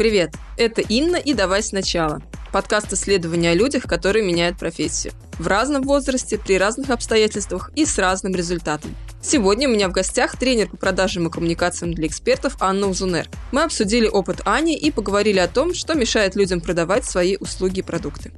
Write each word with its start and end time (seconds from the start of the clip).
Привет, 0.00 0.30
это 0.56 0.80
Инна 0.80 1.16
и 1.16 1.34
«Давай 1.34 1.62
сначала». 1.62 2.22
Подкаст 2.54 2.90
исследования 2.90 3.50
о 3.50 3.54
людях, 3.54 3.82
которые 3.82 4.24
меняют 4.24 4.58
профессию. 4.58 5.12
В 5.38 5.46
разном 5.46 5.82
возрасте, 5.82 6.38
при 6.38 6.56
разных 6.56 6.88
обстоятельствах 6.88 7.70
и 7.76 7.84
с 7.84 7.98
разным 7.98 8.34
результатом. 8.34 8.96
Сегодня 9.20 9.68
у 9.68 9.72
меня 9.72 9.90
в 9.90 9.92
гостях 9.92 10.38
тренер 10.38 10.70
по 10.70 10.78
продажам 10.78 11.26
и 11.26 11.30
коммуникациям 11.30 11.92
для 11.92 12.06
экспертов 12.06 12.56
Анна 12.60 12.86
Узунер. 12.86 13.28
Мы 13.52 13.62
обсудили 13.62 14.06
опыт 14.06 14.40
Ани 14.46 14.74
и 14.74 14.90
поговорили 14.90 15.38
о 15.38 15.48
том, 15.48 15.74
что 15.74 15.92
мешает 15.92 16.34
людям 16.34 16.62
продавать 16.62 17.04
свои 17.04 17.36
услуги 17.36 17.80
и 17.80 17.82
продукты. 17.82 18.32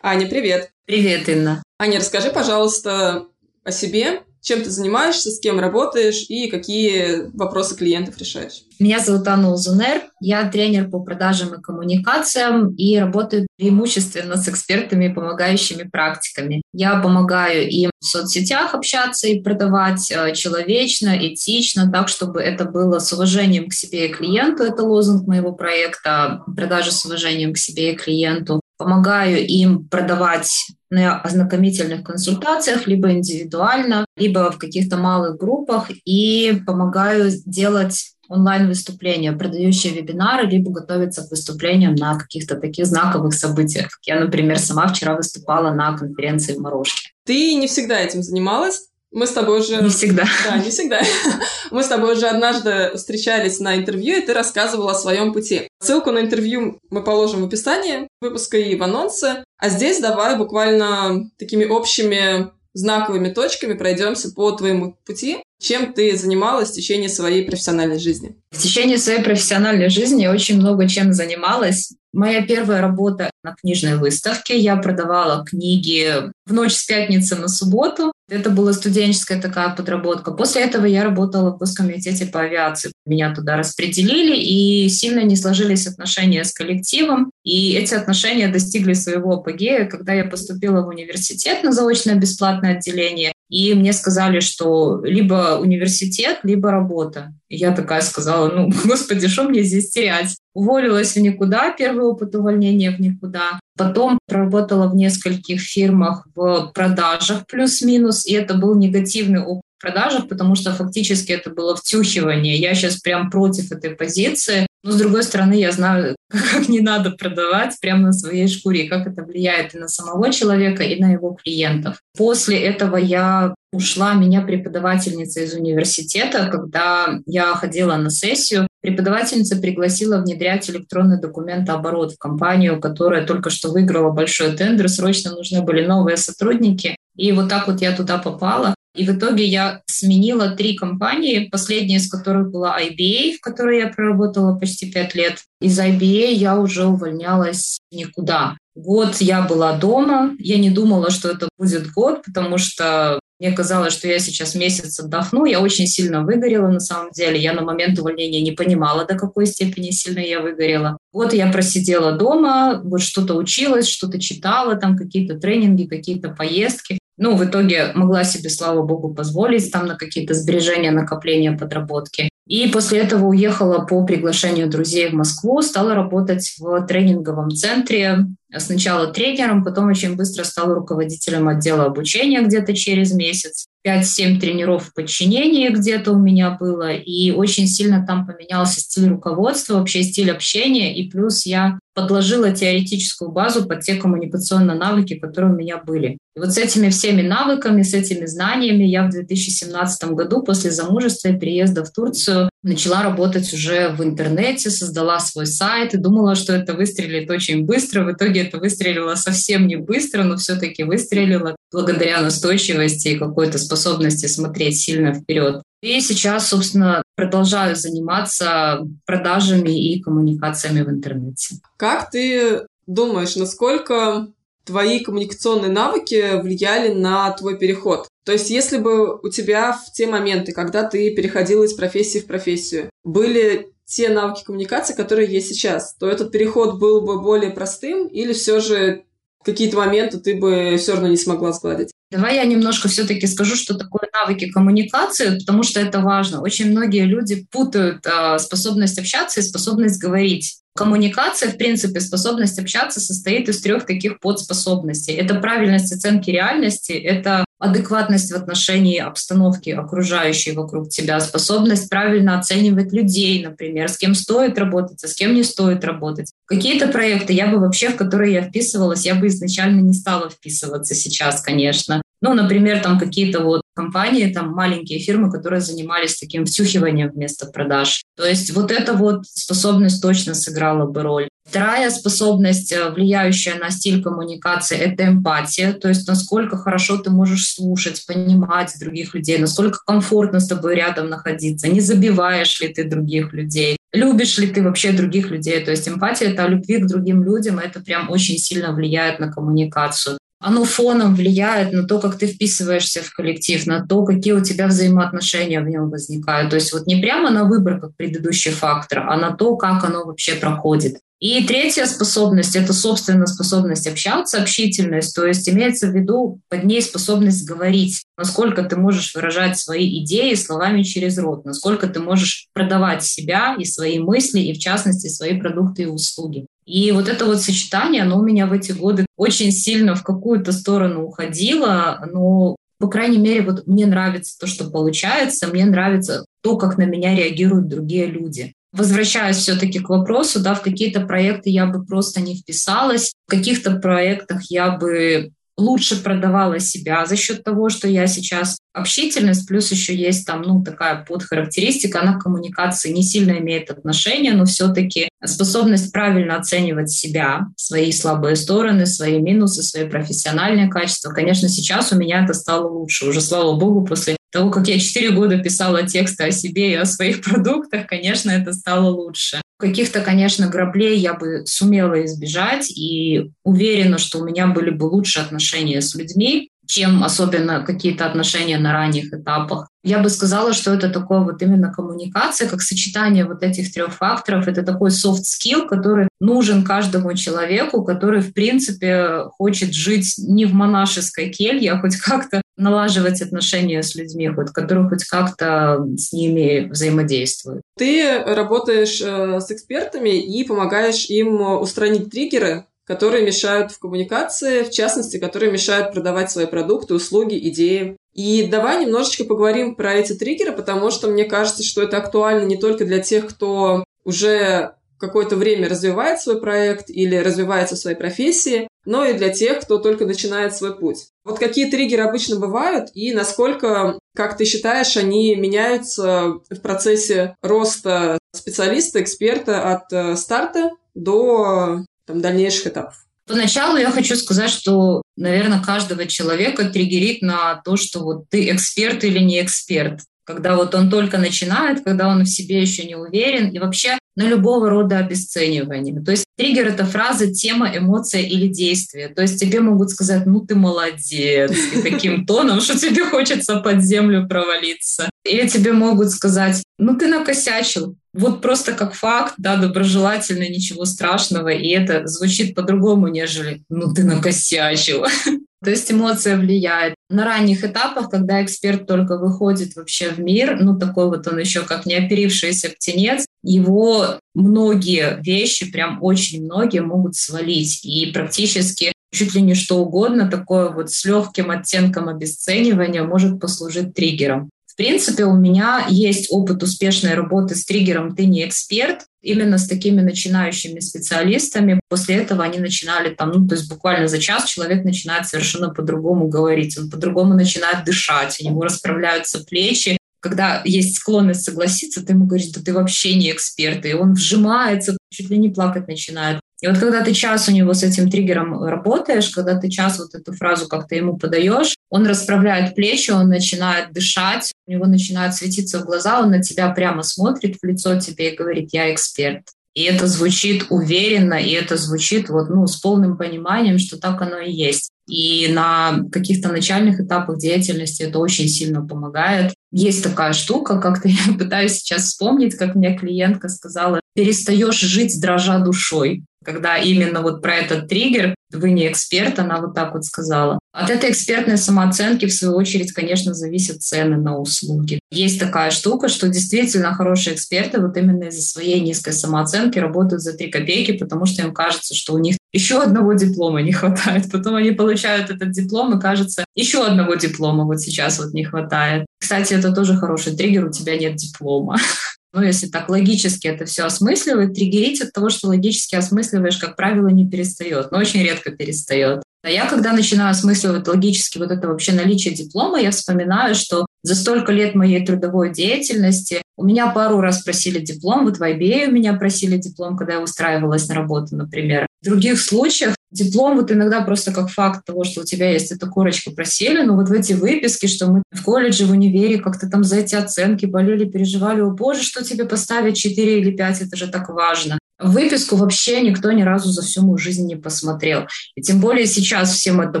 Аня, 0.00 0.26
привет! 0.26 0.70
Привет, 0.86 1.28
Инна! 1.28 1.62
Аня, 1.78 1.98
расскажи, 1.98 2.30
пожалуйста, 2.30 3.26
о 3.64 3.70
себе, 3.70 4.22
чем 4.42 4.62
ты 4.62 4.70
занимаешься, 4.70 5.30
с 5.30 5.40
кем 5.40 5.60
работаешь 5.60 6.26
и 6.28 6.50
какие 6.50 7.30
вопросы 7.36 7.76
клиентов 7.76 8.18
решаешь. 8.18 8.64
Меня 8.80 8.98
зовут 8.98 9.28
Анна 9.28 9.52
Узунер, 9.52 10.02
я 10.20 10.48
тренер 10.48 10.90
по 10.90 10.98
продажам 10.98 11.54
и 11.54 11.62
коммуникациям 11.62 12.74
и 12.74 12.98
работаю 12.98 13.46
преимущественно 13.56 14.36
с 14.36 14.48
экспертами 14.48 15.06
помогающими 15.06 15.84
практиками. 15.84 16.62
Я 16.72 16.96
помогаю 16.96 17.68
им 17.68 17.90
в 18.00 18.04
соцсетях 18.04 18.74
общаться 18.74 19.28
и 19.28 19.40
продавать 19.40 20.10
э, 20.10 20.34
человечно, 20.34 21.16
этично, 21.16 21.90
так, 21.92 22.08
чтобы 22.08 22.42
это 22.42 22.64
было 22.64 22.98
с 22.98 23.12
уважением 23.12 23.68
к 23.68 23.74
себе 23.74 24.08
и 24.08 24.12
клиенту. 24.12 24.64
Это 24.64 24.82
лозунг 24.82 25.28
моего 25.28 25.52
проекта 25.52 26.42
«Продажи 26.56 26.90
с 26.90 27.04
уважением 27.04 27.52
к 27.52 27.58
себе 27.58 27.92
и 27.92 27.96
клиенту» 27.96 28.60
помогаю 28.78 29.46
им 29.46 29.86
продавать 29.86 30.72
на 30.92 31.20
ознакомительных 31.22 32.04
консультациях, 32.04 32.86
либо 32.86 33.12
индивидуально, 33.12 34.04
либо 34.16 34.52
в 34.52 34.58
каких-то 34.58 34.98
малых 34.98 35.38
группах, 35.38 35.90
и 36.04 36.62
помогаю 36.66 37.30
делать 37.46 38.12
онлайн-выступления, 38.28 39.32
продающие 39.32 39.94
вебинары, 39.94 40.46
либо 40.46 40.70
готовиться 40.70 41.26
к 41.26 41.30
выступлениям 41.30 41.94
на 41.94 42.18
каких-то 42.18 42.56
таких 42.56 42.86
знаковых 42.86 43.32
событиях. 43.32 43.88
Как 43.88 44.00
я, 44.04 44.20
например, 44.20 44.58
сама 44.58 44.86
вчера 44.86 45.16
выступала 45.16 45.72
на 45.72 45.96
конференции 45.96 46.54
в 46.54 46.60
Морошке. 46.60 47.10
Ты 47.24 47.54
не 47.54 47.68
всегда 47.68 47.98
этим 47.98 48.22
занималась, 48.22 48.88
мы 49.12 49.26
с 49.26 49.30
тобой 49.30 49.60
уже... 49.60 49.82
Не 49.82 49.90
всегда. 49.90 50.24
Да, 50.48 50.56
не 50.56 50.70
всегда. 50.70 51.02
Мы 51.70 51.82
с 51.82 51.88
тобой 51.88 52.14
уже 52.14 52.26
однажды 52.28 52.92
встречались 52.94 53.60
на 53.60 53.76
интервью, 53.76 54.16
и 54.16 54.22
ты 54.22 54.32
рассказывала 54.32 54.92
о 54.92 54.94
своем 54.94 55.34
пути. 55.34 55.68
Ссылку 55.82 56.10
на 56.12 56.20
интервью 56.20 56.78
мы 56.90 57.04
положим 57.04 57.42
в 57.42 57.44
описании 57.44 58.08
выпуска 58.22 58.56
и 58.56 58.74
в 58.74 58.82
анонсе. 58.82 59.44
А 59.62 59.68
здесь 59.68 60.00
давай 60.00 60.36
буквально 60.36 61.30
такими 61.38 61.64
общими 61.64 62.50
знаковыми 62.72 63.28
точками 63.28 63.74
пройдемся 63.74 64.32
по 64.32 64.50
твоему 64.50 64.98
пути. 65.06 65.41
Чем 65.62 65.92
ты 65.92 66.16
занималась 66.16 66.70
в 66.70 66.74
течение 66.74 67.08
своей 67.08 67.44
профессиональной 67.44 68.00
жизни? 68.00 68.34
В 68.50 68.58
течение 68.58 68.98
своей 68.98 69.22
профессиональной 69.22 69.90
жизни 69.90 70.26
очень 70.26 70.58
много 70.58 70.88
чем 70.88 71.12
занималась. 71.12 71.92
Моя 72.12 72.42
первая 72.42 72.82
работа 72.82 73.30
на 73.44 73.54
книжной 73.54 73.96
выставке. 73.96 74.58
Я 74.58 74.76
продавала 74.76 75.44
книги 75.44 76.30
в 76.46 76.52
ночь 76.52 76.74
с 76.74 76.84
пятницы 76.84 77.36
на 77.36 77.46
субботу. 77.46 78.12
Это 78.28 78.50
была 78.50 78.72
студенческая 78.72 79.40
такая 79.40 79.70
подработка. 79.70 80.32
После 80.32 80.62
этого 80.62 80.84
я 80.84 81.04
работала 81.04 81.52
в 81.52 81.58
Госкомитете 81.58 82.26
по 82.26 82.40
авиации. 82.40 82.90
Меня 83.06 83.32
туда 83.32 83.56
распределили, 83.56 84.36
и 84.36 84.88
сильно 84.88 85.20
не 85.20 85.36
сложились 85.36 85.86
отношения 85.86 86.44
с 86.44 86.52
коллективом. 86.52 87.30
И 87.44 87.74
эти 87.74 87.94
отношения 87.94 88.48
достигли 88.48 88.94
своего 88.94 89.34
апогея, 89.34 89.86
когда 89.86 90.12
я 90.12 90.24
поступила 90.24 90.82
в 90.82 90.88
университет 90.88 91.62
на 91.62 91.70
заочное 91.70 92.16
бесплатное 92.16 92.76
отделение. 92.76 93.31
И 93.52 93.74
мне 93.74 93.92
сказали, 93.92 94.40
что 94.40 95.02
либо 95.04 95.58
университет, 95.60 96.38
либо 96.42 96.70
работа. 96.70 97.34
И 97.50 97.56
я 97.56 97.72
такая 97.72 98.00
сказала, 98.00 98.50
ну, 98.50 98.70
господи, 98.84 99.28
что 99.28 99.42
мне 99.42 99.62
здесь 99.62 99.90
терять? 99.90 100.38
Уволилась 100.54 101.14
в 101.14 101.20
никуда, 101.20 101.70
первый 101.70 102.06
опыт 102.06 102.34
увольнения 102.34 102.90
в 102.90 102.98
никуда. 102.98 103.60
Потом 103.76 104.18
проработала 104.26 104.88
в 104.88 104.96
нескольких 104.96 105.60
фирмах 105.60 106.26
в 106.34 106.72
продажах 106.74 107.46
плюс-минус, 107.46 108.24
и 108.24 108.32
это 108.32 108.54
был 108.54 108.74
негативный 108.74 109.42
опыт 109.42 109.62
продажах, 109.82 110.28
потому 110.28 110.54
что 110.54 110.72
фактически 110.72 111.32
это 111.32 111.50
было 111.50 111.76
втюхивание. 111.76 112.56
Я 112.56 112.74
сейчас 112.74 113.00
прям 113.00 113.30
против 113.30 113.72
этой 113.72 113.90
позиции. 113.90 114.66
Но, 114.84 114.92
с 114.92 114.96
другой 114.96 115.22
стороны, 115.22 115.54
я 115.54 115.70
знаю, 115.70 116.16
как 116.30 116.68
не 116.68 116.80
надо 116.80 117.12
продавать 117.12 117.78
прямо 117.80 118.06
на 118.06 118.12
своей 118.12 118.48
шкуре, 118.48 118.88
как 118.88 119.06
это 119.06 119.22
влияет 119.22 119.74
и 119.74 119.78
на 119.78 119.88
самого 119.88 120.32
человека, 120.32 120.82
и 120.82 121.00
на 121.00 121.12
его 121.12 121.36
клиентов. 121.42 121.98
После 122.16 122.60
этого 122.60 122.96
я 122.96 123.54
ушла 123.72 124.14
меня 124.14 124.42
преподавательница 124.42 125.40
из 125.40 125.54
университета, 125.54 126.48
когда 126.50 127.20
я 127.26 127.54
ходила 127.54 127.96
на 127.96 128.10
сессию. 128.10 128.66
Преподавательница 128.82 129.56
пригласила 129.56 130.18
внедрять 130.20 130.68
электронный 130.68 131.20
документооборот 131.20 132.12
в 132.12 132.18
компанию, 132.18 132.80
которая 132.80 133.24
только 133.24 133.50
что 133.50 133.70
выиграла 133.70 134.10
большой 134.10 134.56
тендер, 134.56 134.88
срочно 134.88 135.30
нужны 135.30 135.62
были 135.62 135.86
новые 135.86 136.16
сотрудники. 136.16 136.96
И 137.16 137.30
вот 137.32 137.48
так 137.48 137.68
вот 137.68 137.80
я 137.80 137.94
туда 137.94 138.18
попала. 138.18 138.74
И 138.94 139.06
в 139.06 139.16
итоге 139.16 139.44
я 139.44 139.82
сменила 139.86 140.50
три 140.50 140.76
компании, 140.76 141.48
последняя 141.50 141.96
из 141.96 142.10
которых 142.10 142.50
была 142.50 142.78
IBA, 142.80 143.36
в 143.36 143.40
которой 143.40 143.78
я 143.78 143.88
проработала 143.88 144.58
почти 144.58 144.90
пять 144.90 145.14
лет. 145.14 145.38
Из 145.60 145.78
IBA 145.78 146.32
я 146.32 146.58
уже 146.58 146.86
увольнялась 146.86 147.80
никуда. 147.90 148.56
Год 148.74 149.16
я 149.20 149.42
была 149.42 149.76
дома, 149.76 150.34
я 150.38 150.58
не 150.58 150.70
думала, 150.70 151.10
что 151.10 151.30
это 151.30 151.48
будет 151.58 151.90
год, 151.92 152.22
потому 152.24 152.58
что 152.58 153.18
мне 153.42 153.50
казалось, 153.50 153.92
что 153.92 154.06
я 154.06 154.20
сейчас 154.20 154.54
месяц 154.54 155.00
отдохну. 155.00 155.46
Я 155.46 155.58
очень 155.60 155.88
сильно 155.88 156.22
выгорела 156.22 156.68
на 156.68 156.78
самом 156.78 157.10
деле. 157.10 157.40
Я 157.40 157.54
на 157.54 157.62
момент 157.62 157.98
увольнения 157.98 158.40
не 158.40 158.52
понимала, 158.52 159.04
до 159.04 159.16
какой 159.16 159.46
степени 159.46 159.90
сильно 159.90 160.20
я 160.20 160.38
выгорела. 160.38 160.96
Вот 161.12 161.32
я 161.32 161.50
просидела 161.50 162.12
дома, 162.12 162.80
вот 162.84 163.02
что-то 163.02 163.34
училась, 163.34 163.88
что-то 163.88 164.20
читала, 164.20 164.76
там 164.76 164.96
какие-то 164.96 165.40
тренинги, 165.40 165.86
какие-то 165.86 166.28
поездки. 166.28 167.00
Ну, 167.18 167.36
в 167.36 167.44
итоге 167.44 167.92
могла 167.94 168.24
себе, 168.24 168.48
слава 168.48 168.82
богу, 168.82 169.14
позволить 169.14 169.70
там 169.70 169.86
на 169.86 169.96
какие-то 169.96 170.34
сбережения, 170.34 170.90
накопления, 170.90 171.52
подработки. 171.52 172.30
И 172.46 172.68
после 172.68 173.00
этого 173.00 173.26
уехала 173.26 173.84
по 173.84 174.04
приглашению 174.04 174.68
друзей 174.68 175.10
в 175.10 175.12
Москву, 175.12 175.62
стала 175.62 175.94
работать 175.94 176.54
в 176.58 176.86
тренинговом 176.86 177.50
центре. 177.50 178.26
Сначала 178.56 179.06
тренером, 179.06 179.62
потом 179.62 179.88
очень 179.88 180.16
быстро 180.16 180.44
стала 180.44 180.74
руководителем 180.74 181.48
отдела 181.48 181.84
обучения 181.84 182.42
где-то 182.42 182.74
через 182.74 183.12
месяц. 183.12 183.66
5-7 183.86 184.38
тренеров 184.38 184.88
в 184.88 184.94
подчинении 184.94 185.68
где-то 185.68 186.12
у 186.12 186.18
меня 186.18 186.56
было, 186.58 186.92
и 186.92 187.30
очень 187.30 187.66
сильно 187.66 188.04
там 188.06 188.26
поменялся 188.26 188.80
стиль 188.80 189.08
руководства, 189.08 189.78
вообще 189.78 190.02
стиль 190.02 190.30
общения, 190.30 190.96
и 190.96 191.10
плюс 191.10 191.46
я 191.46 191.78
подложила 191.94 192.50
теоретическую 192.50 193.30
базу 193.30 193.66
под 193.66 193.80
те 193.80 193.96
коммуникационные 193.96 194.76
навыки, 194.76 195.14
которые 195.18 195.52
у 195.52 195.56
меня 195.56 195.78
были. 195.78 196.18
И 196.34 196.40
вот 196.40 196.52
с 196.52 196.58
этими 196.58 196.88
всеми 196.88 197.20
навыками, 197.22 197.82
с 197.82 197.92
этими 197.92 198.24
знаниями 198.24 198.84
я 198.84 199.06
в 199.06 199.10
2017 199.10 200.10
году 200.12 200.42
после 200.42 200.70
замужества 200.70 201.28
и 201.28 201.38
переезда 201.38 201.84
в 201.84 201.92
Турцию 201.92 202.48
начала 202.62 203.02
работать 203.02 203.52
уже 203.52 203.90
в 203.90 204.02
интернете, 204.02 204.70
создала 204.70 205.18
свой 205.20 205.46
сайт 205.46 205.92
и 205.92 205.98
думала, 205.98 206.34
что 206.34 206.54
это 206.54 206.74
выстрелит 206.74 207.30
очень 207.30 207.66
быстро. 207.66 208.04
В 208.04 208.12
итоге 208.12 208.42
это 208.42 208.58
выстрелило 208.58 209.14
совсем 209.14 209.66
не 209.66 209.76
быстро, 209.76 210.22
но 210.22 210.36
все-таки 210.36 210.84
выстрелило 210.84 211.54
благодаря 211.70 212.22
настойчивости 212.22 213.08
и 213.08 213.18
какой-то 213.18 213.58
способности 213.58 214.26
смотреть 214.26 214.80
сильно 214.80 215.12
вперед. 215.12 215.62
И 215.82 216.00
сейчас, 216.00 216.48
собственно, 216.48 217.02
продолжаю 217.16 217.74
заниматься 217.74 218.86
продажами 219.04 219.70
и 219.70 220.00
коммуникациями 220.00 220.82
в 220.82 220.88
интернете. 220.88 221.56
Как 221.76 222.10
ты 222.10 222.66
думаешь, 222.86 223.34
насколько 223.34 224.28
твои 224.64 225.00
коммуникационные 225.00 225.72
навыки 225.72 226.40
влияли 226.40 226.94
на 226.94 227.30
твой 227.32 227.58
переход? 227.58 228.06
То 228.24 228.30
есть, 228.30 228.48
если 228.50 228.78
бы 228.78 229.18
у 229.18 229.28
тебя 229.28 229.72
в 229.72 229.92
те 229.92 230.06
моменты, 230.06 230.52
когда 230.52 230.84
ты 230.84 231.12
переходила 231.14 231.64
из 231.64 231.74
профессии 231.74 232.20
в 232.20 232.26
профессию, 232.26 232.88
были 233.02 233.72
те 233.84 234.08
навыки 234.08 234.44
коммуникации, 234.44 234.94
которые 234.94 235.28
есть 235.28 235.48
сейчас, 235.48 235.94
то 235.94 236.08
этот 236.08 236.30
переход 236.30 236.78
был 236.78 237.00
бы 237.00 237.20
более 237.20 237.50
простым 237.50 238.06
или 238.06 238.32
все 238.32 238.60
же 238.60 239.02
какие-то 239.44 239.76
моменты 239.76 240.18
ты 240.18 240.36
бы 240.38 240.76
все 240.78 240.92
равно 240.92 241.08
не 241.08 241.16
смогла 241.16 241.52
сгладить? 241.52 241.90
Давай 242.12 242.36
я 242.36 242.44
немножко 242.44 242.88
все-таки 242.88 243.26
скажу, 243.26 243.56
что 243.56 243.72
такое 243.72 244.06
навыки 244.12 244.50
коммуникации, 244.50 245.38
потому 245.38 245.62
что 245.62 245.80
это 245.80 246.00
важно. 246.00 246.42
Очень 246.42 246.70
многие 246.70 247.06
люди 247.06 247.46
путают 247.50 248.06
э, 248.06 248.38
способность 248.38 248.98
общаться 248.98 249.40
и 249.40 249.42
способность 249.42 249.98
говорить. 249.98 250.58
Коммуникация, 250.76 251.50
в 251.50 251.56
принципе, 251.56 252.00
способность 252.00 252.58
общаться 252.58 253.00
состоит 253.00 253.48
из 253.48 253.62
трех 253.62 253.86
таких 253.86 254.20
подспособностей. 254.20 255.12
Это 255.12 255.36
правильность 255.36 255.90
оценки 255.90 256.28
реальности, 256.28 256.92
это 256.92 257.46
адекватность 257.62 258.32
в 258.32 258.34
отношении 258.34 258.98
обстановки 258.98 259.70
окружающей 259.70 260.50
вокруг 260.52 260.88
тебя, 260.88 261.20
способность 261.20 261.88
правильно 261.88 262.38
оценивать 262.38 262.92
людей, 262.92 263.44
например, 263.44 263.88
с 263.88 263.96
кем 263.96 264.14
стоит 264.14 264.58
работать, 264.58 265.02
а 265.04 265.08
с 265.08 265.14
кем 265.14 265.34
не 265.34 265.44
стоит 265.44 265.84
работать. 265.84 266.32
Какие-то 266.46 266.88
проекты 266.88 267.32
я 267.32 267.46
бы 267.46 267.58
вообще, 267.58 267.90
в 267.90 267.96
которые 267.96 268.32
я 268.32 268.42
вписывалась, 268.42 269.06
я 269.06 269.14
бы 269.14 269.28
изначально 269.28 269.80
не 269.80 269.92
стала 269.92 270.28
вписываться 270.28 270.94
сейчас, 270.94 271.40
конечно. 271.40 272.02
Ну, 272.20 272.34
например, 272.34 272.80
там 272.80 272.98
какие-то 272.98 273.40
вот 273.40 273.62
компании, 273.74 274.32
там 274.32 274.50
маленькие 274.50 274.98
фирмы, 274.98 275.30
которые 275.30 275.60
занимались 275.60 276.18
таким 276.18 276.44
втюхиванием 276.44 277.10
вместо 277.10 277.46
продаж. 277.46 278.02
То 278.16 278.26
есть 278.26 278.52
вот 278.52 278.70
эта 278.70 278.92
вот 278.92 279.26
способность 279.26 280.02
точно 280.02 280.34
сыграла 280.34 280.86
бы 280.86 281.02
роль. 281.02 281.28
Вторая 281.44 281.90
способность, 281.90 282.72
э, 282.72 282.90
влияющая 282.90 283.56
на 283.56 283.70
стиль 283.70 284.02
коммуникации, 284.02 284.78
это 284.78 285.06
эмпатия, 285.08 285.72
то 285.72 285.88
есть 285.88 286.06
насколько 286.06 286.56
хорошо 286.56 286.98
ты 286.98 287.10
можешь 287.10 287.48
слушать, 287.48 288.06
понимать 288.06 288.72
других 288.80 289.14
людей, 289.14 289.38
насколько 289.38 289.80
комфортно 289.84 290.40
с 290.40 290.46
тобой 290.46 290.76
рядом 290.76 291.08
находиться, 291.08 291.68
не 291.68 291.80
забиваешь 291.80 292.60
ли 292.60 292.68
ты 292.68 292.84
других 292.84 293.32
людей, 293.32 293.76
любишь 293.92 294.38
ли 294.38 294.46
ты 294.46 294.62
вообще 294.62 294.92
других 294.92 295.30
людей. 295.30 295.62
То 295.64 295.72
есть 295.72 295.88
эмпатия— 295.88 296.28
это 296.30 296.44
о 296.44 296.48
любви 296.48 296.78
к 296.78 296.86
другим 296.86 297.22
людям, 297.24 297.58
это 297.58 297.80
прям 297.80 298.10
очень 298.10 298.38
сильно 298.38 298.72
влияет 298.72 299.18
на 299.18 299.30
коммуникацию 299.30 300.18
оно 300.42 300.64
фоном 300.64 301.14
влияет 301.14 301.72
на 301.72 301.84
то, 301.84 302.00
как 302.00 302.18
ты 302.18 302.26
вписываешься 302.26 303.00
в 303.02 303.12
коллектив, 303.12 303.64
на 303.66 303.86
то, 303.86 304.04
какие 304.04 304.32
у 304.32 304.42
тебя 304.42 304.66
взаимоотношения 304.66 305.60
в 305.60 305.68
нем 305.68 305.88
возникают. 305.88 306.50
То 306.50 306.56
есть 306.56 306.72
вот 306.72 306.86
не 306.86 306.96
прямо 306.96 307.30
на 307.30 307.44
выбор, 307.44 307.80
как 307.80 307.96
предыдущий 307.96 308.50
фактор, 308.50 309.06
а 309.08 309.16
на 309.16 309.30
то, 309.36 309.56
как 309.56 309.84
оно 309.84 310.04
вообще 310.04 310.34
проходит. 310.34 310.96
И 311.22 311.46
третья 311.46 311.86
способность– 311.86 312.56
это, 312.56 312.72
собственно, 312.72 313.28
способность 313.28 313.86
общаться, 313.86 314.42
общительность, 314.42 315.14
то 315.14 315.24
есть 315.24 315.48
имеется 315.48 315.86
в 315.86 315.94
виду 315.94 316.40
под 316.48 316.64
ней 316.64 316.82
способность 316.82 317.46
говорить, 317.46 318.02
насколько 318.18 318.64
ты 318.64 318.74
можешь 318.74 319.14
выражать 319.14 319.56
свои 319.56 320.02
идеи 320.02 320.34
словами 320.34 320.82
через 320.82 321.16
рот, 321.18 321.44
насколько 321.44 321.86
ты 321.86 322.00
можешь 322.00 322.48
продавать 322.54 323.04
себя 323.04 323.54
и 323.56 323.64
свои 323.64 324.00
мысли, 324.00 324.40
и 324.40 324.52
в 324.52 324.58
частности 324.58 325.06
свои 325.06 325.38
продукты 325.38 325.82
и 325.82 325.86
услуги. 325.86 326.46
И 326.66 326.90
вот 326.90 327.08
это 327.08 327.24
вот 327.24 327.40
сочетание, 327.40 328.02
оно 328.02 328.18
у 328.18 328.24
меня 328.24 328.48
в 328.48 328.52
эти 328.52 328.72
годы 328.72 329.06
очень 329.16 329.52
сильно 329.52 329.94
в 329.94 330.02
какую-то 330.02 330.50
сторону 330.50 331.04
уходило, 331.04 332.04
но 332.12 332.56
по 332.80 332.88
крайней 332.88 333.18
мере, 333.18 333.42
вот 333.42 333.68
мне 333.68 333.86
нравится 333.86 334.36
то, 334.40 334.48
что 334.48 334.68
получается, 334.68 335.46
мне 335.46 335.66
нравится 335.66 336.24
то, 336.42 336.56
как 336.56 336.78
на 336.78 336.82
меня 336.82 337.14
реагируют 337.14 337.68
другие 337.68 338.06
люди. 338.06 338.54
Возвращаясь 338.72 339.36
все-таки 339.36 339.80
к 339.80 339.88
вопросу, 339.88 340.40
да, 340.40 340.54
в 340.54 340.62
какие-то 340.62 341.00
проекты 341.00 341.50
я 341.50 341.66
бы 341.66 341.84
просто 341.84 342.20
не 342.20 342.36
вписалась, 342.36 343.12
в 343.26 343.30
каких-то 343.30 343.72
проектах 343.76 344.42
я 344.48 344.70
бы 344.70 345.32
лучше 345.58 346.02
продавала 346.02 346.58
себя 346.58 347.04
за 347.06 347.16
счет 347.16 347.44
того, 347.44 347.68
что 347.68 347.86
я 347.86 348.06
сейчас 348.06 348.58
общительность, 348.72 349.46
плюс 349.46 349.70
еще 349.70 349.94
есть 349.94 350.26
там, 350.26 350.42
ну, 350.42 350.62
такая 350.62 351.04
подхарактеристика, 351.04 352.00
она 352.00 352.14
к 352.14 352.22
коммуникации 352.22 352.90
не 352.90 353.02
сильно 353.02 353.32
имеет 353.32 353.70
отношение, 353.70 354.32
но 354.32 354.46
все-таки 354.46 355.08
способность 355.24 355.92
правильно 355.92 356.36
оценивать 356.36 356.90
себя, 356.90 357.46
свои 357.56 357.92
слабые 357.92 358.36
стороны, 358.36 358.86
свои 358.86 359.20
минусы, 359.20 359.62
свои 359.62 359.86
профессиональные 359.86 360.68
качества. 360.68 361.10
Конечно, 361.10 361.48
сейчас 361.48 361.92
у 361.92 361.96
меня 361.96 362.24
это 362.24 362.32
стало 362.34 362.68
лучше. 362.68 363.06
Уже, 363.06 363.20
слава 363.20 363.54
богу, 363.56 363.84
после 363.84 364.16
того, 364.32 364.50
как 364.50 364.66
я 364.66 364.78
4 364.78 365.10
года 365.10 365.38
писала 365.38 365.86
тексты 365.86 366.24
о 366.24 366.30
себе 366.32 366.72
и 366.72 366.76
о 366.76 366.86
своих 366.86 367.20
продуктах, 367.22 367.86
конечно, 367.86 368.30
это 368.30 368.52
стало 368.52 368.88
лучше. 368.88 369.40
Каких-то, 369.58 370.00
конечно, 370.00 370.48
граблей 370.48 370.98
я 370.98 371.14
бы 371.14 371.46
сумела 371.46 372.04
избежать 372.04 372.68
и 372.70 373.30
уверена, 373.44 373.98
что 373.98 374.18
у 374.18 374.24
меня 374.24 374.48
были 374.48 374.70
бы 374.70 374.84
лучше 374.84 375.20
отношения 375.20 375.80
с 375.80 375.94
людьми, 375.94 376.48
чем 376.66 377.04
особенно 377.04 377.62
какие-то 377.64 378.06
отношения 378.06 378.58
на 378.58 378.72
ранних 378.72 379.12
этапах. 379.12 379.68
Я 379.84 379.98
бы 379.98 380.08
сказала, 380.08 380.52
что 380.52 380.72
это 380.72 380.88
такое 380.88 381.20
вот 381.20 381.42
именно 381.42 381.72
коммуникация, 381.72 382.48
как 382.48 382.62
сочетание 382.62 383.24
вот 383.24 383.42
этих 383.42 383.72
трех 383.72 383.92
факторов. 383.94 384.46
Это 384.46 384.62
такой 384.62 384.90
soft 384.90 385.22
skill, 385.22 385.66
который 385.68 386.08
нужен 386.20 386.64
каждому 386.64 387.14
человеку, 387.14 387.84
который, 387.84 388.20
в 388.20 388.32
принципе, 388.32 389.24
хочет 389.38 389.74
жить 389.74 390.14
не 390.18 390.46
в 390.46 390.54
монашеской 390.54 391.30
келье, 391.30 391.72
а 391.72 391.80
хоть 391.80 391.96
как-то 391.96 392.41
налаживать 392.62 393.20
отношения 393.20 393.82
с 393.82 393.94
людьми, 393.94 394.28
хоть, 394.28 394.50
которые 394.50 394.88
хоть 394.88 395.04
как-то 395.04 395.84
с 395.96 396.12
ними 396.12 396.68
взаимодействуют. 396.70 397.62
Ты 397.76 398.18
работаешь 398.24 399.00
э, 399.00 399.40
с 399.40 399.50
экспертами 399.50 400.10
и 400.10 400.44
помогаешь 400.44 401.06
им 401.06 401.40
устранить 401.60 402.10
триггеры, 402.10 402.66
которые 402.86 403.24
мешают 403.24 403.72
в 403.72 403.78
коммуникации, 403.78 404.64
в 404.64 404.70
частности, 404.70 405.18
которые 405.18 405.52
мешают 405.52 405.92
продавать 405.92 406.30
свои 406.30 406.46
продукты, 406.46 406.94
услуги, 406.94 407.38
идеи. 407.48 407.96
И 408.12 408.46
давай 408.50 408.84
немножечко 408.84 409.24
поговорим 409.24 409.74
про 409.74 409.94
эти 409.94 410.12
триггеры, 410.12 410.52
потому 410.52 410.90
что 410.90 411.08
мне 411.08 411.24
кажется, 411.24 411.62
что 411.62 411.82
это 411.82 411.96
актуально 411.96 412.44
не 412.44 412.56
только 412.56 412.84
для 412.84 412.98
тех, 412.98 413.28
кто 413.28 413.84
уже 414.04 414.74
какое-то 415.02 415.34
время 415.34 415.68
развивает 415.68 416.20
свой 416.20 416.40
проект 416.40 416.88
или 416.88 417.16
развивается 417.16 417.74
в 417.74 417.78
своей 417.78 417.96
профессии, 417.96 418.68
но 418.84 419.04
и 419.04 419.14
для 419.14 419.30
тех, 419.30 419.60
кто 419.60 419.78
только 419.78 420.06
начинает 420.06 420.54
свой 420.54 420.78
путь. 420.78 421.08
Вот 421.24 421.40
какие 421.40 421.68
триггеры 421.68 422.04
обычно 422.04 422.36
бывают 422.36 422.90
и 422.94 423.12
насколько, 423.12 423.98
как 424.14 424.36
ты 424.36 424.44
считаешь, 424.44 424.96
они 424.96 425.34
меняются 425.34 426.34
в 426.48 426.60
процессе 426.60 427.34
роста 427.42 428.16
специалиста, 428.32 429.02
эксперта 429.02 429.72
от 429.72 429.92
э, 429.92 430.14
старта 430.14 430.70
до 430.94 431.84
там, 432.06 432.20
дальнейших 432.20 432.68
этапов? 432.68 433.04
Поначалу 433.26 433.78
я 433.78 433.90
хочу 433.90 434.14
сказать, 434.14 434.50
что, 434.50 435.02
наверное, 435.16 435.62
каждого 435.62 436.06
человека 436.06 436.64
триггерит 436.66 437.22
на 437.22 437.60
то, 437.64 437.76
что 437.76 438.00
вот 438.00 438.28
ты 438.30 438.50
эксперт 438.50 439.02
или 439.02 439.18
не 439.18 439.42
эксперт 439.42 440.00
когда 440.24 440.56
вот 440.56 440.72
он 440.76 440.88
только 440.88 441.18
начинает, 441.18 441.82
когда 441.82 442.08
он 442.08 442.22
в 442.22 442.28
себе 442.28 442.62
еще 442.62 442.84
не 442.84 442.94
уверен, 442.94 443.48
и 443.48 443.58
вообще 443.58 443.98
на 444.16 444.24
любого 444.24 444.68
рода 444.68 444.98
обесценивание. 444.98 446.02
То 446.02 446.12
есть 446.12 446.24
триггер— 446.36 446.66
это 446.68 446.84
фраза, 446.84 447.32
тема, 447.32 447.70
эмоция 447.74 448.22
или 448.22 448.46
действие. 448.46 449.08
То 449.08 449.22
есть 449.22 449.40
тебе 449.40 449.60
могут 449.60 449.90
сказать, 449.90 450.26
ну 450.26 450.40
ты 450.40 450.54
молодец, 450.54 451.52
и 451.74 451.82
таким 451.82 452.26
тоном, 452.26 452.60
что 452.60 452.78
тебе 452.78 453.04
хочется 453.04 453.60
под 453.60 453.82
землю 453.82 454.28
провалиться. 454.28 455.08
Или 455.24 455.48
тебе 455.48 455.72
могут 455.72 456.10
сказать, 456.10 456.62
ну 456.78 456.96
ты 456.96 457.06
накосячил, 457.06 457.96
вот 458.12 458.42
просто 458.42 458.72
как 458.72 458.94
факт, 458.94 459.34
да, 459.38 459.56
доброжелательно, 459.56 460.48
ничего 460.48 460.84
страшного, 460.84 461.48
и 461.48 461.68
это 461.68 462.06
звучит 462.06 462.54
по-другому, 462.54 463.08
нежели 463.08 463.62
«ну 463.70 463.92
ты 463.94 464.04
накосячил». 464.04 465.06
То 465.62 465.70
есть 465.70 465.90
эмоция 465.90 466.36
влияет. 466.36 466.94
На 467.08 467.24
ранних 467.24 467.64
этапах, 467.64 468.10
когда 468.10 468.42
эксперт 468.42 468.86
только 468.86 469.18
выходит 469.18 469.76
вообще 469.76 470.10
в 470.10 470.18
мир, 470.18 470.58
ну 470.60 470.78
такой 470.78 471.08
вот 471.08 471.26
он 471.28 471.38
еще 471.38 471.62
как 471.62 471.86
неоперившийся 471.86 472.70
птенец, 472.70 473.26
его 473.42 474.18
многие 474.34 475.22
вещи, 475.22 475.70
прям 475.70 476.02
очень 476.02 476.44
многие 476.44 476.80
могут 476.80 477.16
свалить. 477.16 477.84
И 477.84 478.10
практически 478.12 478.92
чуть 479.12 479.34
ли 479.34 479.42
не 479.42 479.54
что 479.54 479.78
угодно, 479.78 480.28
такое 480.28 480.70
вот 480.70 480.90
с 480.90 481.04
легким 481.04 481.50
оттенком 481.50 482.08
обесценивания 482.08 483.04
может 483.04 483.38
послужить 483.40 483.94
триггером. 483.94 484.50
В 484.72 484.76
принципе, 484.76 485.26
у 485.26 485.36
меня 485.36 485.86
есть 485.90 486.28
опыт 486.30 486.62
успешной 486.62 487.12
работы 487.12 487.54
с 487.54 487.66
триггером 487.66 488.16
«ты 488.16 488.24
не 488.24 488.46
эксперт», 488.46 489.02
именно 489.20 489.58
с 489.58 489.68
такими 489.68 490.00
начинающими 490.00 490.80
специалистами. 490.80 491.78
После 491.90 492.16
этого 492.16 492.42
они 492.42 492.58
начинали 492.58 493.14
там, 493.14 493.32
ну, 493.32 493.46
то 493.46 493.54
есть 493.54 493.68
буквально 493.68 494.08
за 494.08 494.18
час 494.18 494.48
человек 494.48 494.82
начинает 494.84 495.28
совершенно 495.28 495.68
по-другому 495.68 496.28
говорить, 496.28 496.78
он 496.78 496.88
по-другому 496.88 497.34
начинает 497.34 497.84
дышать, 497.84 498.38
у 498.40 498.48
него 498.48 498.62
расправляются 498.62 499.44
плечи, 499.44 499.98
когда 500.20 500.62
есть 500.64 500.96
склонность 500.96 501.44
согласиться, 501.44 502.02
ты 502.02 502.14
ему 502.14 502.24
говоришь, 502.24 502.48
да 502.52 502.62
ты 502.62 502.72
вообще 502.72 503.14
не 503.14 503.30
эксперт, 503.30 503.84
и 503.84 503.92
он 503.92 504.14
вжимается, 504.14 504.96
чуть 505.12 505.30
ли 505.30 505.38
не 505.38 505.50
плакать 505.50 505.86
начинает. 505.86 506.40
И 506.62 506.68
вот 506.68 506.78
когда 506.78 507.02
ты 507.02 507.12
час 507.12 507.48
у 507.48 507.52
него 507.52 507.74
с 507.74 507.82
этим 507.82 508.08
триггером 508.08 508.62
работаешь, 508.62 509.30
когда 509.30 509.58
ты 509.58 509.68
час 509.68 509.98
вот 509.98 510.14
эту 510.14 510.32
фразу 510.32 510.68
как-то 510.68 510.94
ему 510.94 511.16
подаешь, 511.16 511.74
он 511.90 512.06
расправляет 512.06 512.76
плечи, 512.76 513.10
он 513.10 513.28
начинает 513.28 513.92
дышать, 513.92 514.52
у 514.66 514.70
него 514.70 514.86
начинают 514.86 515.34
светиться 515.34 515.80
в 515.80 515.84
глаза, 515.84 516.20
он 516.20 516.30
на 516.30 516.40
тебя 516.40 516.68
прямо 516.70 517.02
смотрит 517.02 517.56
в 517.60 517.66
лицо 517.66 517.98
тебе 517.98 518.32
и 518.32 518.36
говорит, 518.36 518.70
я 518.72 518.92
эксперт. 518.92 519.42
И 519.74 519.82
это 519.84 520.06
звучит 520.06 520.66
уверенно, 520.68 521.34
и 521.34 521.50
это 521.50 521.76
звучит 521.76 522.28
вот, 522.28 522.48
ну, 522.50 522.66
с 522.66 522.76
полным 522.76 523.16
пониманием, 523.16 523.78
что 523.78 523.98
так 523.98 524.20
оно 524.20 524.38
и 524.38 524.52
есть. 524.52 524.90
И 525.08 525.48
на 525.52 526.04
каких-то 526.12 526.50
начальных 526.50 527.00
этапах 527.00 527.38
деятельности 527.38 528.02
это 528.02 528.18
очень 528.18 528.48
сильно 528.48 528.86
помогает. 528.86 529.54
Есть 529.72 530.04
такая 530.04 530.32
штука, 530.34 530.78
как-то 530.78 531.08
я 531.08 531.34
пытаюсь 531.36 531.78
сейчас 531.78 532.04
вспомнить, 532.04 532.56
как 532.56 532.74
мне 532.74 532.96
клиентка 532.96 533.48
сказала, 533.48 534.00
перестаешь 534.14 534.78
жить, 534.78 535.20
дрожа 535.20 535.58
душой 535.58 536.24
когда 536.44 536.76
именно 536.76 537.22
вот 537.22 537.42
про 537.42 537.56
этот 537.56 537.88
триггер, 537.88 538.34
вы 538.52 538.70
не 538.70 538.90
эксперт, 538.90 539.38
она 539.38 539.60
вот 539.60 539.74
так 539.74 539.94
вот 539.94 540.04
сказала. 540.04 540.58
От 540.72 540.90
этой 540.90 541.10
экспертной 541.10 541.56
самооценки, 541.56 542.26
в 542.26 542.34
свою 542.34 542.56
очередь, 542.56 542.92
конечно, 542.92 543.34
зависят 543.34 543.82
цены 543.82 544.16
на 544.16 544.38
услуги. 544.38 545.00
Есть 545.10 545.40
такая 545.40 545.70
штука, 545.70 546.08
что 546.08 546.28
действительно 546.28 546.94
хорошие 546.94 547.34
эксперты 547.34 547.80
вот 547.80 547.96
именно 547.96 548.24
из-за 548.24 548.42
своей 548.42 548.80
низкой 548.80 549.12
самооценки 549.12 549.78
работают 549.78 550.22
за 550.22 550.34
три 550.34 550.50
копейки, 550.50 550.92
потому 550.92 551.26
что 551.26 551.42
им 551.42 551.54
кажется, 551.54 551.94
что 551.94 552.14
у 552.14 552.18
них 552.18 552.36
еще 552.52 552.82
одного 552.82 553.14
диплома 553.14 553.62
не 553.62 553.72
хватает. 553.72 554.30
Потом 554.30 554.56
они 554.56 554.72
получают 554.72 555.30
этот 555.30 555.50
диплом, 555.52 555.96
и 555.96 556.00
кажется, 556.00 556.44
еще 556.54 556.84
одного 556.86 557.14
диплома 557.14 557.64
вот 557.64 557.80
сейчас 557.80 558.18
вот 558.18 558.34
не 558.34 558.44
хватает. 558.44 559.06
Кстати, 559.20 559.54
это 559.54 559.72
тоже 559.72 559.96
хороший 559.96 560.36
триггер, 560.36 560.66
у 560.66 560.70
тебя 560.70 560.96
нет 560.96 561.16
диплома. 561.16 561.78
ну, 562.32 562.42
если 562.42 562.66
так 562.66 562.88
логически 562.88 563.46
это 563.46 563.64
все 563.64 563.84
осмысливать, 563.84 564.54
триггерить 564.54 565.00
от 565.00 565.12
того, 565.12 565.30
что 565.30 565.48
логически 565.48 565.94
осмысливаешь, 565.94 566.58
как 566.58 566.76
правило, 566.76 567.08
не 567.08 567.28
перестает, 567.28 567.90
но 567.90 567.98
очень 567.98 568.22
редко 568.22 568.50
перестает. 568.50 569.22
А 569.44 569.50
я, 569.50 569.66
когда 569.66 569.92
начинаю 569.92 570.30
осмысливать 570.30 570.86
логически 570.86 571.38
вот 571.38 571.50
это 571.50 571.66
вообще 571.66 571.92
наличие 571.92 572.32
диплома, 572.32 572.78
я 572.78 572.92
вспоминаю, 572.92 573.56
что 573.56 573.86
за 574.04 574.14
столько 574.14 574.52
лет 574.52 574.74
моей 574.74 575.04
трудовой 575.04 575.52
деятельности 575.52 576.42
у 576.56 576.64
меня 576.64 576.90
пару 576.90 577.20
раз 577.20 577.42
просили 577.42 577.80
диплом, 577.80 578.24
вот 578.24 578.38
в 578.38 578.42
IBA 578.42 578.88
у 578.88 578.92
меня 578.92 579.14
просили 579.14 579.56
диплом, 579.56 579.96
когда 579.96 580.14
я 580.14 580.20
устраивалась 580.20 580.88
на 580.88 580.94
работу, 580.94 581.34
например. 581.34 581.86
В 582.02 582.04
других 582.04 582.40
случаях 582.40 582.96
диплом 583.12 583.56
вот 583.56 583.70
иногда 583.70 584.00
просто 584.00 584.32
как 584.32 584.50
факт 584.50 584.84
того, 584.84 585.04
что 585.04 585.20
у 585.20 585.24
тебя 585.24 585.50
есть 585.50 585.70
эта 585.70 585.86
корочка 585.86 586.30
просели, 586.30 586.82
но 586.82 586.96
вот 586.96 587.08
в 587.08 587.12
эти 587.12 587.34
выписки, 587.34 587.86
что 587.86 588.08
мы 588.08 588.22
в 588.32 588.42
колледже, 588.42 588.86
в 588.86 588.90
универе 588.90 589.38
как-то 589.38 589.68
там 589.68 589.84
за 589.84 589.96
эти 589.96 590.14
оценки 590.14 590.66
болели, 590.66 591.04
переживали, 591.04 591.60
о 591.60 591.70
боже, 591.70 592.02
что 592.02 592.24
тебе 592.24 592.44
поставят 592.44 592.96
4 592.96 593.40
или 593.40 593.52
5, 593.52 593.82
это 593.82 593.96
же 593.96 594.08
так 594.08 594.28
важно. 594.30 594.78
Выписку 594.98 595.56
вообще 595.56 596.00
никто 596.00 596.30
ни 596.32 596.42
разу 596.42 596.70
за 596.70 596.82
всю 596.82 597.02
мою 597.02 597.18
жизнь 597.18 597.46
не 597.46 597.56
посмотрел. 597.56 598.26
И 598.56 598.62
тем 598.62 598.80
более 598.80 599.06
сейчас 599.06 599.52
всем 599.52 599.80
это 599.80 600.00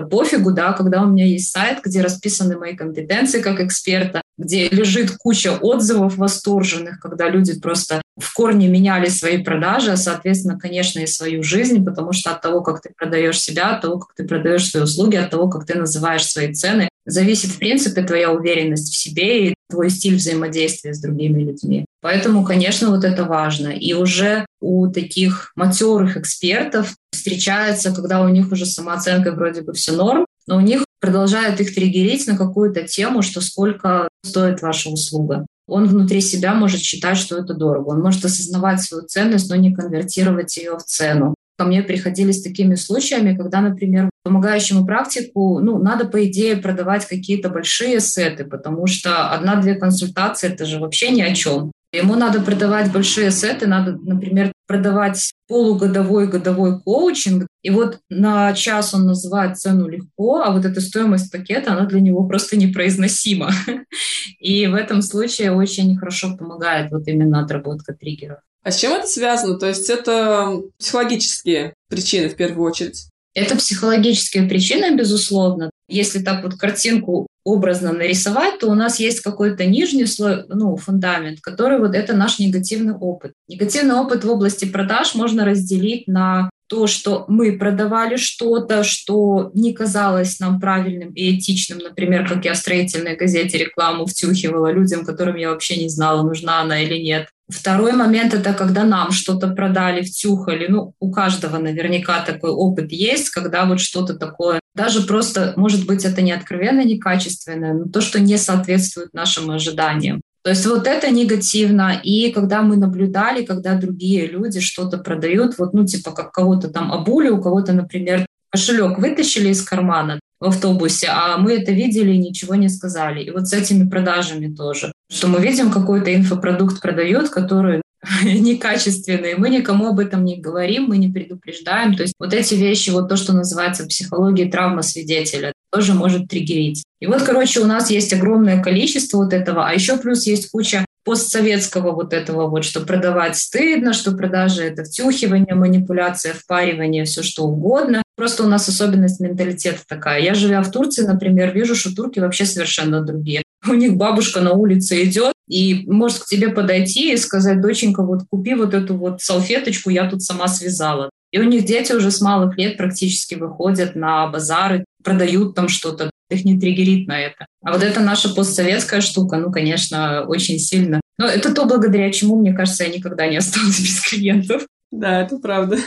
пофигу, 0.00 0.52
да, 0.52 0.72
когда 0.72 1.02
у 1.02 1.08
меня 1.08 1.26
есть 1.26 1.50
сайт, 1.50 1.78
где 1.84 2.02
расписаны 2.02 2.56
мои 2.56 2.76
компетенции 2.76 3.40
как 3.40 3.60
эксперта, 3.60 4.22
где 4.38 4.68
лежит 4.68 5.12
куча 5.18 5.56
отзывов 5.60 6.16
восторженных, 6.16 7.00
когда 7.00 7.28
люди 7.28 7.58
просто 7.58 8.01
в 8.18 8.34
корне 8.34 8.68
меняли 8.68 9.08
свои 9.08 9.42
продажи, 9.42 9.92
а, 9.92 9.96
соответственно, 9.96 10.58
конечно, 10.58 11.00
и 11.00 11.06
свою 11.06 11.42
жизнь, 11.42 11.84
потому 11.84 12.12
что 12.12 12.30
от 12.30 12.42
того, 12.42 12.60
как 12.60 12.82
ты 12.82 12.90
продаешь 12.96 13.40
себя, 13.40 13.74
от 13.74 13.82
того, 13.82 13.98
как 13.98 14.14
ты 14.14 14.26
продаешь 14.26 14.68
свои 14.68 14.82
услуги, 14.82 15.16
от 15.16 15.30
того, 15.30 15.48
как 15.48 15.66
ты 15.66 15.78
называешь 15.78 16.26
свои 16.26 16.52
цены, 16.52 16.88
зависит, 17.06 17.50
в 17.50 17.58
принципе, 17.58 18.02
твоя 18.02 18.30
уверенность 18.30 18.92
в 18.92 18.96
себе 18.96 19.48
и 19.48 19.54
твой 19.70 19.90
стиль 19.90 20.16
взаимодействия 20.16 20.92
с 20.92 21.00
другими 21.00 21.42
людьми. 21.42 21.86
Поэтому, 22.00 22.44
конечно, 22.44 22.90
вот 22.90 23.04
это 23.04 23.24
важно. 23.24 23.68
И 23.68 23.94
уже 23.94 24.44
у 24.60 24.88
таких 24.88 25.52
матерых 25.56 26.16
экспертов 26.16 26.94
встречается, 27.12 27.94
когда 27.94 28.22
у 28.22 28.28
них 28.28 28.52
уже 28.52 28.66
самооценка 28.66 29.32
вроде 29.32 29.62
бы 29.62 29.72
все 29.72 29.92
норм, 29.92 30.26
но 30.46 30.56
у 30.56 30.60
них 30.60 30.84
продолжает 31.00 31.60
их 31.60 31.74
триггерить 31.74 32.26
на 32.26 32.36
какую-то 32.36 32.82
тему, 32.82 33.22
что 33.22 33.40
сколько 33.40 34.08
стоит 34.24 34.60
ваша 34.62 34.90
услуга. 34.90 35.46
Он 35.72 35.88
внутри 35.88 36.20
себя 36.20 36.52
может 36.54 36.82
считать, 36.82 37.16
что 37.16 37.38
это 37.38 37.54
дорого. 37.54 37.88
Он 37.88 38.00
может 38.00 38.22
осознавать 38.24 38.82
свою 38.82 39.06
ценность, 39.06 39.48
но 39.48 39.56
не 39.56 39.74
конвертировать 39.74 40.54
ее 40.58 40.76
в 40.76 40.82
цену. 40.84 41.34
Ко 41.56 41.64
мне 41.64 41.82
приходили 41.82 42.30
с 42.30 42.42
такими 42.42 42.74
случаями, 42.74 43.34
когда, 43.34 43.62
например, 43.62 44.10
помогающему 44.22 44.86
практику, 44.86 45.60
ну, 45.60 45.78
надо, 45.78 46.06
по 46.06 46.24
идее, 46.24 46.56
продавать 46.56 47.06
какие-то 47.06 47.48
большие 47.48 48.00
сеты, 48.00 48.44
потому 48.44 48.86
что 48.86 49.30
одна-две 49.30 49.74
консультации— 49.74 50.48
это 50.52 50.64
же 50.64 50.78
вообще 50.78 51.10
ни 51.10 51.22
о 51.22 51.34
чем. 51.34 51.72
Ему 51.92 52.14
надо 52.14 52.40
продавать 52.40 52.90
большие 52.90 53.30
сеты, 53.30 53.66
надо, 53.66 53.98
например, 54.02 54.50
продавать 54.66 55.30
полугодовой 55.46 56.26
годовой 56.26 56.80
коучинг, 56.80 57.46
и 57.62 57.68
вот 57.68 57.98
на 58.08 58.54
час 58.54 58.94
он 58.94 59.04
называет 59.04 59.58
цену 59.58 59.88
легко, 59.88 60.40
а 60.40 60.52
вот 60.52 60.64
эта 60.64 60.80
стоимость 60.80 61.30
пакета, 61.30 61.72
она 61.72 61.84
для 61.84 62.00
него 62.00 62.26
просто 62.26 62.56
непроизносима. 62.56 63.50
И 64.40 64.66
в 64.66 64.74
этом 64.74 65.02
случае 65.02 65.52
очень 65.52 65.94
хорошо 65.98 66.34
помогает 66.36 66.90
вот 66.90 67.06
именно 67.06 67.44
отработка 67.44 67.92
триггеров. 67.92 68.38
А 68.64 68.70
с 68.70 68.78
чем 68.78 68.94
это 68.94 69.06
связано? 69.06 69.58
То 69.58 69.66
есть 69.66 69.90
это 69.90 70.62
психологические 70.78 71.74
причины 71.90 72.30
в 72.30 72.36
первую 72.36 72.66
очередь? 72.70 73.11
Это 73.34 73.56
психологические 73.56 74.48
причины, 74.48 74.94
безусловно. 74.94 75.70
Если 75.88 76.22
так 76.22 76.42
вот 76.42 76.54
картинку 76.54 77.26
образно 77.44 77.92
нарисовать, 77.92 78.58
то 78.58 78.68
у 78.68 78.74
нас 78.74 79.00
есть 79.00 79.20
какой-то 79.20 79.64
нижний 79.64 80.06
слой, 80.06 80.44
ну, 80.48 80.76
фундамент, 80.76 81.40
который 81.40 81.78
вот 81.78 81.94
это 81.94 82.14
наш 82.14 82.38
негативный 82.38 82.94
опыт. 82.94 83.32
Негативный 83.48 83.96
опыт 83.96 84.24
в 84.24 84.30
области 84.30 84.64
продаж 84.64 85.14
можно 85.14 85.44
разделить 85.44 86.06
на 86.06 86.50
то, 86.72 86.86
что 86.86 87.26
мы 87.28 87.52
продавали 87.58 88.16
что-то, 88.16 88.82
что 88.82 89.50
не 89.52 89.74
казалось 89.74 90.40
нам 90.40 90.58
правильным 90.58 91.12
и 91.12 91.36
этичным, 91.36 91.80
например, 91.80 92.26
как 92.26 92.46
я 92.46 92.54
в 92.54 92.56
строительной 92.56 93.14
газете 93.14 93.58
рекламу 93.58 94.06
втюхивала 94.06 94.72
людям, 94.72 95.04
которым 95.04 95.36
я 95.36 95.50
вообще 95.50 95.76
не 95.76 95.90
знала, 95.90 96.22
нужна 96.22 96.62
она 96.62 96.82
или 96.82 96.96
нет. 96.96 97.28
Второй 97.46 97.92
момент— 97.92 98.32
это 98.34 98.54
когда 98.54 98.84
нам 98.84 99.12
что-то 99.12 99.48
продали, 99.48 100.00
втюхали. 100.00 100.66
Ну, 100.66 100.94
у 100.98 101.12
каждого 101.12 101.58
наверняка 101.58 102.24
такой 102.24 102.52
опыт 102.52 102.90
есть, 102.90 103.28
когда 103.28 103.66
вот 103.66 103.78
что-то 103.78 104.14
такое, 104.14 104.58
даже 104.74 105.02
просто, 105.02 105.52
может 105.56 105.84
быть, 105.86 106.06
это 106.06 106.22
не 106.22 106.32
откровенно 106.32 106.82
некачественное, 106.82 107.74
но 107.74 107.84
то, 107.84 108.00
что 108.00 108.18
не 108.18 108.38
соответствует 108.38 109.12
нашим 109.12 109.50
ожиданиям. 109.50 110.22
То 110.42 110.50
есть 110.50 110.66
вот 110.66 110.86
это 110.86 111.10
негативно. 111.10 112.00
И 112.02 112.32
когда 112.32 112.62
мы 112.62 112.76
наблюдали, 112.76 113.44
когда 113.44 113.74
другие 113.76 114.26
люди 114.26 114.60
что-то 114.60 114.98
продают, 114.98 115.56
вот, 115.58 115.72
ну, 115.72 115.86
типа, 115.86 116.10
как 116.10 116.32
кого-то 116.32 116.68
там 116.68 116.92
обули, 116.92 117.28
у 117.28 117.40
кого-то, 117.40 117.72
например, 117.72 118.26
кошелек 118.50 118.98
вытащили 118.98 119.50
из 119.50 119.62
кармана 119.62 120.18
в 120.40 120.46
автобусе, 120.46 121.08
а 121.10 121.38
мы 121.38 121.54
это 121.54 121.70
видели 121.70 122.12
и 122.12 122.18
ничего 122.18 122.56
не 122.56 122.68
сказали. 122.68 123.22
И 123.22 123.30
вот 123.30 123.46
с 123.46 123.52
этими 123.52 123.88
продажами 123.88 124.52
тоже. 124.52 124.92
Что 125.10 125.28
мы 125.28 125.40
видим, 125.40 125.70
какой-то 125.70 126.12
инфопродукт 126.12 126.80
продает, 126.80 127.28
который 127.28 127.80
некачественные, 128.24 129.36
мы 129.36 129.48
никому 129.48 129.88
об 129.88 130.00
этом 130.00 130.24
не 130.24 130.40
говорим, 130.40 130.84
мы 130.84 130.98
не 130.98 131.08
предупреждаем. 131.08 131.94
То 131.94 132.02
есть 132.02 132.14
вот 132.18 132.34
эти 132.34 132.54
вещи, 132.54 132.90
вот 132.90 133.08
то, 133.08 133.16
что 133.16 133.32
называется 133.32 133.86
психологией 133.86 134.50
травма 134.50 134.82
свидетеля, 134.82 135.52
тоже 135.72 135.94
может 135.94 136.28
триггерить. 136.28 136.84
И 137.00 137.06
вот, 137.06 137.22
короче, 137.22 137.60
у 137.60 137.66
нас 137.66 137.90
есть 137.90 138.12
огромное 138.12 138.62
количество 138.62 139.18
вот 139.18 139.32
этого, 139.32 139.66
а 139.66 139.72
еще 139.72 139.96
плюс 139.96 140.26
есть 140.26 140.50
куча 140.50 140.84
постсоветского 141.04 141.92
вот 141.92 142.12
этого 142.12 142.48
вот, 142.48 142.64
что 142.64 142.80
продавать 142.80 143.36
стыдно, 143.36 143.92
что 143.92 144.12
продажи— 144.12 144.62
это 144.64 144.84
втюхивание, 144.84 145.54
манипуляция, 145.54 146.34
впаривание, 146.34 147.04
все 147.04 147.22
что 147.22 147.44
угодно. 147.44 148.02
Просто 148.16 148.44
у 148.44 148.46
нас 148.46 148.68
особенность 148.68 149.18
менталитета 149.18 149.80
такая. 149.88 150.22
Я, 150.22 150.34
живя 150.34 150.62
в 150.62 150.70
Турции, 150.70 151.02
например, 151.02 151.52
вижу, 151.52 151.74
что 151.74 151.94
турки 151.94 152.20
вообще 152.20 152.44
совершенно 152.44 153.00
другие. 153.00 153.42
У 153.68 153.74
них 153.74 153.96
бабушка 153.96 154.40
на 154.40 154.52
улице 154.52 155.02
идет 155.04 155.32
и 155.48 155.84
может 155.86 156.20
к 156.20 156.26
тебе 156.26 156.50
подойти 156.50 157.12
и 157.12 157.16
сказать, 157.16 157.60
доченька, 157.60 158.02
вот 158.02 158.22
купи 158.30 158.54
вот 158.54 158.74
эту 158.74 158.96
вот 158.96 159.22
салфеточку, 159.22 159.90
я 159.90 160.08
тут 160.08 160.22
сама 160.22 160.46
связала. 160.46 161.10
И 161.32 161.38
у 161.38 161.44
них 161.44 161.64
дети 161.64 161.92
уже 161.92 162.10
с 162.10 162.20
малых 162.20 162.58
лет 162.58 162.76
практически 162.76 163.34
выходят 163.34 163.96
на 163.96 164.26
базары, 164.26 164.84
продают 165.02 165.54
там 165.54 165.68
что-то, 165.68 166.10
их 166.30 166.44
не 166.44 166.58
триггерит 166.58 167.06
на 167.06 167.20
это. 167.20 167.46
А 167.62 167.72
вот 167.72 167.82
это 167.82 168.00
наша 168.00 168.28
постсоветская 168.30 169.00
штука, 169.00 169.36
ну, 169.36 169.52
конечно, 169.52 170.24
очень 170.26 170.58
сильно. 170.58 171.00
Но 171.18 171.26
это 171.26 171.54
то, 171.54 171.66
благодаря 171.66 172.10
чему, 172.10 172.36
мне 172.36 172.52
кажется, 172.52 172.84
я 172.84 172.90
никогда 172.90 173.26
не 173.26 173.36
осталась 173.36 173.80
без 173.82 174.00
клиентов. 174.00 174.66
Да, 174.90 175.22
это 175.22 175.38
правда. 175.38 175.78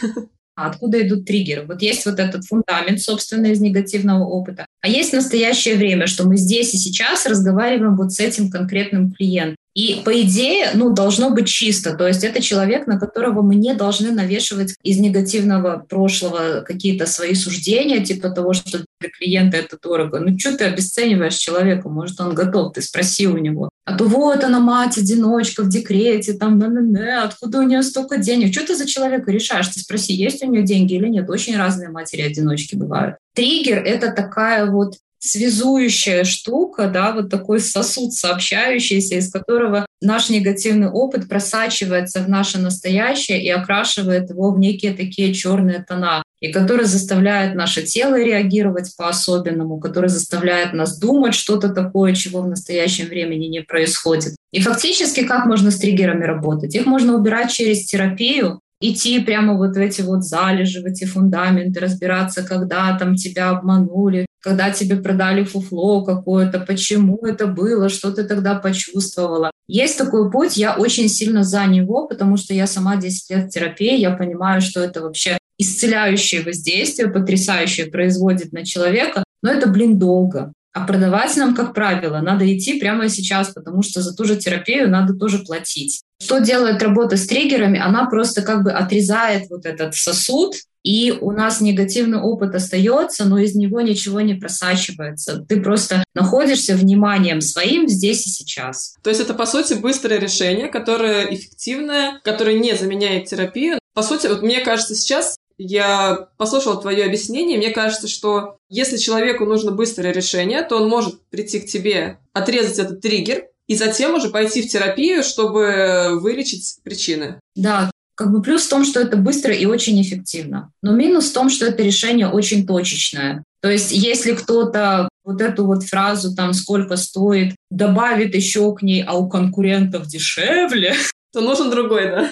А 0.55 0.67
откуда 0.67 1.05
идут 1.05 1.25
триггеры? 1.25 1.65
Вот 1.65 1.81
есть 1.81 2.05
вот 2.05 2.17
этот 2.17 2.45
фундамент, 2.45 3.01
собственно, 3.01 3.48
из 3.48 3.60
негативного 3.60 4.24
опыта. 4.24 4.65
А 4.81 4.88
есть 4.88 5.12
настоящее 5.12 5.75
время, 5.75 6.07
что 6.07 6.25
мы 6.25 6.38
здесь 6.38 6.74
и 6.74 6.77
сейчас 6.77 7.25
разговариваем 7.25 7.98
вот 7.98 8.13
с 8.13 8.19
этим 8.19 8.50
конкретным 8.50 9.12
клиентом. 9.12 9.57
И 9.75 10.01
по 10.05 10.22
идее, 10.22 10.70
ну, 10.74 10.94
должно 10.94 11.32
быть 11.32 11.50
чисто. 11.50 11.96
То 11.96 12.08
есть 12.08 12.24
это 12.24 12.41
человек, 12.41 12.88
на 12.88 12.98
которого 12.98 13.41
мы 13.41 13.55
не 13.55 13.74
должны 13.74 14.12
навешивать 14.12 14.75
из 14.84 15.00
негативного 15.00 15.86
прошлого 15.89 16.62
какие-то 16.62 17.05
свои 17.05 17.36
суждения, 17.36 18.03
типа 18.03 18.29
того, 18.29 18.53
что 18.53 18.86
для 19.01 19.10
клиента 19.10 19.58
это 19.58 19.77
дорого. 19.77 20.20
Ну, 20.20 20.39
что 20.39 20.58
ты 20.58 20.63
обесцениваешь 20.63 21.36
человека? 21.36 21.89
Может, 21.89 22.22
он 22.22 22.34
готов, 22.34 22.72
ты 22.72 22.82
спроси 22.82 23.27
у 23.27 23.38
него. 23.38 23.70
А 23.84 23.98
то 23.98 24.05
вот 24.05 24.46
она 24.46 24.62
мать, 24.62 24.98
одиночка 24.98 25.63
в 25.63 25.70
декрете, 25.70 26.34
там, 26.34 26.58
на 26.58 26.65
-на 26.65 26.82
-на, 26.82 27.24
откуда 27.24 27.60
у 27.60 27.63
нее 27.63 27.84
столько 27.84 28.17
денег? 28.17 28.53
Что 28.53 28.65
ты 28.65 28.75
за 28.75 28.88
человека 28.88 29.29
решаешь? 29.29 29.67
Ты 29.67 29.82
спроси, 29.82 30.13
есть 30.13 30.41
у 30.41 30.50
нее 30.50 30.63
деньги 30.63 30.94
или 30.94 31.10
нет. 31.10 31.29
Очень 31.29 31.58
разные 31.58 31.89
матери-одиночки 31.89 32.75
бывают. 32.75 33.17
Триггер— 33.36 33.84
это 33.86 34.12
такая 34.12 34.72
вот 34.72 34.96
связующая 35.19 36.24
штука, 36.24 36.88
да, 36.88 37.13
вот 37.13 37.29
такой 37.29 37.60
сосуд 37.60 38.13
сообщающийся, 38.13 39.15
из 39.15 39.31
которого 39.31 39.86
наш 40.01 40.29
негативный 40.29 40.89
опыт 40.89 41.27
просачивается 41.27 42.22
в 42.22 42.29
наше 42.29 42.60
настоящее 42.60 43.43
и 43.43 43.50
окрашивает 43.50 44.29
его 44.29 44.51
в 44.51 44.60
некие 44.60 44.93
такие 44.93 45.34
черные 45.34 45.84
тона, 45.88 46.24
и 46.39 46.51
который 46.51 46.86
заставляет 46.86 47.55
наше 47.55 47.81
тело 47.81 48.22
реагировать 48.22 48.95
по-особенному, 48.98 49.79
который 49.79 50.10
заставляет 50.10 50.74
нас 50.74 51.00
думать 51.00 51.34
что-то 51.34 51.69
такое, 51.69 52.13
чего 52.13 52.41
в 52.41 52.48
настоящем 52.48 53.07
времени 53.07 53.45
не 53.48 53.62
происходит. 53.62 54.36
И 54.51 54.62
фактически 54.62 55.24
как 55.25 55.45
можно 55.45 55.72
с 55.72 55.77
триггерами 55.77 56.24
работать? 56.24 56.75
Их 56.75 56.86
можно 56.86 57.15
убирать 57.15 57.51
через 57.51 57.86
терапию, 57.86 58.60
идти 58.79 59.19
прямо 59.19 59.57
вот 59.57 59.75
в 59.75 59.79
эти 59.79 60.01
вот 60.01 60.24
залежи, 60.24 60.81
в 60.81 60.86
эти 60.86 61.05
фундаменты, 61.05 61.79
разбираться, 61.79 62.43
когда 62.43 62.98
там 62.98 63.15
тебя 63.15 63.50
обманули, 63.50 64.25
когда 64.45 64.69
тебе 64.69 64.97
продали 64.97 65.43
фуфло 65.43 66.05
какое-то, 66.05 66.59
почему 66.59 67.17
это 67.25 67.47
было, 67.47 67.89
что 67.89 68.11
ты 68.11 68.25
тогда 68.25 68.53
почувствовала. 68.53 69.49
Есть 69.67 69.97
такой 69.97 70.29
путь, 70.29 70.55
я 70.55 70.75
очень 70.75 71.09
сильно 71.09 71.43
за 71.43 71.65
него, 71.65 72.07
потому 72.07 72.37
что 72.37 72.53
я 72.53 72.67
сама 72.67 72.95
10 72.95 73.29
лет 73.31 73.45
в 73.45 73.49
терапии, 73.49 73.97
я 73.97 74.11
понимаю, 74.11 74.61
что 74.61 74.81
это 74.81 75.01
вообще 75.01 75.39
исцеляющее 75.57 76.43
воздействие, 76.43 77.09
потрясающее 77.09 77.87
производит 77.87 78.53
на 78.53 78.63
человека, 78.63 79.23
но 79.41 79.51
это, 79.51 79.67
блин, 79.67 79.97
долго. 79.97 80.53
А 80.75 80.86
продавать 80.86 81.38
нам, 81.38 81.55
как 81.55 81.74
правило, 81.74 82.20
надо 82.20 82.46
идти 82.53 82.77
прямо 82.77 83.08
сейчас, 83.08 83.53
потому 83.53 83.82
что 83.82 84.01
за 84.01 84.13
ту 84.13 84.25
же 84.25 84.36
терапию 84.36 84.89
надо 84.89 85.13
тоже 85.13 85.39
платить. 85.39 86.01
Что 86.22 86.39
делает 86.39 86.84
работа 86.84 87.15
с 87.15 87.27
триггерами? 87.27 87.79
Она 87.79 88.08
просто 88.08 88.41
как 88.41 88.62
бы 88.62 88.74
отрезает 88.74 89.50
вот 89.50 89.65
этот 89.65 89.96
сосуд, 89.96 90.53
и 90.84 91.13
у 91.22 91.32
нас 91.32 91.62
негативный 91.62 92.20
опыт 92.20 92.53
остается, 92.55 93.24
но 93.24 93.38
из 93.38 93.55
него 93.55 93.79
ничего 93.79 94.20
не 94.20 94.34
просачивается. 94.34 95.46
Ты 95.48 95.62
просто 95.62 96.03
находишься 96.13 96.75
вниманием 96.75 97.39
своим 97.39 97.88
здесь 97.88 98.27
и 98.27 98.29
сейчас. 98.29 98.96
То 99.01 99.10
есть 99.10 99.22
это, 99.22 99.34
по 99.34 99.46
сути, 99.46 99.75
быстрое 99.75 100.20
решение, 100.20 100.67
которое 100.67 101.34
эффективное, 101.34 102.20
которое 102.25 102.60
не 102.60 102.75
заменяет 102.75 103.29
терапию. 103.29 103.79
По 103.94 104.03
сути, 104.03 104.27
вот 104.27 104.44
мне 104.44 104.60
кажется, 104.60 104.94
сейчас 104.94 105.38
я 105.57 106.29
послушала 106.38 106.81
твое 106.81 107.05
объяснение, 107.05 107.57
мне 107.57 107.71
кажется, 107.71 108.07
что 108.07 108.57
если 108.69 108.97
человеку 108.97 109.45
нужно 109.45 109.71
быстрое 109.71 110.13
решение, 110.13 110.62
то 110.63 110.77
он 110.77 110.89
может 110.89 111.21
прийти 111.29 111.59
к 111.59 111.67
тебе, 111.67 112.19
отрезать 112.33 112.79
этот 112.79 113.01
триггер, 113.01 113.45
и 113.67 113.75
затем 113.75 114.15
уже 114.15 114.29
пойти 114.29 114.62
в 114.62 114.69
терапию, 114.69 115.24
чтобы 115.24 116.19
вылечить 116.19 116.77
причины. 116.83 117.39
Да, 117.55 117.89
как 118.15 118.31
бы 118.31 118.41
плюс 118.41 118.63
в 118.63 118.69
том, 118.69 118.85
что 118.85 119.00
это 119.00 119.17
быстро 119.17 119.53
и 119.53 119.65
очень 119.65 120.01
эффективно. 120.01 120.71
Но 120.81 120.93
минус 120.93 121.29
в 121.29 121.33
том, 121.33 121.50
что 121.50 121.65
это 121.65 121.83
решение 121.83 122.29
очень 122.29 122.65
точечное. 122.65 123.43
То 123.62 123.69
есть 123.69 123.91
если 123.91 124.33
кто-то 124.33 125.09
вот 125.24 125.41
эту 125.41 125.65
вот 125.65 125.83
фразу 125.83 126.35
там 126.35 126.53
«сколько 126.53 126.97
стоит» 126.97 127.55
добавит 127.71 128.35
еще 128.35 128.74
к 128.75 128.83
ней, 128.83 129.03
а 129.03 129.15
у 129.15 129.27
конкурентов 129.27 130.07
дешевле, 130.07 130.93
то 131.33 131.41
нужен 131.41 131.69
другой, 131.69 132.05
да? 132.05 132.29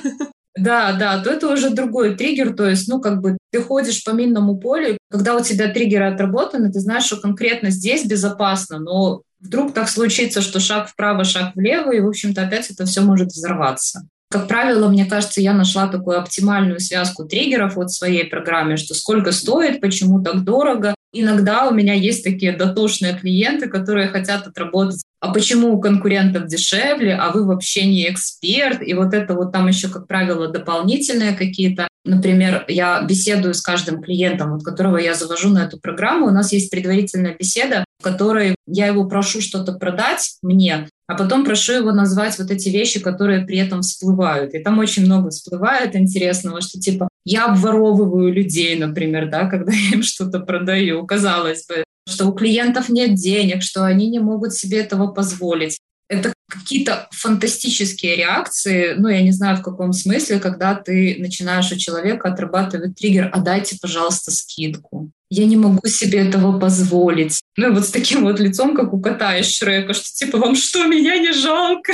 Да, 0.56 0.94
да, 0.94 1.20
то 1.20 1.32
это 1.32 1.52
уже 1.52 1.72
другой 1.72 2.16
триггер, 2.16 2.54
то 2.54 2.70
есть, 2.70 2.88
ну, 2.88 3.02
как 3.02 3.22
бы 3.22 3.38
ты 3.52 3.62
ходишь 3.62 4.04
по 4.04 4.12
минному 4.12 4.58
полю, 4.58 4.98
когда 5.10 5.36
у 5.36 5.42
тебя 5.42 5.68
триггеры 5.70 6.06
отработаны, 6.06 6.72
ты 6.72 6.80
знаешь, 6.80 7.06
что 7.06 7.18
конкретно 7.18 7.72
здесь 7.72 8.06
безопасно, 8.06 8.78
но 8.78 9.24
вдруг 9.40 9.74
так 9.74 9.90
случится, 9.90 10.42
что 10.42 10.60
шаг 10.60 10.90
вправо, 10.90 11.24
шаг 11.24 11.56
влево, 11.56 11.92
и, 11.92 12.00
в 12.00 12.08
общем-то, 12.08 12.44
опять 12.44 12.70
это 12.70 12.86
все 12.86 13.02
может 13.02 13.30
взорваться. 13.30 14.08
Как 14.30 14.48
правило, 14.48 14.90
мне 14.90 15.06
кажется, 15.06 15.42
я 15.42 15.54
нашла 15.54 15.88
такую 15.88 16.20
оптимальную 16.20 16.80
связку 16.80 17.26
триггеров 17.26 17.76
вот 17.76 17.90
в 17.90 17.96
своей 17.96 18.24
программе, 18.24 18.78
что 18.78 18.96
сколько 18.96 19.32
стоит, 19.32 19.80
почему 19.80 20.24
так 20.24 20.44
дорого. 20.44 20.96
Иногда 21.12 21.68
у 21.68 21.74
меня 21.74 21.94
есть 21.94 22.24
такие 22.24 22.52
дотошные 22.52 23.14
клиенты, 23.14 23.70
которые 23.70 24.08
хотят 24.08 24.48
отработать, 24.48 25.04
а 25.24 25.32
почему 25.32 25.74
у 25.74 25.80
конкурентов 25.80 26.48
дешевле, 26.48 27.16
а 27.16 27.32
вы 27.32 27.46
вообще 27.46 27.86
не 27.86 28.12
эксперт. 28.12 28.86
И 28.86 28.94
вот 28.94 29.14
это 29.14 29.36
вот 29.36 29.54
там 29.54 29.70
еще, 29.70 29.88
как 29.88 30.06
правило, 30.06 30.50
дополнительные 30.50 31.32
какие-то 31.32 31.88
Например, 32.06 32.66
я 32.68 33.02
беседую 33.02 33.54
с 33.54 33.62
каждым 33.62 34.02
клиентом, 34.02 34.52
вот 34.52 34.64
которого 34.64 34.98
я 34.98 35.14
завожу 35.14 35.48
на 35.48 35.60
эту 35.60 35.80
программу. 35.80 36.28
У 36.28 36.32
нас 36.32 36.52
есть 36.52 36.70
предварительная 36.70 37.34
беседа, 37.40 37.86
в 38.02 38.04
которой 38.04 38.56
я 38.68 38.88
его 38.88 39.08
прошу 39.08 39.40
что-то 39.40 39.72
продать 39.72 40.36
мне, 40.42 40.90
а 41.08 41.16
потом 41.16 41.46
прошу 41.46 41.72
его 41.72 41.94
назвать 41.94 42.38
вот 42.40 42.52
эти 42.52 42.68
вещи, 42.68 43.00
которые 43.00 43.46
при 43.46 43.58
этом 43.58 43.84
всплывают. 43.84 44.54
И 44.54 44.60
там 44.60 44.80
очень 44.80 45.06
много 45.06 45.30
всплывает 45.30 45.96
интересного, 45.96 46.60
что 46.60 46.78
типа 46.78 47.08
я 47.24 47.46
обворовываю 47.46 48.34
людей, 48.34 48.76
например, 48.76 49.30
да, 49.30 49.46
когда 49.50 49.72
я 49.72 49.92
им 49.94 50.04
что-то 50.04 50.42
продаю. 50.42 51.06
Казалось 51.08 51.66
бы, 51.68 51.86
что 52.08 52.28
у 52.28 52.34
клиентов 52.34 52.90
нет 52.90 53.16
денег, 53.16 53.64
что 53.64 53.86
они 53.86 54.10
не 54.10 54.20
могут 54.20 54.54
себе 54.54 54.80
этого 54.80 55.08
позволить. 55.08 55.80
Это 56.10 56.34
какие-то 56.50 57.08
фантастические 57.12 58.16
реакции, 58.16 58.94
ну, 58.98 59.08
я 59.08 59.22
не 59.22 59.32
знаю, 59.32 59.58
в 59.58 59.62
каком 59.62 59.94
смысле, 59.94 60.40
когда 60.40 60.76
ты 60.76 61.16
начинаешь 61.20 61.72
у 61.72 61.78
человека 61.78 62.30
отрабатывать 62.30 62.96
триггер, 62.96 63.30
а 63.34 63.40
дайте, 63.40 63.78
пожалуйста, 63.82 64.32
скидку. 64.32 65.10
Я 65.30 65.46
не 65.46 65.56
могу 65.56 65.88
себе 65.88 66.20
этого 66.20 66.60
позволить. 66.60 67.42
Ну, 67.58 67.70
и 67.70 67.74
вот 67.74 67.88
с 67.88 67.92
таким 67.92 68.24
вот 68.24 68.40
лицом, 68.40 68.76
как 68.76 68.94
у 68.94 69.02
кота 69.02 69.38
из 69.38 69.48
Шрека, 69.48 69.94
что 69.94 70.06
типа, 70.14 70.38
вам 70.38 70.56
что, 70.56 70.86
меня 70.86 71.18
не 71.18 71.32
жалко? 71.32 71.94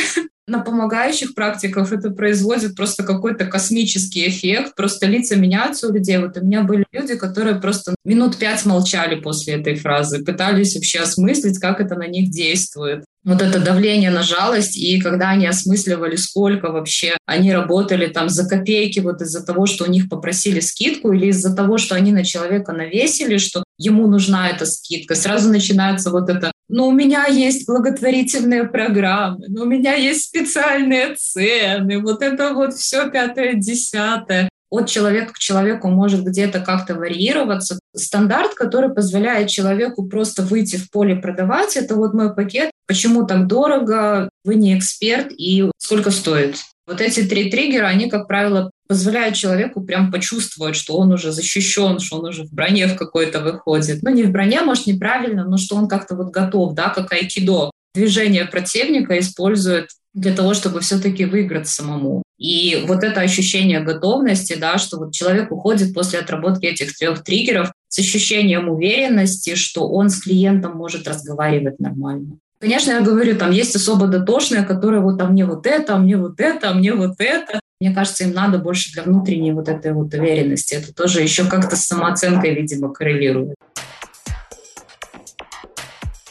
На 0.50 0.60
помогающих 0.60 1.36
практиках 1.36 1.92
это 1.92 2.10
производит 2.10 2.76
просто 2.76 3.04
какой-то 3.04 3.46
космический 3.46 4.28
эффект, 4.28 4.76
просто 4.76 5.06
лица 5.06 5.36
меняются 5.36 5.88
у 5.88 5.94
людей. 5.94 6.18
Вот 6.18 6.38
у 6.38 6.44
меня 6.44 6.64
были 6.64 6.86
люди, 6.92 7.16
которые 7.16 7.56
просто 7.56 7.96
минут 8.04 8.38
пять 8.38 8.66
молчали 8.66 9.16
после 9.16 9.56
этой 9.56 9.76
фразы, 9.76 10.26
пытались 10.26 10.76
вообще 10.76 11.00
осмыслить, 11.00 11.60
как 11.60 11.80
это 11.80 11.96
на 11.96 12.08
них 12.08 12.32
действует. 12.32 13.06
Вот 13.26 13.42
это 13.42 13.60
давление 13.60 14.12
на 14.12 14.24
жалость, 14.24 14.78
и 14.78 15.00
когда 15.02 15.30
они 15.30 15.46
осмысливали, 15.46 16.16
сколько 16.16 16.72
вообще 16.72 17.18
они 17.26 17.54
работали 17.54 18.08
там 18.08 18.30
за 18.30 18.48
копейки 18.48 19.00
вот 19.02 19.22
из-за 19.22 19.46
того, 19.46 19.66
что 19.66 19.84
у 19.84 19.90
них 19.90 20.10
попросили 20.10 20.62
скидку, 20.62 21.12
или 21.12 21.28
из-за 21.28 21.54
того, 21.54 21.78
что 21.78 21.96
они 21.96 22.12
на 22.14 22.24
человека 22.24 22.72
навесили, 22.72 23.38
что 23.38 23.64
ему 23.78 24.08
нужна 24.08 24.50
эта 24.50 24.66
скидка, 24.66 25.16
сразу 25.16 25.50
начинается 25.50 26.12
вот 26.12 26.30
это 26.30 26.52
но 26.70 26.88
у 26.88 26.92
меня 26.92 27.26
есть 27.26 27.68
благотворительные 27.68 28.64
программы, 28.66 29.46
но 29.50 29.64
у 29.64 29.66
меня 29.66 29.96
есть 29.96 30.26
специальные 30.26 31.16
цены, 31.16 32.00
вот 32.00 32.22
это 32.22 32.54
вот 32.54 32.76
все 32.76 33.10
пятое, 33.10 33.56
десятое. 33.56 34.50
От 34.70 34.88
человека 34.88 35.34
к 35.34 35.40
человеку 35.40 35.88
может 35.88 36.24
где-то 36.24 36.60
как-то 36.60 36.94
варьироваться. 36.94 37.80
Стандарт, 37.96 38.54
который 38.54 38.94
позволяет 38.94 39.50
человеку 39.50 40.06
просто 40.06 40.44
выйти 40.44 40.76
в 40.76 40.92
поле 40.92 41.16
продавать, 41.16 41.76
это 41.76 41.96
вот 41.96 42.14
мой 42.14 42.36
пакет. 42.36 42.70
Почему 42.86 43.26
так 43.26 43.48
дорого? 43.48 44.30
Вы 44.44 44.56
не 44.56 44.78
эксперт 44.78 45.32
и 45.32 45.72
сколько 45.80 46.12
стоит? 46.12 46.58
Вот 46.90 47.02
эти 47.02 47.22
три 47.22 47.52
триггера, 47.52 47.86
они, 47.86 48.10
как 48.10 48.28
правило, 48.28 48.72
позволяют 48.88 49.36
человеку 49.36 49.82
прям 49.82 50.12
почувствовать, 50.12 50.76
что 50.76 50.98
он 50.98 51.12
уже 51.12 51.32
защищен, 51.32 52.00
что 52.00 52.18
он 52.18 52.30
уже 52.30 52.46
в 52.46 52.52
броне 52.52 52.88
в 52.88 52.96
какой-то 52.96 53.42
выходит. 53.42 54.02
Ну, 54.02 54.10
не 54.10 54.24
в 54.24 54.32
броне, 54.32 54.62
может, 54.64 54.88
неправильно, 54.88 55.46
но 55.46 55.58
что 55.58 55.76
он 55.76 55.88
как-то 55.88 56.16
вот 56.16 56.32
готов, 56.32 56.74
да, 56.74 56.90
как 56.90 57.14
айкидо. 57.14 57.70
Движение 57.94 58.46
противника 58.46 59.20
использует 59.20 59.90
для 60.16 60.34
того, 60.34 60.56
чтобы 60.56 60.80
все-таки 60.80 61.26
выиграть 61.26 61.68
самому. 61.68 62.24
И 62.40 62.84
вот 62.88 63.04
это 63.04 63.22
ощущение 63.22 63.82
готовности, 63.82 64.56
да, 64.60 64.80
что 64.80 64.98
вот 64.98 65.14
человек 65.14 65.52
уходит 65.52 65.94
после 65.94 66.18
отработки 66.18 66.66
этих 66.66 66.98
трех 66.98 67.24
триггеров 67.24 67.72
с 67.88 68.00
ощущением 68.00 68.68
уверенности, 68.68 69.54
что 69.54 69.88
он 69.88 70.10
с 70.10 70.20
клиентом 70.20 70.76
может 70.76 71.08
разговаривать 71.08 71.80
нормально. 71.80 72.40
Конечно, 72.60 72.92
я 72.92 73.00
говорю, 73.00 73.38
там 73.38 73.52
есть 73.52 73.76
особо 73.78 74.08
дотошные, 74.08 74.64
которые 74.64 75.02
вот, 75.02 75.22
а 75.22 75.28
мне 75.28 75.46
вот 75.46 75.66
это, 75.66 75.96
а 75.96 75.98
мне 75.98 76.18
вот 76.18 76.42
это, 76.42 76.72
а 76.72 76.74
мне 76.74 76.94
вот 76.94 77.16
это. 77.20 77.62
Мне 77.80 77.94
кажется, 77.94 78.26
им 78.26 78.34
надо 78.34 78.58
больше 78.58 78.92
для 78.92 79.04
внутренней 79.04 79.54
вот 79.54 79.70
этой 79.70 79.94
вот 79.94 80.14
уверенности. 80.14 80.76
Это 80.76 80.94
тоже 80.94 81.22
еще 81.22 81.46
как-то 81.46 81.78
с 81.78 81.86
самооценкой, 81.86 82.54
видимо, 82.54 82.94
коррелирует. 82.94 83.56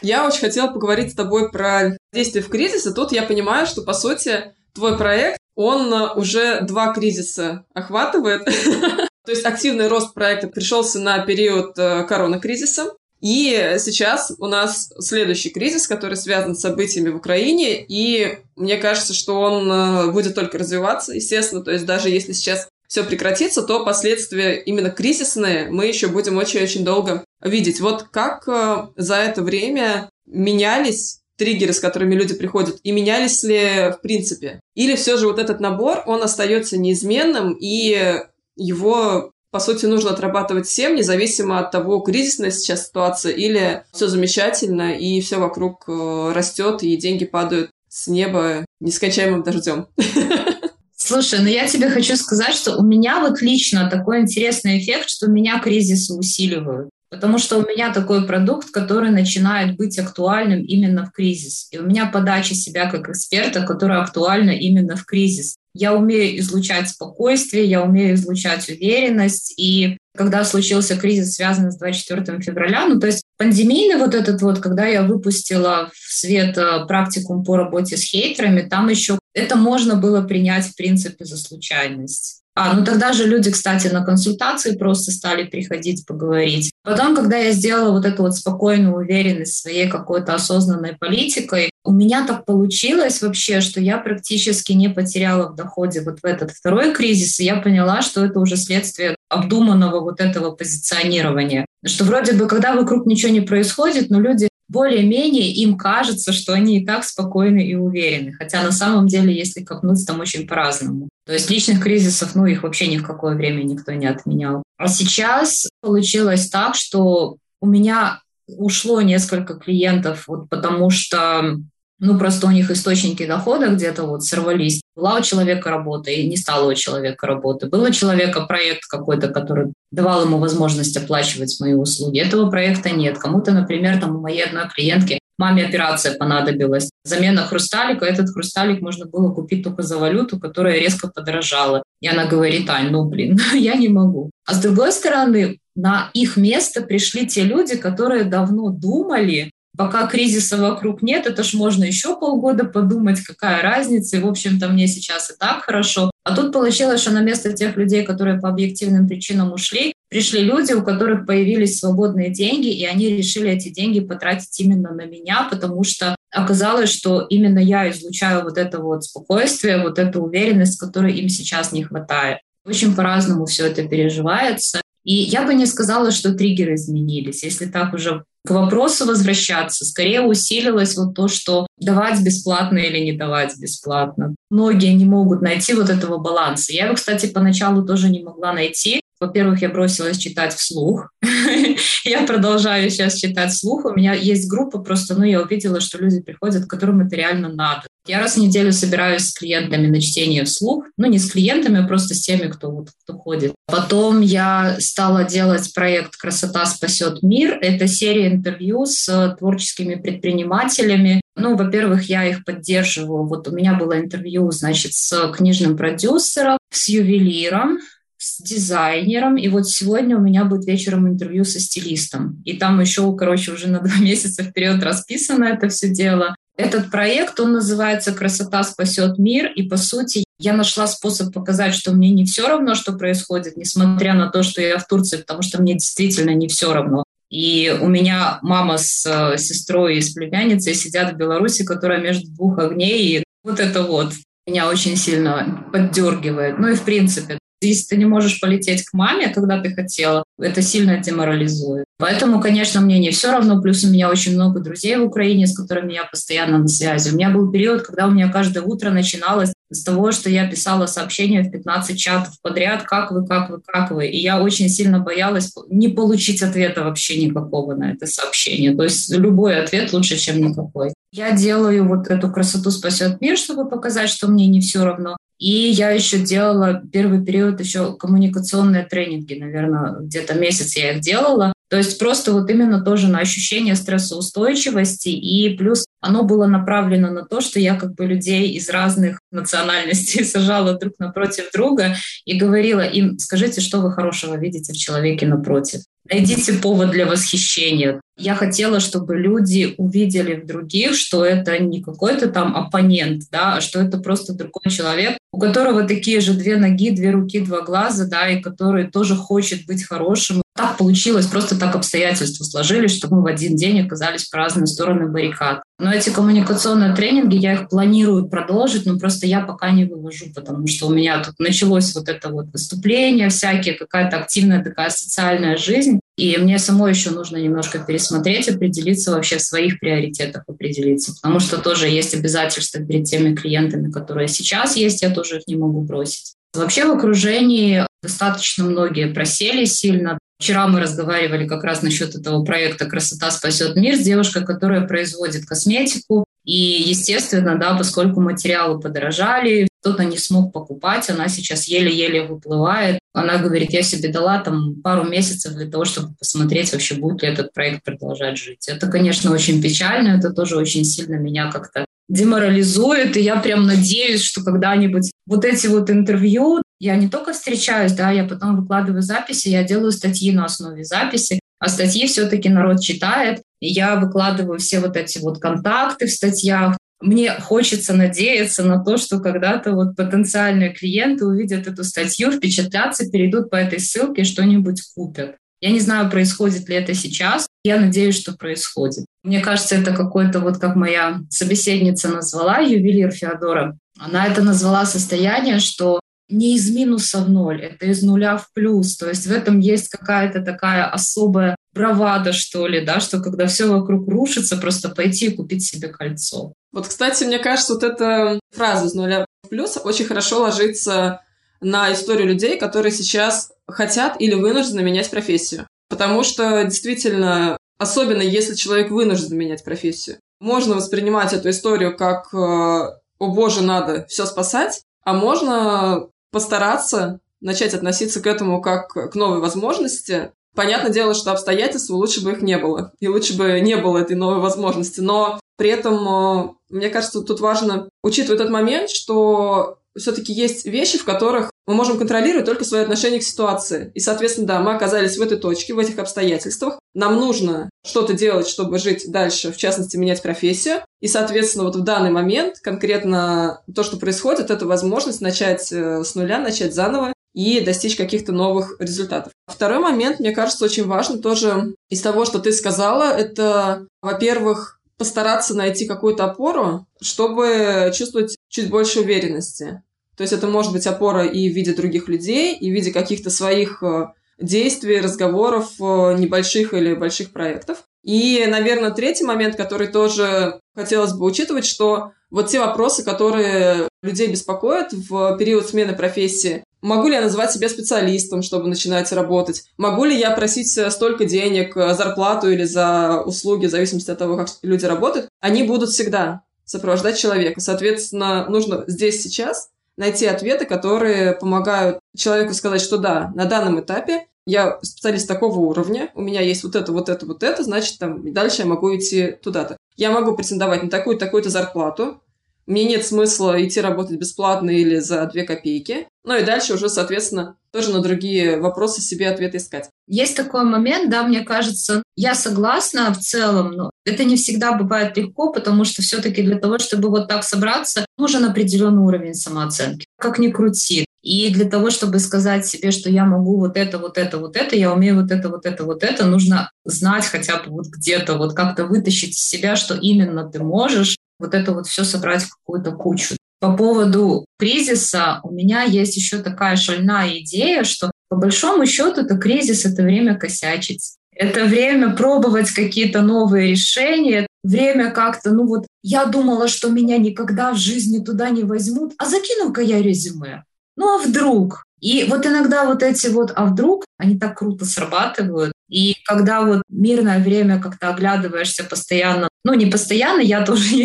Я 0.03 0.27
очень 0.27 0.41
хотела 0.41 0.71
поговорить 0.71 1.13
с 1.13 1.15
тобой 1.15 1.51
про 1.51 1.97
действие 2.13 2.45
в 2.45 2.51
кризисе. 2.51 2.91
Тут 2.91 3.13
я 3.13 3.23
понимаю, 3.23 3.67
что, 3.67 3.81
по 3.81 3.95
сути, 3.95 4.53
твой 4.75 4.99
проект, 4.99 5.39
он 5.55 5.91
уже 6.15 6.61
два 6.61 6.93
кризиса 6.93 7.65
охватывает. 7.73 8.45
То 9.25 9.33
есть 9.33 9.47
активный 9.47 9.89
рост 9.89 10.13
проекта 10.13 10.49
пришелся 10.49 11.01
на 11.01 11.19
период 11.21 11.79
э, 11.79 12.05
коронакризиса, 12.05 12.93
и 13.21 13.77
сейчас 13.79 14.33
у 14.39 14.47
нас 14.47 14.93
следующий 14.99 15.51
кризис, 15.51 15.89
который 15.89 16.17
связан 16.17 16.55
с 16.55 16.61
событиями 16.61 17.09
в 17.09 17.17
Украине, 17.17 17.85
и 17.85 18.39
мне 18.57 18.77
кажется, 18.77 19.13
что 19.13 19.41
он 19.41 19.71
э, 19.71 20.11
будет 20.13 20.35
только 20.35 20.59
развиваться, 20.59 21.13
естественно, 21.13 21.63
то 21.63 21.73
есть 21.73 21.85
даже 21.85 22.11
если 22.11 22.33
сейчас 22.33 22.69
все 22.87 23.05
прекратится, 23.05 23.63
то 23.63 23.85
последствия 23.85 24.55
именно 24.61 24.91
кризисные 24.91 25.69
мы 25.71 25.87
еще 25.87 26.09
будем 26.09 26.39
очень-очень 26.39 26.85
долго 26.85 27.25
видеть. 27.43 27.81
Вот 27.81 28.05
как 28.05 28.49
э, 28.49 28.89
за 28.97 29.17
это 29.17 29.43
время 29.43 30.09
менялись 30.27 31.21
триггеры, 31.37 31.73
с 31.73 31.81
которыми 31.81 32.15
люди 32.15 32.35
приходят, 32.35 32.79
и 32.83 32.93
менялись 32.93 33.43
ли 33.43 33.93
в 33.93 34.01
принципе? 34.03 34.61
Или 34.75 34.97
все 34.97 35.17
же 35.17 35.27
вот 35.27 35.39
этот 35.39 35.61
набор, 35.61 36.03
он 36.07 36.23
остается 36.23 36.79
неизменным, 36.79 37.57
и 37.61 38.21
его 38.57 39.33
по 39.51 39.61
сути, 39.61 39.87
нужно 39.87 40.11
отрабатывать 40.11 40.67
всем, 40.67 40.95
независимо 40.95 41.59
от 41.59 41.71
того, 41.71 42.01
кризисная 42.01 42.51
сейчас 42.51 42.89
ситуация 42.89 43.33
или 43.33 43.85
все 43.93 44.09
замечательно, 44.09 44.93
и 44.93 45.21
все 45.21 45.39
вокруг 45.39 45.85
э, 45.89 46.33
растет, 46.35 46.83
и 46.83 46.97
деньги 46.97 47.25
падают 47.25 47.71
с 47.89 48.09
неба 48.09 48.67
нескончаемым 48.81 49.43
дождем. 49.43 49.87
Слушай, 50.97 51.41
ну 51.41 51.47
я 51.47 51.67
тебе 51.67 51.89
хочу 51.89 52.17
сказать, 52.17 52.55
что 52.55 52.77
у 52.77 52.83
меня 52.83 53.21
вот 53.21 53.41
лично 53.41 53.89
такой 53.89 54.21
интересный 54.21 54.79
эффект, 54.79 55.09
что 55.09 55.29
меня 55.29 55.59
кризисы 55.59 56.13
усиливают. 56.13 56.91
Потому 57.11 57.39
что 57.39 57.57
у 57.57 57.63
меня 57.63 57.91
такой 57.91 58.27
продукт, 58.27 58.71
который 58.71 59.11
начинает 59.11 59.77
быть 59.77 59.99
актуальным 59.99 60.63
именно 60.63 61.07
в 61.07 61.13
кризис. 61.13 61.69
И 61.71 61.79
у 61.79 61.87
меня 61.87 62.05
подача 62.07 62.55
себя 62.55 62.91
как 62.91 63.09
эксперта, 63.09 63.63
которая 63.63 64.03
актуальна 64.03 64.51
именно 64.51 64.95
в 64.95 65.07
кризис. 65.07 65.57
Я 65.79 65.95
умею 65.95 66.39
излучать 66.41 66.89
спокойствие, 66.89 67.65
я 67.65 67.83
умею 67.83 68.15
излучать 68.15 68.69
уверенность. 68.69 69.55
И 69.57 69.97
когда 70.17 70.45
случился 70.45 70.97
кризис, 70.97 71.35
связанный 71.35 71.71
с 71.71 71.79
24 71.79 72.41
февраля, 72.41 72.87
ну 72.87 72.99
то 72.99 73.07
есть 73.07 73.23
пандемийный 73.37 73.97
вот 73.97 74.15
этот 74.15 74.43
вот, 74.43 74.59
когда 74.59 74.87
я 74.87 75.03
выпустила 75.05 75.91
в 75.95 76.13
свет 76.13 76.59
э, 76.59 76.85
практикум 76.87 77.45
по 77.45 77.57
работе 77.57 77.97
с 77.97 78.03
хейтерами, 78.03 78.63
там 78.63 78.89
еще 78.89 79.19
это 79.35 79.55
можно 79.55 79.95
было 79.95 80.23
принять 80.23 80.67
в 80.67 80.75
принципе 80.75 81.25
за 81.25 81.37
случайность. 81.37 82.43
А, 82.61 82.75
ну 82.75 82.85
тогда 82.85 83.13
же 83.13 83.25
люди, 83.25 83.53
кстати, 83.53 83.87
на 83.87 84.05
консультации 84.05 84.75
просто 84.75 85.13
стали 85.13 85.45
приходить 85.45 86.05
поговорить. 86.05 86.73
Потом, 86.83 87.15
когда 87.15 87.37
я 87.37 87.53
сделала 87.53 87.93
вот 87.93 88.05
эту 88.05 88.23
вот 88.23 88.35
спокойную 88.35 88.97
уверенность 88.97 89.63
своей 89.63 89.89
какой-то 89.89 90.35
осознанной 90.35 90.97
политикой, 90.97 91.71
у 91.85 91.93
меня 91.93 92.27
так 92.27 92.45
получилось 92.45 93.23
вообще, 93.23 93.61
что 93.61 93.81
я 93.81 93.99
практически 93.99 94.73
не 94.73 94.89
потеряла 94.89 95.53
в 95.53 95.55
доходе 95.55 96.01
вот 96.01 96.19
в 96.21 96.25
этот 96.25 96.51
второй 96.51 96.93
кризис, 96.93 97.39
и 97.39 97.45
я 97.45 97.59
поняла, 97.59 98.03
что 98.03 98.25
это 98.25 98.41
уже 98.41 98.57
следствие 98.57 99.15
обдуманного 99.29 100.01
вот 100.01 100.21
этого 100.21 100.51
позиционирования. 100.51 101.65
Что 101.87 102.03
вроде 102.03 102.33
бы, 102.33 102.49
когда 102.49 102.75
вокруг 102.75 103.07
ничего 103.07 103.31
не 103.31 103.41
происходит, 103.41 104.11
но 104.11 104.19
люди 104.19 104.48
более-менее 104.69 105.51
им 105.53 105.77
кажется, 105.77 106.33
что 106.33 106.53
они 106.53 106.79
и 106.79 106.87
так 106.87 107.05
спокойны 107.05 107.67
и 107.67 107.75
уверены. 107.75 108.33
Хотя 108.33 108.63
на 108.63 108.73
самом 108.73 109.07
деле, 109.07 109.35
если 109.35 109.63
копнуть, 109.63 110.07
там 110.07 110.21
очень 110.21 110.47
по-разному. 110.47 111.09
То 111.27 111.33
есть 111.33 111.51
личных 111.51 111.83
кризисов, 111.83 112.35
ну, 112.35 112.47
их 112.47 112.63
вообще 112.63 112.87
ни 112.87 112.99
в 112.99 113.07
какое 113.07 113.35
время 113.35 113.63
никто 113.63 113.93
не 113.93 114.07
отменял. 114.07 114.63
А 114.77 114.89
сейчас 114.89 115.69
получилось 115.81 116.49
так, 116.49 116.75
что 116.75 117.37
у 117.61 117.67
меня 117.67 118.21
ушло 118.47 119.03
несколько 119.03 119.55
клиентов, 119.55 120.25
вот 120.27 120.49
потому 120.49 120.91
что 120.91 121.59
ну, 122.01 122.17
просто 122.17 122.47
у 122.47 122.51
них 122.51 122.71
источники 122.71 123.27
дохода 123.27 123.69
где-то 123.69 124.05
вот 124.05 124.25
сорвались. 124.25 124.83
Была 124.95 125.17
у 125.17 125.23
человека 125.23 125.71
работа, 125.71 126.11
и 126.11 126.29
не 126.29 126.37
стало 126.37 126.71
у 126.71 126.75
человека 126.75 127.27
работы. 127.27 127.67
Был 127.67 127.83
у 127.83 127.91
человека 127.91 128.47
проект 128.47 128.87
какой-то, 128.87 129.29
который 129.29 129.73
давал 129.91 130.25
ему 130.25 130.39
возможность 130.39 130.97
оплачивать 130.97 131.57
мои 131.61 131.75
услуги. 131.75 132.21
Этого 132.21 132.51
проекта 132.51 132.91
нет. 132.91 133.19
Кому-то, 133.19 133.53
например, 133.53 134.01
там 134.01 134.17
у 134.17 134.21
моей 134.21 134.45
одной 134.45 134.69
клиентки 134.69 135.19
маме 135.39 135.65
операция 135.65 136.17
понадобилась. 136.17 136.91
Замена 137.05 137.43
хрусталика. 137.43 138.05
Этот 138.05 138.31
хрусталик 138.31 138.81
можно 138.81 139.07
было 139.07 139.33
купить 139.33 139.65
только 139.65 139.83
за 139.83 139.97
валюту, 139.97 140.39
которая 140.39 140.79
резко 140.79 141.09
подорожала. 141.09 141.83
И 142.01 142.09
она 142.09 142.27
говорит, 142.27 142.69
Ань, 142.69 142.91
ну, 142.91 143.05
блин, 143.05 143.39
я 143.55 143.75
не 143.75 143.89
могу. 143.89 144.31
А 144.47 144.55
с 144.55 144.61
другой 144.61 144.93
стороны, 144.93 145.59
на 145.75 146.11
их 146.13 146.37
место 146.37 146.83
пришли 146.83 147.27
те 147.27 147.45
люди, 147.45 147.77
которые 147.77 148.25
давно 148.25 148.71
думали, 148.71 149.51
Пока 149.79 150.09
кризиса 150.09 150.57
вокруг 150.57 151.03
нет, 151.03 151.29
это 151.29 151.45
ж 151.45 151.55
можно 151.55 151.85
еще 151.85 152.19
полгода 152.19 152.65
подумать, 152.65 153.21
какая 153.21 153.63
разница. 153.63 154.17
И, 154.17 154.21
в 154.21 154.27
общем-то, 154.27 154.67
мне 154.67 154.89
сейчас 154.89 155.31
и 155.31 155.35
так 155.39 155.63
хорошо. 155.63 156.11
А 156.29 156.35
тут 156.35 156.53
получилось, 156.53 157.01
что 157.01 157.11
на 157.11 157.23
место 157.23 157.55
тех 157.55 157.79
людей, 157.79 158.05
которые 158.05 158.39
по 158.39 158.51
объективным 158.51 159.09
причинам 159.09 159.51
ушли, 159.51 159.95
пришли 160.11 160.41
люди, 160.41 160.75
у 160.75 160.83
которых 160.83 161.25
появились 161.25 161.79
свободные 161.79 162.29
деньги, 162.29 162.69
и 162.69 162.85
они 162.85 163.09
решили 163.09 163.51
эти 163.51 163.71
деньги 163.71 164.01
потратить 164.01 164.61
именно 164.61 164.93
на 164.93 165.07
меня, 165.07 165.49
потому 165.51 165.85
что 165.85 166.15
оказалось, 166.31 166.91
что 166.91 167.23
именно 167.23 167.59
я 167.59 167.91
излучаю 167.91 168.45
вот 168.45 168.59
это 168.59 168.79
вот 168.79 169.05
спокойствие, 169.05 169.83
вот 169.83 169.99
эту 169.99 170.21
уверенность, 170.21 170.79
которой 170.79 171.15
им 171.15 171.31
сейчас 171.31 171.73
не 171.73 171.83
хватает. 171.83 172.41
Очень 172.67 172.95
по-разному 172.95 173.47
все 173.47 173.67
это 173.67 173.89
переживается. 173.89 174.83
И 175.05 175.15
я 175.15 175.47
бы 175.47 175.55
не 175.55 175.67
сказала, 175.67 176.11
что 176.11 176.35
триггеры 176.35 176.75
изменились. 176.75 177.43
Если 177.43 177.67
так 177.67 177.95
уже 177.95 178.25
к 178.47 178.51
вопросу 178.51 179.07
возвращаться, 179.07 179.85
скорее 179.85 180.23
усилилось 180.23 180.97
вот 180.97 181.15
то, 181.15 181.29
что 181.29 181.67
давать 181.79 182.23
бесплатно 182.23 182.79
или 182.79 182.99
не 182.99 183.13
давать 183.13 183.59
бесплатно. 183.59 184.35
Многие 184.51 184.95
не 184.95 185.05
могут 185.05 185.43
найти 185.43 185.75
вот 185.75 185.91
этого 185.91 186.19
баланса. 186.19 186.73
Я 186.73 186.87
его, 186.87 186.95
кстати, 186.95 187.27
поначалу 187.27 187.85
тоже 187.85 188.09
не 188.09 188.23
могла 188.23 188.53
найти. 188.53 189.01
Во-первых, 189.21 189.63
я 189.63 189.69
бросилась 189.69 190.19
читать 190.19 190.55
вслух. 190.55 191.11
я 192.05 192.23
продолжаю 192.23 192.91
сейчас 192.91 193.17
читать 193.17 193.53
вслух. 193.53 193.85
У 193.85 193.95
меня 193.95 194.15
есть 194.15 194.49
группа, 194.49 194.79
просто 194.79 195.15
ну, 195.15 195.25
я 195.25 195.43
увидела, 195.43 195.81
что 195.81 195.99
люди 195.99 196.21
приходят, 196.21 196.67
которым 196.67 197.01
это 197.01 197.17
реально 197.17 197.49
надо. 197.49 197.83
Я 198.07 198.21
раз 198.21 198.37
в 198.37 198.41
неделю 198.41 198.73
собираюсь 198.73 199.27
с 199.27 199.35
клиентами 199.35 199.87
на 199.87 200.01
чтение 200.01 200.45
вслух. 200.45 200.87
Ну, 200.97 201.07
не 201.09 201.19
с 201.19 201.31
клиентами, 201.31 201.85
а 201.85 201.87
просто 201.87 202.15
с 202.15 202.21
теми, 202.21 202.49
кто, 202.49 202.71
вот, 202.71 202.89
кто 203.05 203.19
ходит. 203.19 203.53
Потом 203.67 204.23
я 204.23 204.77
стала 204.79 205.25
делать 205.25 205.75
проект 205.75 206.17
«Красота 206.17 206.65
спасет 206.65 207.23
мир». 207.23 207.59
Это 207.61 207.87
серия 207.87 208.29
интервью 208.29 208.87
с 208.87 209.37
творческими 209.39 209.97
предпринимателями. 209.97 211.21
Ну, 211.37 211.55
во-первых, 211.55 212.09
я 212.09 212.25
их 212.25 212.45
поддерживаю. 212.45 213.27
Вот 213.27 213.47
у 213.47 213.53
меня 213.53 213.75
было 213.75 213.99
интервью, 213.99 214.51
значит, 214.53 214.95
с 214.95 215.31
книжным 215.33 215.77
продюсером, 215.77 216.57
с 216.71 216.89
ювелиром, 216.89 217.79
с 218.19 218.43
дизайнером, 218.43 219.37
и 219.37 219.49
вот 219.49 219.69
сегодня 219.69 220.17
у 220.17 220.21
меня 220.21 220.45
будет 220.45 220.67
вечером 220.67 221.09
интервью 221.09 221.45
со 221.45 221.61
стилистом. 221.61 222.43
И 222.45 222.57
там 222.57 222.81
еще, 222.81 223.15
короче, 223.17 223.53
уже 223.53 223.69
на 223.69 223.81
два 223.81 223.97
месяца 224.01 224.43
вперед 224.43 224.83
расписано 224.83 225.45
это 225.45 225.69
все 225.69 225.89
дело. 225.89 226.35
Этот 226.57 226.91
проект, 226.91 227.39
он 227.39 227.53
называется 227.53 228.13
«Красота 228.13 228.65
спасет 228.65 229.17
мир», 229.19 229.53
и, 229.55 229.63
по 229.63 229.77
сути, 229.77 230.25
я 230.41 230.53
нашла 230.55 230.89
способ 230.89 231.33
показать, 231.33 231.73
что 231.73 231.93
мне 231.93 232.11
не 232.11 232.25
все 232.25 232.49
равно, 232.49 232.75
что 232.75 232.95
происходит, 232.95 233.57
несмотря 233.57 234.15
на 234.15 234.29
то, 234.29 234.43
что 234.43 234.61
я 234.61 234.79
в 234.79 234.87
Турции, 234.89 235.19
потому 235.19 235.43
что 235.43 235.63
мне 235.63 235.75
действительно 235.75 236.35
не 236.35 236.49
все 236.49 236.73
равно. 236.73 237.05
И 237.31 237.77
у 237.81 237.87
меня 237.89 238.39
мама 238.43 238.79
с 238.79 239.07
э, 239.07 239.39
сестрой 239.39 239.99
и 239.99 240.01
с 240.01 240.15
племянницей 240.15 240.75
сидят 240.75 241.13
в 241.13 241.17
Беларуси, 241.17 241.65
которая 241.65 242.01
между 242.01 242.29
двух 242.33 242.59
огней, 242.59 243.19
и 243.19 243.25
вот 243.45 243.61
это 243.61 243.83
вот 243.83 244.13
меня 244.47 244.69
очень 244.69 244.97
сильно 244.97 245.65
поддергивает. 245.73 246.59
Ну 246.59 246.69
и 246.69 246.75
в 246.75 246.83
принципе, 246.83 247.39
если 247.61 247.89
ты 247.89 247.97
не 247.97 248.07
можешь 248.07 248.41
полететь 248.41 248.85
к 248.85 248.93
маме, 248.93 249.29
когда 249.29 249.61
ты 249.61 249.75
хотела, 249.75 250.25
это 250.39 250.63
сильно 250.63 250.99
деморализует. 250.99 251.85
Поэтому, 251.99 252.41
конечно, 252.41 252.81
мне 252.81 252.99
не 252.99 253.11
все 253.11 253.33
равно. 253.33 253.61
Плюс 253.61 253.83
у 253.85 253.91
меня 253.91 254.09
очень 254.11 254.35
много 254.35 254.61
друзей 254.61 254.97
в 254.97 255.05
Украине, 255.05 255.47
с 255.47 255.57
которыми 255.57 255.93
я 255.93 256.05
постоянно 256.05 256.59
на 256.59 256.69
связи. 256.69 257.11
У 257.11 257.17
меня 257.17 257.31
был 257.31 257.51
период, 257.51 257.83
когда 257.83 258.07
у 258.07 258.11
меня 258.11 258.31
каждое 258.31 258.63
утро 258.63 258.91
начиналось 258.91 259.53
с 259.71 259.83
того, 259.83 260.13
что 260.13 260.31
я 260.31 260.49
писала 260.49 260.87
сообщения 260.87 261.43
в 261.43 261.51
15 261.51 261.99
чатов 261.99 262.35
подряд, 262.41 262.85
как 262.85 263.11
вы, 263.11 263.27
как 263.27 263.51
вы, 263.51 263.61
как 263.67 263.91
вы. 263.91 264.07
И 264.07 264.19
я 264.19 264.41
очень 264.41 264.69
сильно 264.69 265.01
боялась 265.01 265.53
не 265.69 265.89
получить 265.89 266.43
ответа 266.43 266.85
вообще 266.85 267.23
никакого 267.23 267.75
на 267.75 267.93
это 267.93 268.07
сообщение. 268.07 268.75
То 268.75 268.85
есть 268.85 269.11
любой 269.13 269.61
ответ 269.61 269.93
лучше, 269.93 270.17
чем 270.17 270.41
никакой. 270.41 270.95
Я 271.13 271.33
делаю 271.33 271.87
вот 271.87 272.09
эту 272.09 272.31
красоту 272.31 272.71
спасет 272.71 273.21
мир, 273.21 273.37
чтобы 273.37 273.69
показать, 273.69 274.09
что 274.09 274.29
мне 274.29 274.47
не 274.47 274.61
все 274.61 274.85
равно. 274.85 275.17
И 275.39 275.51
я 275.51 275.91
еще 275.91 276.19
делала 276.19 276.83
первый 276.93 277.25
период 277.25 277.61
еще 277.61 277.97
коммуникационные 277.97 278.85
тренинги, 278.85 279.35
наверное, 279.35 280.01
где-то 280.01 280.35
месяц 280.35 280.77
я 280.77 280.93
их 280.93 281.01
делала. 281.01 281.53
То 281.71 281.77
есть 281.77 281.99
просто 281.99 282.33
вот 282.33 282.51
именно 282.51 282.83
тоже 282.83 283.09
на 283.09 283.19
ощущение 283.19 283.77
стрессоустойчивости. 283.77 285.11
И 285.11 285.57
плюс 285.57 285.85
оно 286.01 286.25
было 286.25 286.47
направлено 286.47 287.11
на 287.11 287.25
то, 287.25 287.41
что 287.41 287.61
я 287.61 287.77
как 287.77 287.95
бы 287.95 288.07
людей 288.07 288.51
из 288.53 288.69
разных 288.71 289.21
национальностей 289.31 290.25
сажала 290.25 290.79
друг 290.79 290.95
напротив 290.99 291.51
друга 291.53 291.95
и 292.25 292.39
говорила 292.39 292.81
им, 292.81 293.19
скажите, 293.19 293.61
что 293.61 293.81
вы 293.81 293.93
хорошего 293.93 294.35
видите 294.37 294.73
в 294.73 294.77
человеке 294.77 295.27
напротив. 295.27 295.83
Найдите 296.11 296.55
повод 296.55 296.91
для 296.91 297.07
восхищения. 297.07 298.01
Я 298.17 298.35
хотела, 298.35 298.81
чтобы 298.81 299.17
люди 299.17 299.75
увидели 299.79 300.35
в 300.35 300.47
других, 300.47 300.95
что 300.95 301.25
это 301.25 301.59
не 301.59 301.81
какой-то 301.83 302.29
там 302.29 302.57
оппонент, 302.57 303.25
да, 303.31 303.57
а 303.57 303.61
что 303.61 303.81
это 303.81 303.99
просто 303.99 304.33
другой 304.33 304.73
человек, 304.73 305.19
у 305.33 305.39
которого 305.39 305.85
такие 305.85 306.21
же 306.21 306.35
две 306.35 306.57
ноги, 306.57 306.91
две 306.91 307.13
руки, 307.13 307.41
два 307.41 307.61
глаза, 307.61 308.07
да, 308.07 308.29
и 308.29 308.41
который 308.41 308.89
тоже 308.89 309.15
хочет 309.15 309.67
быть 309.67 309.85
хорошим. 309.85 310.43
Так 310.57 310.77
получилось, 310.77 311.27
просто 311.27 311.57
так 311.57 311.77
обстоятельства 311.77 312.43
сложились, 312.43 312.97
что 312.97 313.07
мы 313.15 313.23
в 313.23 313.27
один 313.27 313.55
день 313.55 313.81
оказались 313.81 314.25
по 314.25 314.39
разные 314.39 314.67
стороны 314.67 315.07
баррикад. 315.07 315.63
Но 315.79 315.93
эти 315.93 316.11
коммуникационные 316.11 316.97
тренинги, 316.97 317.37
я 317.37 317.53
их 317.53 317.69
планирую 317.69 318.29
продолжить, 318.29 318.85
но 318.85 318.99
просто 318.99 319.29
я 319.29 319.43
пока 319.43 319.71
не 319.71 319.85
вывожу, 319.85 320.25
потому 320.35 320.67
что 320.67 320.89
у 320.89 320.93
меня 320.93 321.23
тут 321.23 321.39
началось 321.39 321.95
вот 321.95 322.09
это 322.09 322.31
вот 322.31 322.47
выступление 322.53 323.29
всякие, 323.29 323.75
какая-то 323.75 324.17
активная 324.17 324.65
такая 324.65 324.91
социальная 324.91 325.57
жизнь. 325.57 325.98
И 326.17 326.37
мне 326.39 326.59
самой 326.59 326.93
еще 326.93 327.11
нужно 327.11 327.37
немножко 327.37 327.79
пересмотреть, 327.79 328.49
определиться 328.49 329.13
вообще 329.13 329.37
в 329.37 329.43
своих 329.43 329.79
приоритетах, 329.79 330.43
определиться. 330.49 331.15
Потому 331.15 331.39
что 331.39 331.59
тоже 331.59 331.89
есть 331.89 332.15
обязательства 332.15 332.81
перед 332.81 333.05
теми 333.05 333.37
клиентами, 333.37 333.91
которые 333.91 334.27
сейчас 334.27 334.77
есть, 334.77 335.03
я 335.03 335.11
тоже 335.11 335.39
их 335.39 335.47
не 335.47 335.57
могу 335.57 335.83
бросить. 335.83 336.35
Вообще 336.55 336.87
в 336.87 336.91
окружении 336.91 337.87
достаточно 338.03 338.65
многие 338.65 339.13
просели 339.13 339.65
сильно. 339.65 340.19
Вчера 340.41 340.67
мы 340.67 340.81
разговаривали 340.81 341.47
как 341.47 341.65
раз 341.65 341.83
насчет 341.83 342.15
этого 342.15 342.45
проекта 342.45 342.87
«Красота 342.87 343.31
спасет 343.31 343.77
мир» 343.77 343.97
с 343.97 344.01
девушкой, 344.01 344.45
которая 344.45 344.87
производит 344.87 345.47
косметику. 345.47 346.25
И, 346.45 346.83
естественно, 346.87 347.59
да, 347.59 347.77
поскольку 347.77 348.21
материалы 348.21 348.81
подорожали, 348.81 349.69
кто-то 349.89 350.05
не 350.05 350.19
смог 350.19 350.53
покупать, 350.53 351.09
она 351.09 351.29
сейчас 351.29 351.67
еле-еле 351.67 352.27
выплывает. 352.27 352.99
Она 353.15 353.39
говорит, 353.39 353.73
я 353.73 353.83
себе 353.83 354.11
дала 354.11 354.39
там 354.41 354.77
пару 354.83 355.05
месяцев 355.09 355.55
для 355.55 355.67
того, 355.67 355.85
чтобы 355.85 356.15
посмотреть 356.19 356.73
вообще, 356.73 356.95
будет 356.95 357.23
ли 357.23 357.29
этот 357.29 357.53
проект 357.53 357.85
продолжать 357.85 358.37
жить. 358.37 358.69
Это, 358.69 358.87
конечно, 358.89 359.33
очень 359.33 359.63
печально, 359.63 360.19
это 360.19 360.31
тоже 360.31 360.57
очень 360.57 360.85
сильно 360.85 361.15
меня 361.15 361.51
как-то 361.51 361.87
деморализует, 362.09 363.17
и 363.17 363.21
я 363.21 363.37
прям 363.37 363.67
надеюсь, 363.67 364.23
что 364.23 364.43
когда-нибудь 364.43 365.11
вот 365.27 365.45
эти 365.45 365.67
вот 365.67 365.91
интервью, 365.91 366.63
я 366.81 366.97
не 366.97 367.09
только 367.09 367.33
встречаюсь, 367.33 367.93
да, 367.93 368.11
я 368.11 368.25
потом 368.25 368.57
выкладываю 368.57 369.03
записи, 369.03 369.49
я 369.49 369.63
делаю 369.63 369.93
статьи 369.93 370.33
на 370.33 370.47
основе 370.47 370.85
записи, 370.85 371.41
а 371.59 371.69
статьи 371.69 372.07
все-таки 372.07 372.49
народ 372.49 372.81
читает, 372.81 373.43
и 373.61 373.69
я 373.69 373.97
выкладываю 373.97 374.59
все 374.59 374.81
вот 374.81 374.97
эти 374.97 375.19
вот 375.19 375.39
контакты 375.39 376.07
в 376.07 376.11
статьях, 376.11 376.79
мне 377.01 377.33
хочется 377.41 377.95
надеяться 377.95 378.65
на 378.65 378.83
то, 378.83 378.97
что 378.97 379.21
когда-то 379.21 379.73
вот 379.73 379.97
потенциальные 379.97 380.73
клиенты 380.73 381.27
увидят 381.27 381.67
эту 381.67 381.85
статью, 381.85 382.33
впечатлятся, 382.33 383.09
перейдут 383.09 383.51
по 383.51 383.57
этой 383.57 383.79
ссылке 383.79 384.23
и 384.23 384.25
что-нибудь 384.25 384.83
купят. 384.95 385.37
Я 385.61 385.71
не 385.71 385.81
знаю, 385.81 386.11
происходит 386.11 386.69
ли 386.69 386.77
это 386.77 386.95
сейчас. 386.95 387.49
Я 387.65 387.81
надеюсь, 387.81 388.19
что 388.19 388.33
происходит. 388.33 389.07
Мне 389.25 389.41
кажется, 389.41 389.75
это 389.75 389.93
какой-то, 389.93 390.41
вот 390.41 390.59
как 390.59 390.77
моя 390.77 391.21
собеседница 391.31 392.09
назвала, 392.09 392.59
ювелир 392.59 393.11
Феодора, 393.11 393.77
она 393.99 394.27
это 394.27 394.43
назвала 394.43 394.87
состояние, 394.87 395.59
что 395.59 396.01
не 396.29 396.55
из 396.57 396.71
минуса 396.71 397.25
в 397.25 397.31
ноль, 397.31 397.63
это 397.63 397.87
из 397.87 398.03
нуля 398.03 398.37
в 398.37 398.53
плюс. 398.53 398.97
То 398.97 399.09
есть 399.09 399.27
в 399.27 399.33
этом 399.33 399.59
есть 399.59 399.89
какая-то 399.89 400.43
такая 400.43 400.85
особая 400.85 401.57
бравада, 401.79 402.33
что 402.33 402.67
ли, 402.67 402.85
да, 402.85 403.01
что 403.01 403.21
когда 403.21 403.47
все 403.47 403.67
вокруг 403.67 404.09
рушится, 404.09 404.57
просто 404.57 404.89
пойти 404.89 405.27
и 405.27 405.37
купить 405.37 405.65
себе 405.65 405.89
кольцо. 405.89 406.53
Вот, 406.73 406.89
кстати, 406.89 407.25
мне 407.25 407.39
кажется, 407.39 407.75
вот 407.75 407.85
эта 407.85 408.41
фраза 408.53 408.87
из 408.87 408.95
нуля 408.95 409.25
плюс 409.49 409.79
очень 409.83 410.05
хорошо 410.05 410.43
ложится 410.43 411.23
на 411.61 411.93
историю 411.93 412.27
людей, 412.27 412.59
которые 412.59 412.93
сейчас 412.93 413.53
хотят 413.67 414.21
или 414.21 414.35
вынуждены 414.35 414.83
менять 414.83 415.11
профессию. 415.11 415.67
Потому 415.89 416.23
что 416.23 416.65
действительно, 416.65 417.57
особенно 417.79 418.23
если 418.23 418.55
человек 418.55 418.91
вынужден 418.91 419.37
менять 419.37 419.65
профессию, 419.65 420.19
можно 420.41 420.75
воспринимать 420.75 421.33
эту 421.33 421.51
историю 421.51 421.97
как 421.97 422.33
э, 422.33 422.37
«О 422.37 422.99
боже, 423.19 423.63
надо 423.63 424.07
все 424.09 424.27
спасать», 424.27 424.83
а 425.05 425.15
можно 425.15 426.09
постараться 426.31 427.21
начать 427.41 427.75
относиться 427.75 428.21
к 428.21 428.27
этому 428.27 428.61
как 428.61 428.89
к 428.89 429.15
новой 429.15 429.41
возможности. 429.41 430.33
Понятное 430.59 430.91
дело, 430.91 431.15
что 431.15 431.31
обстоятельства 431.31 431.95
лучше 431.95 432.21
бы 432.21 432.33
их 432.33 432.43
не 432.43 432.59
было, 432.59 432.93
и 432.99 433.07
лучше 433.07 433.37
бы 433.37 433.61
не 433.61 433.77
было 433.77 433.99
этой 433.99 434.17
новой 434.17 434.41
возможности, 434.41 434.99
но 434.99 435.39
при 435.57 435.71
этом, 435.71 436.09
э, 436.09 436.49
мне 436.69 436.89
кажется, 436.89 437.21
тут 437.21 437.39
важно 437.39 437.89
учитывать 438.03 438.41
тот 438.41 438.51
момент, 438.51 438.91
что 438.91 439.79
все-таки 439.97 440.33
есть 440.33 440.67
вещи, 440.67 440.99
в 440.99 441.05
которых 441.05 441.53
мы 441.69 441.75
можем 441.75 441.97
контролировать 441.97 442.45
только 442.45 442.65
свое 442.65 442.83
отношение 442.83 443.21
к 443.21 443.23
ситуации. 443.23 443.93
И, 443.95 444.01
соответственно, 444.01 444.49
да, 444.49 444.59
мы 444.59 444.75
оказались 444.75 445.17
в 445.17 445.23
этой 445.23 445.39
точке, 445.39 445.75
в 445.75 445.79
этих 445.79 445.97
обстоятельствах. 446.01 446.81
Нам 446.93 447.21
нужно 447.21 447.71
что-то 447.87 448.15
делать, 448.15 448.49
чтобы 448.49 448.79
жить 448.79 449.05
дальше, 449.13 449.53
в 449.53 449.57
частности, 449.57 449.97
менять 449.97 450.23
профессию. 450.23 450.81
И, 451.01 451.07
соответственно, 451.07 451.67
вот 451.67 451.77
в 451.77 451.85
данный 451.85 452.11
момент 452.11 452.57
конкретно 452.61 453.63
то, 453.73 453.85
что 453.85 453.97
происходит, 453.97 454.51
это 454.51 454.67
возможность 454.67 455.21
начать 455.21 455.71
э, 455.71 456.03
с 456.03 456.17
нуля, 456.17 456.41
начать 456.41 456.75
заново 456.75 457.13
и 457.35 457.61
достичь 457.61 457.97
каких-то 457.97 458.33
новых 458.33 458.77
результатов. 458.81 459.33
Второй 459.47 459.79
момент, 459.79 460.21
мне 460.21 460.33
кажется, 460.33 460.65
очень 460.65 460.87
важный 460.87 461.21
тоже 461.21 461.75
из 461.89 462.01
того, 462.01 462.25
что 462.25 462.39
ты 462.39 462.53
сказала, 462.53 463.05
это, 463.17 463.87
во-первых, 464.03 464.81
постараться 464.97 465.55
найти 465.55 465.87
какую-то 465.87 466.25
опору, 466.25 466.87
чтобы 467.01 467.93
чувствовать 467.95 468.37
чуть 468.49 468.69
больше 468.69 469.01
уверенности. 469.01 469.83
То 470.17 470.23
есть 470.23 470.33
это 470.33 470.49
может 470.49 470.73
быть 470.73 470.87
опора 470.87 471.25
и 471.25 471.49
в 471.49 471.55
виде 471.55 471.73
других 471.73 472.09
людей, 472.09 472.57
и 472.57 472.71
в 472.71 472.75
виде 472.75 472.93
каких-то 472.93 473.31
своих 473.31 473.81
э, 473.85 474.09
действий, 474.41 475.01
разговоров, 475.01 475.75
э, 475.81 476.17
небольших 476.19 476.75
или 476.75 476.95
больших 476.95 477.33
проектов. 477.33 477.85
И, 478.03 478.45
наверное, 478.49 478.91
третий 478.91 479.25
момент, 479.25 479.55
который 479.55 479.87
тоже 479.87 480.61
хотелось 480.79 481.13
бы 481.13 481.27
учитывать, 481.27 481.67
что 481.67 482.13
вот 482.31 482.49
те 482.49 482.61
вопросы, 482.61 483.03
которые 483.03 483.89
людей 484.03 484.29
беспокоят 484.29 484.93
в 484.93 485.37
период 485.37 485.67
смены 485.67 485.95
профессии, 485.95 486.63
Могу 486.81 487.09
ли 487.09 487.15
я 487.15 487.23
назвать 487.23 487.51
себя 487.51 487.69
специалистом, 487.69 488.43
чтобы 488.43 488.69
начинать 488.69 489.11
работать? 489.11 489.65
Могу 489.79 490.05
ли 490.05 490.17
я 490.17 490.31
просить 490.31 490.79
столько 490.93 491.25
денег, 491.25 491.77
э, 491.77 491.93
зарплату 491.93 492.49
или 492.51 492.63
за 492.63 493.21
услуги, 493.27 493.67
в 493.67 493.71
зависимости 493.71 494.13
от 494.13 494.19
того, 494.19 494.37
как 494.37 494.47
люди 494.63 494.87
работают? 494.87 495.29
Они 495.41 495.65
будут 495.65 495.91
всегда 495.91 496.43
сопровождать 496.65 497.19
человека. 497.19 497.61
Соответственно, 497.61 498.47
нужно 498.49 498.85
здесь 498.87 499.21
сейчас 499.23 499.71
найти 499.97 500.27
ответы, 500.27 500.67
которые 500.67 501.33
помогают 501.33 501.99
человеку 502.17 502.55
сказать, 502.55 502.81
что 502.81 502.99
да, 502.99 503.33
на 503.35 503.47
данном 503.47 503.81
этапе 503.81 504.27
я 504.47 504.79
специалист 504.83 505.27
такого 505.29 505.59
уровня, 505.59 506.11
у 506.15 506.23
меня 506.23 506.41
есть 506.41 506.65
вот 506.65 506.75
это, 506.75 506.93
вот 506.93 507.09
это, 507.11 507.27
вот 507.27 507.43
это, 507.43 507.63
значит, 507.65 507.99
там, 507.99 508.33
дальше 508.33 508.63
я 508.63 508.67
могу 508.67 508.97
идти 508.97 509.37
туда-то. 509.43 509.77
Я 509.99 510.11
могу 510.13 510.35
претендовать 510.35 510.83
на 510.83 510.89
такую-то, 510.89 511.27
такую-то 511.27 511.51
зарплату, 511.51 512.23
мне 512.69 512.85
нет 512.85 513.05
смысла 513.05 513.65
идти 513.65 513.81
работать 513.81 514.19
бесплатно 514.19 514.69
или 514.69 514.99
за 514.99 515.25
две 515.25 515.45
копейки. 515.45 516.07
Ну 516.23 516.37
и 516.37 516.45
дальше 516.45 516.75
уже, 516.75 516.91
соответственно, 516.91 517.57
тоже 517.73 517.91
на 517.95 518.03
другие 518.03 518.61
вопросы 518.61 519.01
себе 519.01 519.31
ответы 519.31 519.57
искать. 519.57 519.89
Есть 520.07 520.37
такой 520.37 520.65
момент, 520.65 521.11
да, 521.11 521.23
мне 521.23 521.41
кажется, 521.41 522.03
я 522.15 522.35
согласна 522.35 523.11
в 523.15 523.19
целом, 523.21 523.71
но 523.71 523.91
это 524.05 524.25
не 524.25 524.37
всегда 524.37 524.75
бывает 524.75 525.17
легко, 525.17 525.51
потому 525.51 525.85
что 525.85 526.03
все-таки 526.03 526.43
для 526.43 526.59
того, 526.59 526.79
чтобы 526.79 527.09
вот 527.09 527.27
так 527.27 527.43
собраться, 527.43 528.05
нужен 528.19 528.45
определенный 528.45 529.03
уровень 529.03 529.35
самооценки. 529.35 530.07
Как 530.19 530.39
ни 530.39 530.51
крути. 530.51 531.07
И 531.23 531.51
для 531.51 531.69
того, 531.69 531.91
чтобы 531.91 532.21
сказать 532.21 532.67
себе, 532.67 532.91
что 532.91 533.11
я 533.11 533.25
могу 533.25 533.59
вот 533.59 533.77
это, 533.77 533.99
вот 533.99 534.19
это, 534.19 534.39
вот 534.39 534.57
это, 534.57 534.77
я 534.77 534.93
умею 534.93 535.21
вот 535.21 535.31
это, 535.31 535.49
вот 535.49 535.67
это, 535.67 535.85
вот 535.85 536.05
это, 536.05 536.27
нужно 536.27 536.71
знать 536.85 537.27
хотя 537.27 537.63
бы 537.63 537.71
вот 537.71 537.87
где-то, 537.87 538.39
вот 538.39 538.55
как-то 538.55 538.87
вытащить 538.87 539.31
из 539.31 539.45
себя, 539.45 539.77
что 539.77 539.95
именно 539.95 540.49
ты 540.49 540.61
можешь, 540.63 541.17
вот 541.39 541.55
это 541.55 541.73
вот 541.73 541.87
все 541.87 542.05
собрать 542.05 542.45
в 542.45 542.51
какую-то 542.51 542.93
кучу. 542.93 543.37
По 543.61 543.77
поводу 543.77 544.45
кризиса 544.59 545.41
у 545.43 545.51
меня 545.51 545.83
есть 545.83 546.17
еще 546.17 546.39
такая 546.39 546.77
шальная 546.77 547.41
идея, 547.41 547.83
что 547.83 548.11
по 548.29 548.37
большому 548.37 548.87
счету 548.87 549.23
это 549.23 549.37
кризис— 549.37 549.85
это 549.85 550.03
время 550.03 550.37
косячить. 550.37 551.17
Это 551.35 551.65
время 551.65 552.15
пробовать 552.15 552.71
какие-то 552.71 553.23
новые 553.23 553.71
решения, 553.71 554.47
время 554.63 555.11
как-то, 555.11 555.51
ну 555.51 555.67
вот, 555.67 555.87
я 556.03 556.27
думала, 556.27 556.69
что 556.69 556.89
меня 556.89 557.17
никогда 557.17 557.73
в 557.73 557.77
жизни 557.77 558.19
туда 558.19 558.51
не 558.51 558.65
возьмут, 558.65 559.15
а 559.19 559.27
закину-ка 559.27 559.81
я 559.81 560.03
резюме. 560.03 560.65
Ну 560.99 561.15
а 561.15 561.19
вдруг? 561.19 561.85
И 562.01 562.25
вот 562.29 562.45
иногда 562.45 562.85
вот 562.85 563.03
эти 563.03 563.29
вот 563.29 563.53
«а 563.55 563.67
вдруг» 563.67 564.05
они 564.19 564.37
так 564.37 564.59
круто 564.59 564.85
срабатывают. 564.85 565.73
И 565.89 566.17
когда 566.25 566.63
вот 566.63 566.83
мирное 566.89 567.39
время 567.39 567.81
как-то 567.81 568.11
оглядываешься 568.11 568.83
постоянно, 568.85 569.49
ну 569.65 569.75
не 569.75 569.87
постоянно, 569.87 570.41
я 570.41 570.65
тоже, 570.65 570.85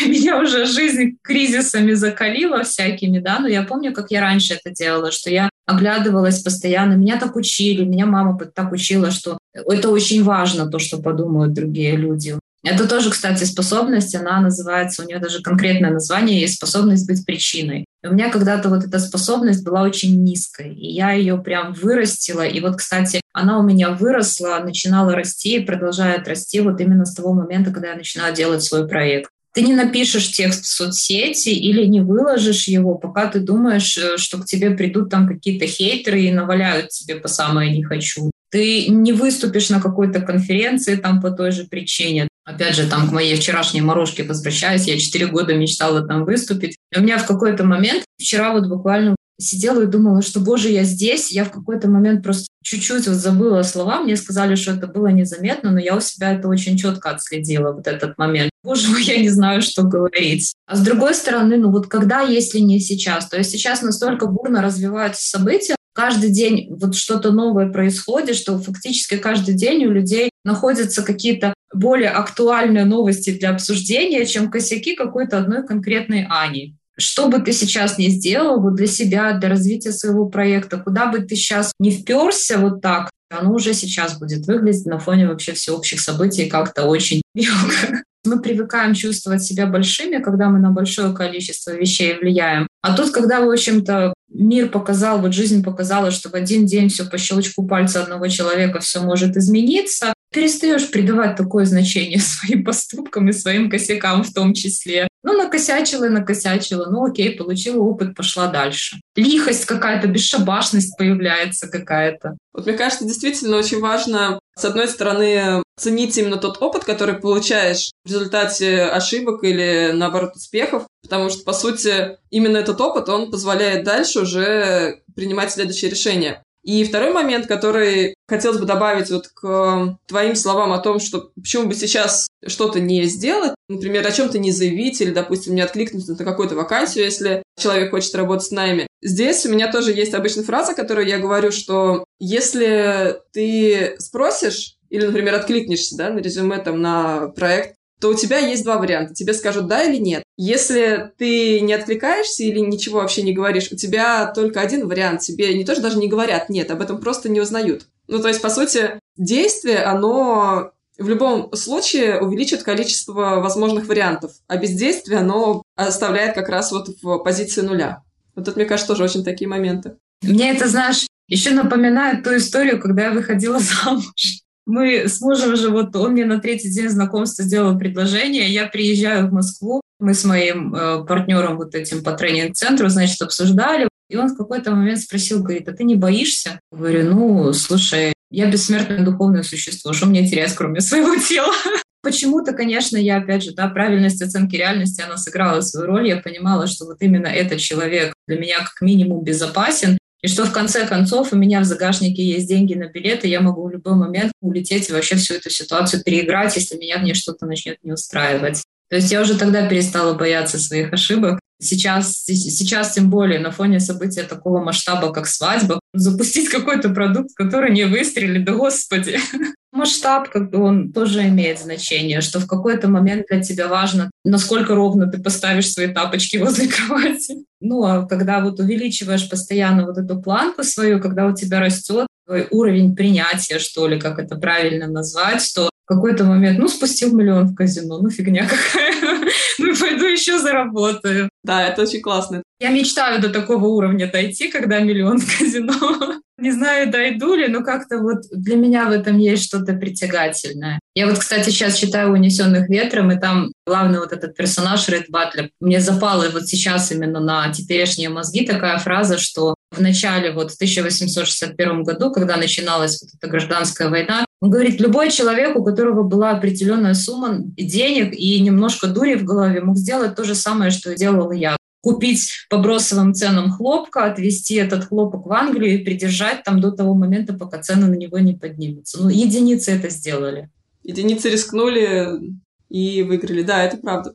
меня 0.00 0.40
уже 0.40 0.66
жизнь 0.66 1.18
кризисами 1.22 1.92
закалила 1.92 2.64
всякими, 2.64 3.20
да, 3.20 3.38
но 3.38 3.46
я 3.46 3.62
помню, 3.62 3.92
как 3.92 4.10
я 4.10 4.20
раньше 4.20 4.54
это 4.54 4.74
делала, 4.74 5.12
что 5.12 5.30
я 5.30 5.48
оглядывалась 5.66 6.42
постоянно, 6.42 6.94
меня 6.94 7.16
так 7.16 7.36
учили, 7.36 7.84
меня 7.84 8.06
мама 8.06 8.36
так 8.38 8.72
учила, 8.72 9.12
что 9.12 9.38
это 9.54 9.88
очень 9.88 10.24
важно, 10.24 10.68
то, 10.68 10.80
что 10.80 10.98
подумают 10.98 11.52
другие 11.52 11.96
люди. 11.96 12.36
Это 12.64 12.88
тоже, 12.88 13.10
кстати, 13.10 13.44
способность, 13.44 14.14
она 14.14 14.40
называется, 14.40 15.02
у 15.02 15.06
нее 15.06 15.18
даже 15.18 15.42
конкретное 15.42 15.90
название 15.90 16.40
есть 16.40 16.56
способность 16.56 17.08
быть 17.08 17.24
причиной. 17.24 17.84
И 18.02 18.08
у 18.08 18.12
меня 18.12 18.30
когда-то 18.30 18.68
вот 18.68 18.84
эта 18.84 18.98
способность 18.98 19.64
была 19.64 19.82
очень 19.82 20.22
низкой, 20.24 20.74
и 20.74 20.92
я 20.92 21.12
ее 21.12 21.38
прям 21.38 21.72
вырастила. 21.72 22.44
И 22.44 22.60
вот, 22.60 22.76
кстати, 22.76 23.20
она 23.32 23.58
у 23.58 23.62
меня 23.62 23.90
выросла, 23.90 24.60
начинала 24.64 25.14
расти 25.14 25.56
и 25.56 25.64
продолжает 25.64 26.26
расти 26.26 26.60
вот 26.60 26.80
именно 26.80 27.04
с 27.04 27.14
того 27.14 27.32
момента, 27.32 27.70
когда 27.70 27.90
я 27.90 27.96
начинала 27.96 28.32
делать 28.32 28.62
свой 28.62 28.88
проект. 28.88 29.30
Ты 29.54 29.62
не 29.62 29.74
напишешь 29.74 30.32
текст 30.32 30.64
в 30.64 30.68
соцсети 30.68 31.50
или 31.50 31.84
не 31.84 32.00
выложишь 32.00 32.68
его, 32.68 32.94
пока 32.94 33.28
ты 33.28 33.38
думаешь, 33.38 33.98
э, 33.98 34.16
что 34.16 34.38
к 34.38 34.46
тебе 34.46 34.70
придут 34.70 35.10
там 35.10 35.28
какие-то 35.28 35.66
хейтеры 35.66 36.22
и 36.22 36.32
наваляют 36.32 36.88
тебе 36.88 37.16
по 37.16 37.28
самое 37.28 37.70
«не 37.70 37.84
хочу». 37.84 38.30
Ты 38.50 38.88
не 38.88 39.12
выступишь 39.12 39.70
на 39.70 39.80
какой-то 39.80 40.20
конференции 40.20 40.96
там 40.96 41.20
по 41.20 41.30
той 41.30 41.52
же 41.52 41.64
причине. 41.64 42.28
Опять 42.44 42.74
же, 42.74 42.88
там 42.88 43.08
к 43.08 43.12
моей 43.12 43.36
вчерашней 43.36 43.80
морожке 43.80 44.24
возвращаюсь, 44.24 44.86
я 44.86 44.98
четыре 44.98 45.26
года 45.26 45.54
мечтала 45.54 46.06
там 46.06 46.24
выступить. 46.24 46.76
И 46.92 46.98
у 46.98 47.02
меня 47.02 47.18
в 47.18 47.26
какой-то 47.26 47.64
момент, 47.64 48.04
вчера 48.18 48.52
вот 48.52 48.66
буквально 48.66 49.14
сидела 49.40 49.82
и 49.82 49.86
думала, 49.86 50.22
что, 50.22 50.40
боже, 50.40 50.68
я 50.68 50.84
здесь. 50.84 51.32
Я 51.32 51.44
в 51.44 51.50
какой-то 51.50 51.88
момент 51.88 52.22
просто 52.22 52.46
чуть-чуть 52.62 53.06
вот 53.06 53.16
забыла 53.16 53.62
слова. 53.62 54.00
Мне 54.00 54.16
сказали, 54.16 54.54
что 54.54 54.72
это 54.72 54.86
было 54.86 55.08
незаметно, 55.08 55.70
но 55.70 55.80
я 55.80 55.96
у 55.96 56.00
себя 56.00 56.32
это 56.32 56.48
очень 56.48 56.76
четко 56.76 57.10
отследила, 57.10 57.72
вот 57.72 57.86
этот 57.86 58.18
момент. 58.18 58.50
Боже 58.62 58.88
мой, 58.88 59.02
я 59.02 59.18
не 59.18 59.30
знаю, 59.30 59.62
что 59.62 59.82
говорить. 59.82 60.54
А 60.66 60.76
с 60.76 60.80
другой 60.80 61.14
стороны, 61.14 61.56
ну 61.56 61.70
вот 61.70 61.88
когда, 61.88 62.20
если 62.20 62.60
не 62.60 62.80
сейчас? 62.80 63.28
То 63.28 63.36
есть 63.36 63.50
сейчас 63.50 63.82
настолько 63.82 64.26
бурно 64.26 64.62
развиваются 64.62 65.28
события, 65.28 65.74
каждый 65.92 66.30
день 66.30 66.68
вот 66.70 66.94
что-то 66.94 67.30
новое 67.30 67.70
происходит, 67.70 68.36
что 68.36 68.58
фактически 68.58 69.16
каждый 69.16 69.54
день 69.54 69.84
у 69.86 69.90
людей 69.90 70.30
находятся 70.44 71.02
какие-то 71.02 71.54
более 71.72 72.10
актуальные 72.10 72.84
новости 72.84 73.36
для 73.36 73.50
обсуждения, 73.50 74.26
чем 74.26 74.50
косяки 74.50 74.94
какой-то 74.94 75.38
одной 75.38 75.66
конкретной 75.66 76.26
Ани. 76.28 76.76
Что 76.98 77.28
бы 77.28 77.38
ты 77.38 77.52
сейчас 77.52 77.96
не 77.96 78.08
сделал 78.08 78.60
вот 78.60 78.74
для 78.74 78.86
себя, 78.86 79.32
для 79.32 79.48
развития 79.48 79.92
своего 79.92 80.26
проекта, 80.26 80.78
куда 80.78 81.06
бы 81.06 81.20
ты 81.20 81.36
сейчас 81.36 81.72
не 81.78 81.90
вперся 81.90 82.58
вот 82.58 82.82
так, 82.82 83.10
оно 83.30 83.54
уже 83.54 83.72
сейчас 83.72 84.18
будет 84.18 84.46
выглядеть 84.46 84.86
на 84.86 84.98
фоне 84.98 85.26
вообще 85.26 85.52
всеобщих 85.52 86.00
событий 86.00 86.46
как-то 86.46 86.84
очень 86.84 87.22
мелко. 87.34 88.02
Мы 88.24 88.40
привыкаем 88.40 88.94
чувствовать 88.94 89.42
себя 89.42 89.66
большими, 89.66 90.22
когда 90.22 90.48
мы 90.48 90.60
на 90.60 90.70
большое 90.70 91.12
количество 91.12 91.72
вещей 91.72 92.16
влияем. 92.16 92.68
А 92.80 92.96
тут, 92.96 93.10
когда, 93.10 93.40
в 93.40 93.50
общем-то, 93.50 94.14
мир 94.34 94.68
показал, 94.68 95.20
вот 95.20 95.32
жизнь 95.32 95.62
показала, 95.62 96.10
что 96.10 96.28
в 96.28 96.34
один 96.34 96.66
день 96.66 96.88
все 96.88 97.04
по 97.04 97.18
щелчку 97.18 97.66
пальца 97.66 98.02
одного 98.02 98.28
человека 98.28 98.80
все 98.80 99.00
может 99.00 99.36
измениться, 99.36 100.14
перестаешь 100.32 100.90
придавать 100.90 101.36
такое 101.36 101.64
значение 101.64 102.18
своим 102.20 102.64
поступкам 102.64 103.28
и 103.28 103.32
своим 103.32 103.70
косякам 103.70 104.24
в 104.24 104.32
том 104.32 104.54
числе. 104.54 105.08
Ну, 105.22 105.36
накосячила 105.36 106.06
и 106.06 106.10
накосячила. 106.10 106.90
Ну, 106.90 107.04
окей, 107.04 107.36
получила 107.36 107.80
опыт, 107.80 108.16
пошла 108.16 108.48
дальше. 108.48 109.00
Лихость 109.14 109.66
какая-то, 109.66 110.08
бесшабашность 110.08 110.96
появляется 110.96 111.68
какая-то. 111.68 112.36
Вот 112.52 112.66
мне 112.66 112.76
кажется, 112.76 113.04
действительно 113.04 113.56
очень 113.56 113.80
важно, 113.80 114.40
с 114.56 114.64
одной 114.64 114.88
стороны, 114.88 115.62
ценить 115.78 116.16
именно 116.16 116.36
тот 116.36 116.60
опыт, 116.60 116.84
который 116.84 117.14
получаешь 117.14 117.90
в 118.04 118.08
результате 118.08 118.82
ошибок 118.82 119.44
или, 119.44 119.90
наоборот, 119.94 120.36
успехов, 120.36 120.86
потому 121.02 121.30
что, 121.30 121.44
по 121.44 121.52
сути, 121.52 122.18
именно 122.30 122.58
этот 122.58 122.80
опыт, 122.80 123.08
он 123.08 123.30
позволяет 123.30 123.84
дальше 123.84 124.20
уже 124.20 125.02
принимать 125.14 125.52
следующие 125.52 125.90
решения. 125.90 126.42
И 126.62 126.84
второй 126.84 127.12
момент, 127.12 127.46
который 127.46 128.14
хотелось 128.28 128.58
бы 128.58 128.66
добавить 128.66 129.10
вот 129.10 129.26
к 129.28 129.98
твоим 130.06 130.36
словам 130.36 130.72
о 130.72 130.78
том, 130.78 131.00
что 131.00 131.30
почему 131.34 131.66
бы 131.66 131.74
сейчас 131.74 132.28
что-то 132.46 132.78
не 132.78 133.02
сделать, 133.04 133.54
например, 133.68 134.06
о 134.06 134.12
чем-то 134.12 134.38
не 134.38 134.52
заявить 134.52 135.00
или, 135.00 135.10
допустим, 135.10 135.56
не 135.56 135.60
откликнуться 135.60 136.12
на 136.12 136.24
какую-то 136.24 136.54
вакансию, 136.54 137.04
если 137.04 137.42
человек 137.58 137.90
хочет 137.90 138.14
работать 138.14 138.46
с 138.46 138.52
нами. 138.52 138.86
Здесь 139.02 139.44
у 139.44 139.50
меня 139.50 139.70
тоже 139.70 139.92
есть 139.92 140.14
обычная 140.14 140.44
фраза, 140.44 140.74
которую 140.74 141.06
я 141.06 141.18
говорю, 141.18 141.50
что 141.50 142.04
если 142.20 143.16
ты 143.32 143.96
спросишь 143.98 144.76
или, 144.90 145.04
например, 145.06 145.34
откликнешься 145.34 145.96
да, 145.96 146.10
на 146.10 146.20
резюме 146.20 146.58
там, 146.58 146.80
на 146.80 147.28
проект, 147.28 147.74
то 148.00 148.08
у 148.08 148.14
тебя 148.14 148.38
есть 148.38 148.64
два 148.64 148.78
варианта. 148.78 149.14
Тебе 149.14 149.32
скажут 149.32 149.66
да 149.66 149.84
или 149.84 149.96
нет. 149.96 150.22
Если 150.36 151.12
ты 151.18 151.60
не 151.60 151.72
откликаешься 151.72 152.42
или 152.42 152.58
ничего 152.58 153.00
вообще 153.00 153.22
не 153.22 153.32
говоришь, 153.32 153.70
у 153.70 153.76
тебя 153.76 154.26
только 154.26 154.60
один 154.60 154.88
вариант. 154.88 155.20
Тебе 155.20 155.54
не 155.54 155.64
то, 155.64 155.74
что 155.74 155.82
даже 155.82 155.98
не 155.98 156.08
говорят 156.08 156.48
нет, 156.48 156.70
об 156.70 156.82
этом 156.82 157.00
просто 157.00 157.28
не 157.28 157.40
узнают. 157.40 157.86
Ну, 158.08 158.20
то 158.20 158.28
есть, 158.28 158.42
по 158.42 158.50
сути, 158.50 158.98
действие, 159.16 159.78
оно 159.78 160.72
в 160.98 161.08
любом 161.08 161.52
случае 161.54 162.20
увеличит 162.20 162.62
количество 162.62 163.40
возможных 163.40 163.86
вариантов, 163.86 164.32
а 164.46 164.56
бездействие, 164.56 165.20
оно 165.20 165.62
оставляет 165.76 166.34
как 166.34 166.48
раз 166.48 166.72
вот 166.72 166.88
в 167.02 167.18
позиции 167.18 167.62
нуля. 167.62 168.02
Вот 168.34 168.48
это, 168.48 168.56
мне 168.56 168.66
кажется, 168.66 168.92
тоже 168.92 169.04
очень 169.04 169.24
такие 169.24 169.48
моменты. 169.48 169.96
Мне 170.22 170.52
это, 170.52 170.68
знаешь, 170.68 171.06
еще 171.28 171.50
напоминает 171.50 172.24
ту 172.24 172.36
историю, 172.36 172.80
когда 172.80 173.04
я 173.04 173.10
выходила 173.12 173.58
замуж. 173.84 174.40
Мы 174.64 175.08
с 175.08 175.20
мужем 175.20 175.56
же, 175.56 175.70
вот 175.70 175.94
он 175.96 176.12
мне 176.12 176.24
на 176.24 176.38
третий 176.38 176.70
день 176.70 176.88
знакомства 176.88 177.44
сделал 177.44 177.76
предложение, 177.76 178.48
я 178.48 178.66
приезжаю 178.66 179.28
в 179.28 179.32
Москву, 179.32 179.80
мы 179.98 180.14
с 180.14 180.24
моим 180.24 180.74
э, 180.74 181.04
партнером 181.04 181.56
вот 181.56 181.74
этим 181.74 182.04
по 182.04 182.12
тренинг-центру, 182.12 182.88
значит, 182.88 183.20
обсуждали, 183.22 183.88
и 184.08 184.16
он 184.16 184.28
в 184.28 184.36
какой-то 184.36 184.70
момент 184.70 185.00
спросил, 185.00 185.42
говорит, 185.42 185.68
а 185.68 185.72
ты 185.72 185.84
не 185.84 185.96
боишься? 185.96 186.60
Говорю, 186.70 187.12
ну, 187.12 187.52
слушай, 187.52 188.12
я 188.30 188.50
бессмертное 188.50 189.04
духовное 189.04 189.42
существо, 189.42 189.92
что 189.92 190.06
мне 190.06 190.28
терять, 190.28 190.54
кроме 190.54 190.80
своего 190.80 191.16
тела? 191.28 191.54
Почему-то, 192.02 192.52
конечно, 192.52 192.96
я, 192.96 193.18
опять 193.18 193.44
же, 193.44 193.52
да, 193.52 193.68
правильность 193.68 194.20
оценки 194.20 194.56
реальности, 194.56 195.02
она 195.02 195.16
сыграла 195.16 195.60
свою 195.60 195.86
роль. 195.86 196.08
Я 196.08 196.16
понимала, 196.16 196.66
что 196.66 196.84
вот 196.84 196.96
именно 197.00 197.28
этот 197.28 197.60
человек 197.60 198.12
для 198.26 198.38
меня 198.38 198.58
как 198.58 198.80
минимум 198.80 199.22
безопасен, 199.22 199.98
и 200.22 200.28
что 200.28 200.44
в 200.44 200.52
конце 200.52 200.86
концов 200.86 201.32
у 201.32 201.36
меня 201.36 201.60
в 201.60 201.64
загашнике 201.64 202.22
есть 202.24 202.48
деньги 202.48 202.74
на 202.74 202.86
билеты, 202.86 203.26
я 203.26 203.40
могу 203.40 203.66
в 203.66 203.70
любой 203.70 203.94
момент 203.94 204.32
улететь 204.40 204.88
и 204.88 204.92
вообще 204.92 205.16
всю 205.16 205.34
эту 205.34 205.50
ситуацию 205.50 206.02
переиграть, 206.04 206.54
если 206.56 206.76
меня 206.76 206.98
в 206.98 207.02
ней 207.02 207.14
что-то 207.14 207.46
начнет 207.46 207.78
не 207.82 207.92
устраивать. 207.92 208.62
То 208.88 208.96
есть 208.96 209.10
я 209.10 209.20
уже 209.20 209.36
тогда 209.36 209.66
перестала 209.68 210.14
бояться 210.14 210.58
своих 210.58 210.92
ошибок. 210.92 211.40
Сейчас, 211.62 212.24
сейчас 212.24 212.92
тем 212.92 213.08
более 213.08 213.38
на 213.38 213.52
фоне 213.52 213.78
события 213.78 214.24
такого 214.24 214.62
масштаба, 214.62 215.12
как 215.12 215.26
свадьба, 215.26 215.78
запустить 215.94 216.48
какой-то 216.48 216.88
продукт, 216.90 217.30
который 217.36 217.72
не 217.72 217.84
выстрелит, 217.84 218.44
да 218.44 218.52
господи. 218.52 219.18
Масштаб, 219.72 220.28
как 220.28 220.50
бы 220.50 220.58
он 220.58 220.92
тоже 220.92 221.26
имеет 221.28 221.58
значение, 221.58 222.20
что 222.20 222.40
в 222.40 222.46
какой-то 222.46 222.88
момент 222.88 223.26
для 223.30 223.40
тебя 223.40 223.68
важно, 223.68 224.10
насколько 224.24 224.74
ровно 224.74 225.06
ты 225.06 225.22
поставишь 225.22 225.70
свои 225.70 225.86
тапочки 225.86 226.36
возле 226.36 226.68
кровати. 226.68 227.44
Ну, 227.60 227.84
а 227.84 228.06
когда 228.06 228.40
вот 228.40 228.58
увеличиваешь 228.58 229.28
постоянно 229.30 229.86
вот 229.86 229.96
эту 229.96 230.20
планку 230.20 230.64
свою, 230.64 231.00
когда 231.00 231.26
у 231.26 231.34
тебя 231.34 231.60
растет 231.60 232.06
твой 232.26 232.48
уровень 232.50 232.94
принятия, 232.94 233.58
что 233.58 233.86
ли, 233.86 234.00
как 234.00 234.18
это 234.18 234.36
правильно 234.36 234.88
назвать, 234.88 235.42
что 235.42 235.70
какой-то 235.94 236.24
момент, 236.24 236.58
ну, 236.58 236.68
спустил 236.68 237.14
миллион 237.14 237.48
в 237.48 237.54
казино, 237.54 237.98
ну, 237.98 238.10
фигня 238.10 238.46
какая, 238.46 238.94
ну, 239.58 239.76
пойду 239.76 240.06
еще 240.06 240.38
заработаю. 240.38 241.28
Да, 241.44 241.66
это 241.66 241.82
очень 241.82 242.00
классно. 242.00 242.42
Я 242.60 242.70
мечтаю 242.70 243.20
до 243.20 243.30
такого 243.30 243.66
уровня 243.66 244.10
дойти, 244.10 244.48
когда 244.48 244.78
миллион 244.80 245.18
в 245.18 245.38
казино. 245.38 246.20
Не 246.38 246.50
знаю, 246.50 246.90
дойду 246.90 247.34
ли, 247.34 247.46
но 247.48 247.62
как-то 247.62 247.98
вот 247.98 248.22
для 248.32 248.56
меня 248.56 248.86
в 248.86 248.90
этом 248.90 249.18
есть 249.18 249.44
что-то 249.44 249.74
притягательное. 249.74 250.80
Я 250.94 251.06
вот, 251.06 251.18
кстати, 251.18 251.50
сейчас 251.50 251.76
читаю 251.76 252.12
«Унесенных 252.12 252.68
ветром», 252.68 253.12
и 253.12 253.20
там 253.20 253.52
главный 253.64 254.00
вот 254.00 254.12
этот 254.12 254.34
персонаж 254.34 254.88
Ред 254.88 255.06
Батлер. 255.08 255.50
Мне 255.60 255.80
запала 255.80 256.28
вот 256.30 256.48
сейчас 256.48 256.90
именно 256.90 257.20
на 257.20 257.52
теперешние 257.52 258.08
мозги 258.08 258.44
такая 258.44 258.78
фраза, 258.78 259.18
что 259.18 259.54
в 259.72 259.80
начале, 259.80 260.32
вот 260.32 260.52
в 260.52 260.54
1861 260.54 261.82
году, 261.82 262.12
когда 262.12 262.36
начиналась 262.36 263.00
вот 263.02 263.10
эта 263.14 263.30
гражданская 263.30 263.88
война, 263.88 264.24
он 264.40 264.50
говорит, 264.50 264.80
любой 264.80 265.10
человек, 265.10 265.56
у 265.56 265.64
которого 265.64 266.02
была 266.02 266.30
определенная 266.30 266.94
сумма 266.94 267.38
денег 267.38 268.14
и 268.14 268.40
немножко 268.40 268.88
дури 268.88 269.14
в 269.14 269.24
голове, 269.24 269.60
мог 269.60 269.76
сделать 269.76 270.16
то 270.16 270.24
же 270.24 270.34
самое, 270.34 270.70
что 270.70 270.94
делал 270.94 271.30
я 271.32 271.56
купить 271.82 272.30
по 272.48 272.58
бросовым 272.58 273.12
ценам 273.12 273.50
хлопка, 273.50 274.04
отвезти 274.04 274.54
этот 274.54 274.84
хлопок 274.84 275.26
в 275.26 275.32
Англию 275.32 275.74
и 275.74 275.84
придержать 275.84 276.44
там 276.44 276.60
до 276.60 276.70
того 276.70 276.94
момента, 276.94 277.34
пока 277.34 277.60
цены 277.60 277.88
на 277.88 277.94
него 277.94 278.18
не 278.20 278.34
поднимутся. 278.34 279.02
Ну, 279.02 279.08
единицы 279.08 279.72
это 279.72 279.90
сделали. 279.90 280.48
Единицы 280.84 281.28
рискнули 281.28 282.20
и 282.68 283.02
выиграли. 283.02 283.42
Да, 283.42 283.64
это 283.64 283.76
правда. 283.76 284.14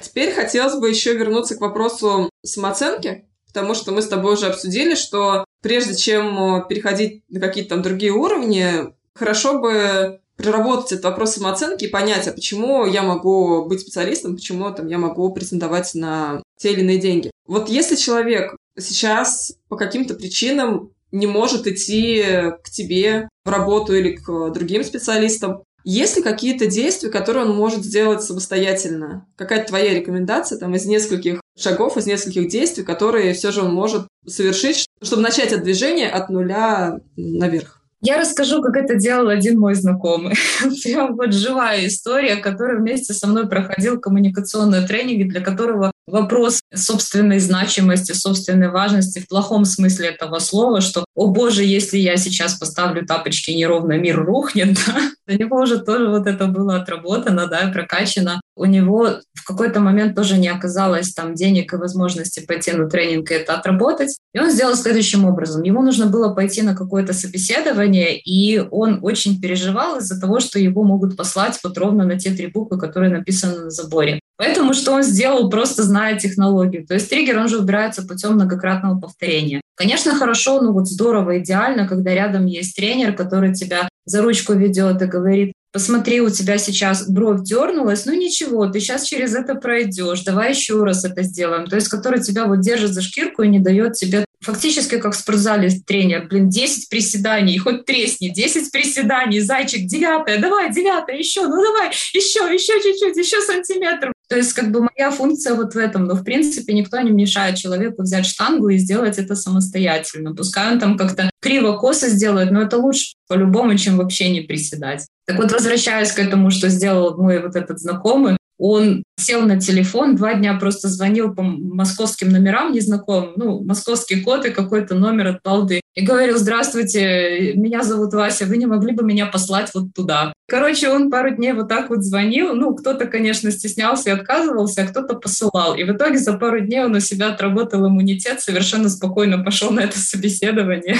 Теперь 0.00 0.34
хотелось 0.34 0.74
бы 0.74 0.88
еще 0.88 1.14
вернуться 1.16 1.54
к 1.54 1.60
вопросу 1.60 2.30
самооценки, 2.48 3.26
потому 3.46 3.74
что 3.74 3.92
мы 3.92 4.02
с 4.02 4.08
тобой 4.08 4.34
уже 4.34 4.46
обсудили, 4.46 4.94
что 4.94 5.44
прежде 5.62 5.94
чем 5.94 6.66
переходить 6.68 7.22
на 7.28 7.40
какие-то 7.40 7.70
там 7.70 7.82
другие 7.82 8.12
уровни, 8.12 8.92
хорошо 9.14 9.58
бы 9.58 10.20
проработать 10.36 10.92
этот 10.92 11.04
вопрос 11.06 11.34
самооценки 11.34 11.84
и 11.84 11.88
понять, 11.88 12.28
а 12.28 12.32
почему 12.32 12.86
я 12.86 13.02
могу 13.02 13.64
быть 13.64 13.80
специалистом, 13.80 14.36
почему 14.36 14.70
там, 14.70 14.86
я 14.86 14.96
могу 14.98 15.32
претендовать 15.32 15.94
на 15.94 16.42
те 16.58 16.72
или 16.72 16.80
иные 16.80 16.98
деньги. 16.98 17.30
Вот 17.46 17.68
если 17.68 17.96
человек 17.96 18.54
сейчас 18.78 19.54
по 19.68 19.76
каким-то 19.76 20.14
причинам 20.14 20.92
не 21.10 21.26
может 21.26 21.66
идти 21.66 22.22
к 22.62 22.70
тебе 22.70 23.28
в 23.44 23.50
работу 23.50 23.96
или 23.96 24.14
к 24.14 24.50
другим 24.50 24.84
специалистам, 24.84 25.62
есть 25.84 26.16
ли 26.16 26.22
какие-то 26.22 26.66
действия, 26.66 27.08
которые 27.08 27.46
он 27.46 27.56
может 27.56 27.82
сделать 27.82 28.22
самостоятельно? 28.22 29.26
Какая-то 29.36 29.68
твоя 29.68 29.94
рекомендация 29.94 30.58
там 30.58 30.74
из 30.74 30.84
нескольких 30.84 31.40
шагов, 31.58 31.96
из 31.96 32.06
нескольких 32.06 32.48
действий, 32.48 32.84
которые 32.84 33.34
все 33.34 33.50
же 33.50 33.62
он 33.62 33.72
может 33.72 34.06
совершить, 34.26 34.86
чтобы 35.02 35.22
начать 35.22 35.52
от 35.52 35.62
движения 35.62 36.08
от 36.08 36.30
нуля 36.30 37.00
наверх? 37.16 37.78
Я 38.00 38.16
расскажу, 38.16 38.62
как 38.62 38.76
это 38.76 38.94
делал 38.94 39.28
один 39.28 39.58
мой 39.58 39.74
знакомый. 39.74 40.34
Прям 40.84 41.16
вот 41.16 41.32
живая 41.32 41.86
история, 41.86 42.36
который 42.36 42.78
вместе 42.78 43.12
со 43.12 43.26
мной 43.26 43.48
проходил 43.48 43.98
коммуникационные 44.00 44.86
тренинги, 44.86 45.24
для 45.24 45.40
которого 45.40 45.90
вопрос 46.10 46.60
собственной 46.74 47.38
значимости, 47.38 48.12
собственной 48.12 48.70
важности 48.70 49.20
в 49.20 49.28
плохом 49.28 49.64
смысле 49.64 50.08
этого 50.08 50.38
слова, 50.38 50.80
что, 50.80 51.04
о 51.14 51.26
боже, 51.28 51.64
если 51.64 51.98
я 51.98 52.16
сейчас 52.16 52.54
поставлю 52.54 53.06
тапочки 53.06 53.50
неровно, 53.50 53.98
мир 53.98 54.24
рухнет, 54.24 54.78
да? 54.86 55.10
Для 55.26 55.36
него 55.36 55.60
уже 55.60 55.78
тоже 55.78 56.08
вот 56.08 56.26
это 56.26 56.46
было 56.46 56.76
отработано, 56.76 57.46
да, 57.46 57.70
прокачано. 57.72 58.40
У 58.56 58.64
него 58.64 59.20
в 59.34 59.44
какой-то 59.44 59.80
момент 59.80 60.16
тоже 60.16 60.38
не 60.38 60.48
оказалось 60.48 61.12
там 61.12 61.34
денег 61.34 61.72
и 61.72 61.76
возможности 61.76 62.40
пойти 62.40 62.72
на 62.72 62.88
тренинг 62.88 63.30
и 63.30 63.34
это 63.34 63.54
отработать. 63.54 64.16
И 64.32 64.38
он 64.38 64.50
сделал 64.50 64.74
следующим 64.74 65.26
образом. 65.26 65.62
Ему 65.62 65.82
нужно 65.82 66.06
было 66.06 66.34
пойти 66.34 66.62
на 66.62 66.74
какое-то 66.74 67.12
собеседование, 67.12 68.18
и 68.18 68.58
он 68.58 69.00
очень 69.02 69.40
переживал 69.40 69.98
из-за 69.98 70.18
того, 70.20 70.40
что 70.40 70.58
его 70.58 70.82
могут 70.82 71.16
послать 71.16 71.58
вот 71.62 71.76
ровно 71.76 72.04
на 72.04 72.18
те 72.18 72.30
три 72.30 72.46
буквы, 72.46 72.78
которые 72.78 73.10
написаны 73.10 73.64
на 73.64 73.70
заборе. 73.70 74.20
Поэтому 74.38 74.72
что 74.72 74.92
он 74.92 75.02
сделал, 75.02 75.50
просто 75.50 75.82
зная 75.82 76.16
технологию. 76.16 76.86
То 76.86 76.94
есть 76.94 77.10
триггер, 77.10 77.38
он 77.38 77.48
же 77.48 77.58
убирается 77.58 78.02
путем 78.02 78.34
многократного 78.34 78.98
повторения. 78.98 79.60
Конечно, 79.74 80.14
хорошо, 80.14 80.60
ну 80.62 80.72
вот 80.72 80.88
здорово, 80.88 81.40
идеально, 81.40 81.88
когда 81.88 82.14
рядом 82.14 82.46
есть 82.46 82.76
тренер, 82.76 83.14
который 83.14 83.52
тебя 83.52 83.88
за 84.06 84.22
ручку 84.22 84.54
ведет 84.54 85.02
и 85.02 85.06
говорит, 85.06 85.52
посмотри, 85.72 86.20
у 86.20 86.30
тебя 86.30 86.56
сейчас 86.58 87.08
бровь 87.10 87.42
дернулась, 87.42 88.06
ну 88.06 88.14
ничего, 88.14 88.66
ты 88.68 88.80
сейчас 88.80 89.04
через 89.04 89.34
это 89.34 89.56
пройдешь, 89.56 90.22
давай 90.22 90.50
еще 90.50 90.82
раз 90.84 91.04
это 91.04 91.22
сделаем. 91.22 91.66
То 91.66 91.76
есть, 91.76 91.88
который 91.88 92.20
тебя 92.20 92.46
вот 92.46 92.60
держит 92.60 92.94
за 92.94 93.02
шкирку 93.02 93.42
и 93.42 93.48
не 93.48 93.58
дает 93.58 93.94
тебе 93.94 94.24
фактически 94.40 94.98
как 94.98 95.14
в 95.14 95.18
спортзале 95.18 95.70
тренер, 95.86 96.26
блин, 96.28 96.48
10 96.48 96.88
приседаний, 96.88 97.58
хоть 97.58 97.84
тресни, 97.84 98.28
10 98.28 98.70
приседаний, 98.70 99.40
зайчик, 99.40 99.86
девятое, 99.86 100.38
давай, 100.38 100.72
девятое, 100.72 101.16
еще, 101.16 101.42
ну 101.46 101.62
давай, 101.62 101.90
еще, 102.12 102.40
еще 102.52 102.80
чуть-чуть, 102.82 103.16
еще 103.16 103.40
сантиметр. 103.40 104.12
То 104.28 104.36
есть 104.36 104.52
как 104.52 104.70
бы 104.70 104.80
моя 104.80 105.10
функция 105.10 105.54
вот 105.54 105.74
в 105.74 105.78
этом, 105.78 106.04
но 106.04 106.14
в 106.14 106.22
принципе 106.22 106.74
никто 106.74 107.00
не 107.00 107.10
мешает 107.10 107.56
человеку 107.56 108.02
взять 108.02 108.26
штангу 108.26 108.68
и 108.68 108.76
сделать 108.76 109.18
это 109.18 109.34
самостоятельно. 109.34 110.34
Пускай 110.34 110.72
он 110.72 110.78
там 110.78 110.98
как-то 110.98 111.30
криво-косо 111.40 112.08
сделает, 112.08 112.50
но 112.50 112.60
это 112.62 112.76
лучше 112.76 113.14
по-любому, 113.26 113.76
чем 113.78 113.96
вообще 113.96 114.28
не 114.28 114.42
приседать. 114.42 115.06
Так 115.26 115.38
вот, 115.38 115.50
возвращаясь 115.50 116.12
к 116.12 116.18
этому, 116.18 116.50
что 116.50 116.68
сделал 116.68 117.16
мой 117.16 117.40
вот 117.40 117.56
этот 117.56 117.78
знакомый, 117.80 118.36
он 118.58 119.04
сел 119.18 119.42
на 119.42 119.60
телефон, 119.60 120.16
два 120.16 120.34
дня 120.34 120.54
просто 120.54 120.88
звонил 120.88 121.34
по 121.34 121.42
московским 121.42 122.30
номерам 122.30 122.72
незнакомым, 122.72 123.32
ну, 123.36 123.64
московский 123.64 124.20
код 124.20 124.44
и 124.46 124.50
какой-то 124.50 124.94
номер 124.94 125.28
от 125.28 125.42
балды. 125.42 125.80
И 125.94 126.04
говорил, 126.04 126.38
здравствуйте, 126.38 127.54
меня 127.54 127.82
зовут 127.82 128.14
Вася, 128.14 128.46
вы 128.46 128.56
не 128.56 128.66
могли 128.66 128.92
бы 128.92 129.04
меня 129.04 129.26
послать 129.26 129.70
вот 129.74 129.92
туда? 129.94 130.32
Короче, 130.48 130.88
он 130.88 131.10
пару 131.10 131.34
дней 131.34 131.52
вот 131.52 131.68
так 131.68 131.90
вот 131.90 132.04
звонил. 132.04 132.54
Ну, 132.54 132.74
кто-то, 132.74 133.06
конечно, 133.06 133.50
стеснялся 133.50 134.10
и 134.10 134.12
отказывался, 134.12 134.82
а 134.82 134.86
кто-то 134.86 135.16
посылал. 135.16 135.74
И 135.74 135.84
в 135.84 135.90
итоге 135.92 136.18
за 136.18 136.34
пару 136.34 136.60
дней 136.60 136.84
он 136.84 136.94
у 136.94 137.00
себя 137.00 137.28
отработал 137.28 137.86
иммунитет, 137.86 138.40
совершенно 138.40 138.88
спокойно 138.88 139.42
пошел 139.42 139.70
на 139.70 139.80
это 139.80 139.98
собеседование. 139.98 140.96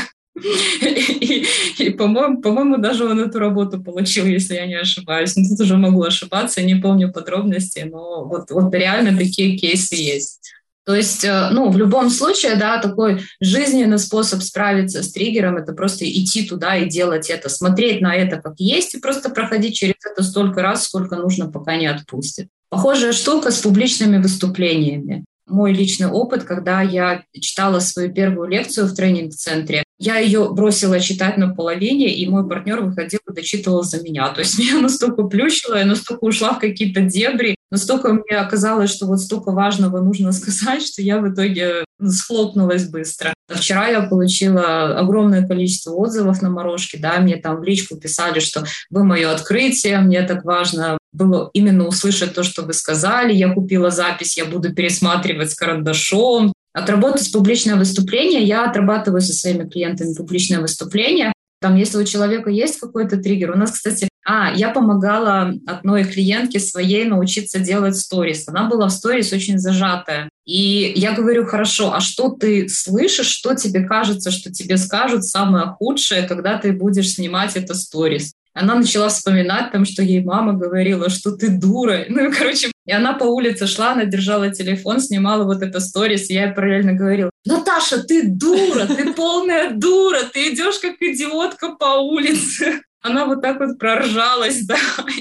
И, 1.20 1.47
и 1.78 1.91
по-моему, 1.91 2.41
по-моему, 2.41 2.78
даже 2.78 3.05
он 3.05 3.20
эту 3.20 3.39
работу 3.39 3.82
получил, 3.82 4.26
если 4.26 4.55
я 4.55 4.66
не 4.66 4.76
ошибаюсь. 4.76 5.36
Но 5.36 5.49
тут 5.49 5.61
уже 5.61 5.76
могу 5.76 6.03
ошибаться, 6.03 6.62
не 6.62 6.74
помню 6.76 7.12
подробностей, 7.12 7.84
но 7.84 8.24
вот, 8.24 8.51
вот 8.51 8.74
реально 8.74 9.16
такие 9.16 9.59
кейсы 9.59 9.95
есть. 9.95 10.41
То 10.84 10.95
есть, 10.95 11.22
э, 11.22 11.51
ну, 11.51 11.68
в 11.68 11.76
любом 11.76 12.09
случае, 12.09 12.57
да, 12.57 12.80
такой 12.80 13.20
жизненный 13.41 13.99
способ 13.99 14.43
справиться 14.43 15.03
с 15.03 15.12
триггером— 15.12 15.57
это 15.59 15.74
просто 15.74 16.11
идти 16.11 16.49
туда 16.49 16.76
и 16.76 16.89
делать 16.89 17.28
это, 17.28 17.51
смотреть 17.51 18.01
на 18.01 18.14
это 18.14 18.41
как 18.41 18.55
есть 18.59 18.95
и 18.95 18.99
просто 18.99 19.28
проходить 19.28 19.74
через 19.74 19.97
это 20.11 20.22
столько 20.22 20.62
раз, 20.62 20.84
сколько 20.84 21.16
нужно, 21.16 21.51
пока 21.51 21.76
не 21.76 21.86
отпустит. 21.86 22.49
Похожая 22.70 23.12
штука 23.12 23.51
с 23.51 23.59
публичными 23.59 24.16
выступлениями 24.16 25.26
мой 25.49 25.72
личный 25.72 26.09
опыт, 26.09 26.45
когда 26.45 26.82
я 26.82 27.24
читала 27.39 27.80
свою 27.80 28.12
первую 28.12 28.49
лекцию 28.49 28.86
в 28.86 28.95
тренинг-центре. 28.95 29.84
Я 29.99 30.18
ее 30.18 30.49
бросила 30.53 31.01
читать 31.01 31.38
на 31.38 31.55
половине, 31.55 32.14
и 32.14 32.28
мой 32.28 32.49
партнер 32.49 32.82
выходил 32.82 33.18
и 33.28 33.34
дочитывал 33.34 33.82
за 33.82 34.01
меня. 34.03 34.28
То 34.28 34.40
есть 34.40 34.59
меня 34.59 34.80
настолько 34.80 35.24
плющило, 35.24 35.76
я 35.76 35.84
настолько 35.84 36.24
ушла 36.24 36.55
в 36.55 36.61
какие-то 36.61 37.01
дебри, 37.01 37.57
настолько 37.70 38.12
мне 38.12 38.36
оказалось, 38.36 38.90
что 38.90 39.07
вот 39.07 39.20
столько 39.20 39.51
важного 39.51 40.01
нужно 40.01 40.32
сказать, 40.32 40.86
что 40.86 41.03
я 41.03 41.18
в 41.18 41.32
итоге 41.32 41.84
схлопнулась 42.01 42.88
быстро. 42.88 43.34
Вчера 43.49 43.88
я 43.88 44.03
получила 44.03 44.99
огромное 44.99 45.46
количество 45.46 45.92
отзывов 45.92 46.42
на 46.42 46.51
морожке, 46.51 46.99
да, 46.99 47.18
мне 47.18 47.36
там 47.36 47.61
в 47.61 47.64
личку 47.64 47.96
писали, 47.96 48.40
что 48.40 48.64
вы 48.90 49.05
мое 49.05 49.30
открытие, 49.32 49.99
мне 50.01 50.22
так 50.22 50.44
важно 50.44 50.99
было 51.12 51.51
именно 51.55 51.86
услышать 51.86 52.34
то, 52.34 52.42
что 52.42 52.62
вы 52.62 52.72
сказали, 52.72 53.32
я 53.32 53.53
купила 53.53 53.90
запись, 53.90 54.36
я 54.36 54.44
буду 54.44 54.74
пересматривать 54.74 55.51
с 55.51 55.55
карандашом. 55.55 56.53
Отработать 56.79 57.33
публичное 57.33 57.76
выступление, 57.76 58.43
я 58.45 58.68
отрабатываю 58.68 59.20
со 59.20 59.33
своими 59.33 59.68
клиентами 59.68 60.14
публичное 60.14 60.61
выступление. 60.61 61.33
Там, 61.61 61.74
если 61.74 61.99
у 61.99 62.05
человека 62.05 62.51
есть 62.51 62.79
какой-то 62.79 63.16
триггер, 63.16 63.51
у 63.51 63.57
нас, 63.57 63.72
кстати, 63.72 64.09
а, 64.24 64.53
я 64.55 64.68
помогала 64.68 65.55
одной 65.66 66.05
клиентке 66.05 66.61
своей 66.61 67.05
научиться 67.05 67.59
делать 67.59 67.97
сторис. 67.97 68.47
Она 68.47 68.68
была 68.68 68.87
в 68.87 68.93
сторис 68.93 69.33
очень 69.33 69.59
зажатая. 69.59 70.29
И 70.45 70.93
я 70.95 71.12
говорю, 71.12 71.47
хорошо, 71.47 71.93
а 71.95 72.01
что 72.01 72.29
ты 72.29 72.68
слышишь, 72.68 73.26
что 73.26 73.55
тебе 73.55 73.85
кажется, 73.85 74.31
что 74.31 74.53
тебе 74.53 74.76
скажут 74.76 75.24
самое 75.24 75.66
худшее, 75.79 76.24
когда 76.24 76.59
ты 76.59 76.72
будешь 76.72 77.14
снимать 77.14 77.57
это 77.57 77.74
сторис? 77.74 78.35
Она 78.55 78.74
начала 78.74 79.09
вспоминать 79.09 79.72
там, 79.72 79.84
что 79.84 80.03
ей 80.03 80.22
мама 80.24 80.55
говорила, 80.55 81.09
что 81.09 81.32
ты 81.32 81.49
дура. 81.49 82.05
Ну, 82.09 82.32
короче, 82.36 82.72
и 82.86 82.92
она 82.92 83.12
по 83.12 83.24
улице 83.24 83.66
шла, 83.66 83.92
она 83.92 84.05
держала 84.05 84.51
телефон, 84.51 85.01
снимала 85.01 85.44
вот 85.44 85.62
это 85.62 85.78
сторис, 85.78 86.30
и 86.30 86.34
я 86.34 86.53
параллельно 86.53 86.94
говорила, 86.94 87.30
Наташа, 87.44 88.03
ты 88.03 88.26
дура, 88.26 88.86
ты 88.86 89.12
полная 89.14 89.70
дура, 89.70 90.20
ты 90.32 90.53
идешь 90.53 90.78
как 90.80 90.96
идиотка 91.01 91.76
по 91.76 92.01
улице 92.01 92.80
она 93.03 93.26
вот 93.26 93.42
так 93.42 93.61
вот 93.61 93.78
проржалась, 93.78 94.62
да, 94.62 94.76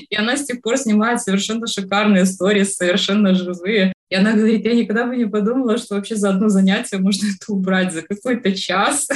и 0.10 0.16
она 0.16 0.36
с 0.36 0.46
тех 0.46 0.62
пор 0.62 0.78
снимает 0.78 1.22
совершенно 1.22 1.68
шикарные 1.68 2.24
истории, 2.24 2.64
совершенно 2.64 3.34
живые. 3.34 3.94
И 4.10 4.16
она 4.16 4.34
говорит, 4.34 4.66
я 4.66 4.74
никогда 4.74 5.06
бы 5.06 5.16
не 5.16 5.26
подумала, 5.26 5.78
что 5.78 5.96
вообще 5.96 6.16
за 6.16 6.30
одно 6.30 6.50
занятие 6.50 6.98
можно 6.98 7.28
это 7.28 7.52
убрать 7.52 7.94
за 7.94 8.02
какой-то 8.02 8.56
час. 8.56 9.08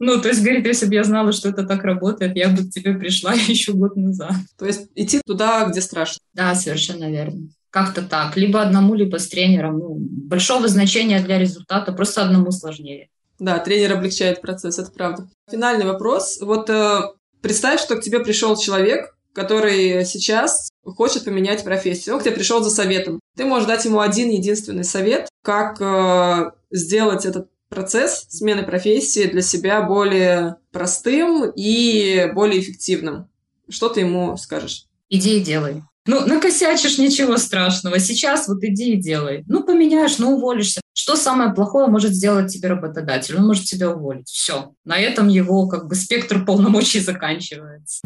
Ну, 0.00 0.20
то 0.20 0.28
есть, 0.28 0.42
говорит, 0.42 0.66
если 0.66 0.86
бы 0.86 0.94
я 0.94 1.04
знала, 1.04 1.30
что 1.30 1.50
это 1.50 1.64
так 1.64 1.84
работает, 1.84 2.34
я 2.34 2.48
бы 2.48 2.64
к 2.64 2.70
тебе 2.70 2.94
пришла 2.94 3.32
еще 3.48 3.72
год 3.72 3.96
назад. 3.96 4.32
То 4.58 4.66
есть 4.66 4.88
идти 4.96 5.20
туда, 5.24 5.66
где 5.66 5.80
страшно. 5.80 6.20
Да, 6.34 6.54
совершенно 6.54 7.08
верно. 7.08 7.48
Как-то 7.70 8.02
так. 8.02 8.36
Либо 8.36 8.60
одному, 8.60 8.94
либо 8.94 9.18
с 9.18 9.28
тренером. 9.28 9.78
Ну, 9.78 9.96
большого 9.98 10.66
значения 10.66 11.20
для 11.20 11.38
результата, 11.38 11.92
просто 11.92 12.22
одному 12.22 12.50
сложнее. 12.50 13.08
Да, 13.38 13.58
тренер 13.58 13.92
облегчает 13.92 14.40
процесс, 14.40 14.78
это 14.78 14.90
правда. 14.90 15.28
Финальный 15.50 15.86
вопрос. 15.86 16.40
Вот 16.40 16.68
э, 16.68 17.00
Представь, 17.42 17.80
что 17.80 17.96
к 17.96 18.02
тебе 18.02 18.20
пришел 18.20 18.56
человек, 18.56 19.16
который 19.32 20.04
сейчас 20.04 20.70
хочет 20.84 21.24
поменять 21.24 21.64
профессию. 21.64 22.14
Он 22.14 22.20
к 22.20 22.24
тебе 22.24 22.34
пришел 22.34 22.62
за 22.62 22.70
советом. 22.70 23.20
Ты 23.36 23.44
можешь 23.44 23.68
дать 23.68 23.84
ему 23.84 24.00
один 24.00 24.28
единственный 24.30 24.84
совет, 24.84 25.28
как 25.42 25.80
э, 25.80 26.50
сделать 26.70 27.24
этот 27.24 27.48
процесс 27.70 28.26
смены 28.28 28.64
профессии 28.64 29.26
для 29.26 29.40
себя 29.40 29.80
более 29.80 30.56
простым 30.72 31.50
и 31.56 32.30
более 32.34 32.60
эффективным. 32.60 33.28
Что 33.68 33.88
ты 33.88 34.00
ему 34.00 34.36
скажешь? 34.36 34.86
Иди 35.08 35.38
и 35.38 35.42
делай. 35.42 35.82
Ну, 36.06 36.26
накосячишь, 36.26 36.98
ничего 36.98 37.36
страшного. 37.36 37.98
Сейчас 37.98 38.48
вот 38.48 38.64
иди 38.64 38.94
и 38.94 39.00
делай. 39.00 39.44
Ну, 39.46 39.62
поменяешь, 39.62 40.18
ну, 40.18 40.36
уволишься. 40.36 40.80
Что 40.92 41.14
самое 41.14 41.54
плохое 41.54 41.86
может 41.86 42.12
сделать 42.12 42.52
тебе 42.52 42.68
работодатель? 42.68 43.36
Он 43.36 43.46
может 43.46 43.64
тебя 43.64 43.90
уволить. 43.90 44.28
Все. 44.28 44.72
На 44.84 44.98
этом 44.98 45.28
его 45.28 45.68
как 45.68 45.86
бы 45.86 45.94
спектр 45.94 46.44
полномочий 46.44 47.00
заканчивается. 47.00 48.02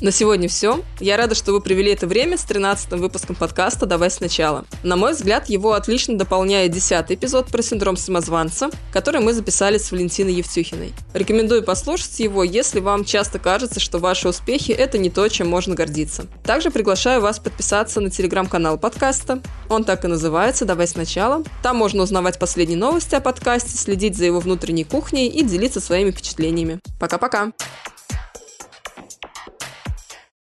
На 0.00 0.12
сегодня 0.12 0.48
все. 0.48 0.82
Я 0.98 1.18
рада, 1.18 1.34
что 1.34 1.52
вы 1.52 1.60
провели 1.60 1.92
это 1.92 2.06
время 2.06 2.38
с 2.38 2.44
13 2.44 2.92
выпуском 2.92 3.36
подкаста 3.36 3.84
«Давай 3.84 4.10
сначала». 4.10 4.64
На 4.82 4.96
мой 4.96 5.12
взгляд, 5.12 5.50
его 5.50 5.74
отлично 5.74 6.16
дополняет 6.16 6.72
10 6.72 7.10
эпизод 7.10 7.48
про 7.48 7.60
синдром 7.60 7.98
самозванца, 7.98 8.70
который 8.94 9.20
мы 9.20 9.34
записали 9.34 9.76
с 9.76 9.92
Валентиной 9.92 10.32
Евтюхиной. 10.32 10.94
Рекомендую 11.12 11.62
послушать 11.62 12.18
его, 12.18 12.42
если 12.42 12.80
вам 12.80 13.04
часто 13.04 13.38
кажется, 13.38 13.78
что 13.78 13.98
ваши 13.98 14.26
успехи– 14.26 14.72
это 14.78 14.96
не 14.96 15.10
то, 15.10 15.28
чем 15.28 15.50
можно 15.50 15.74
гордиться. 15.74 16.24
Также 16.44 16.70
приглашаю 16.70 17.20
вас 17.20 17.38
подписаться 17.38 18.00
на 18.00 18.08
телеграм-канал 18.08 18.78
подкаста. 18.78 19.42
Он 19.68 19.84
так 19.84 20.06
и 20.06 20.08
называется 20.08 20.64
«Давай 20.64 20.88
сначала». 20.88 21.44
Там 21.62 21.76
можно 21.76 22.04
узнавать 22.04 22.38
последние 22.38 22.78
новости 22.78 23.16
о 23.16 23.20
подкасте, 23.20 23.76
следить 23.76 24.16
за 24.16 24.24
его 24.24 24.40
внутренней 24.40 24.84
кухней 24.84 25.28
и 25.28 25.42
делиться 25.42 25.78
своими 25.78 26.10
впечатлениями. 26.10 26.80
Пока-пока! 26.98 27.52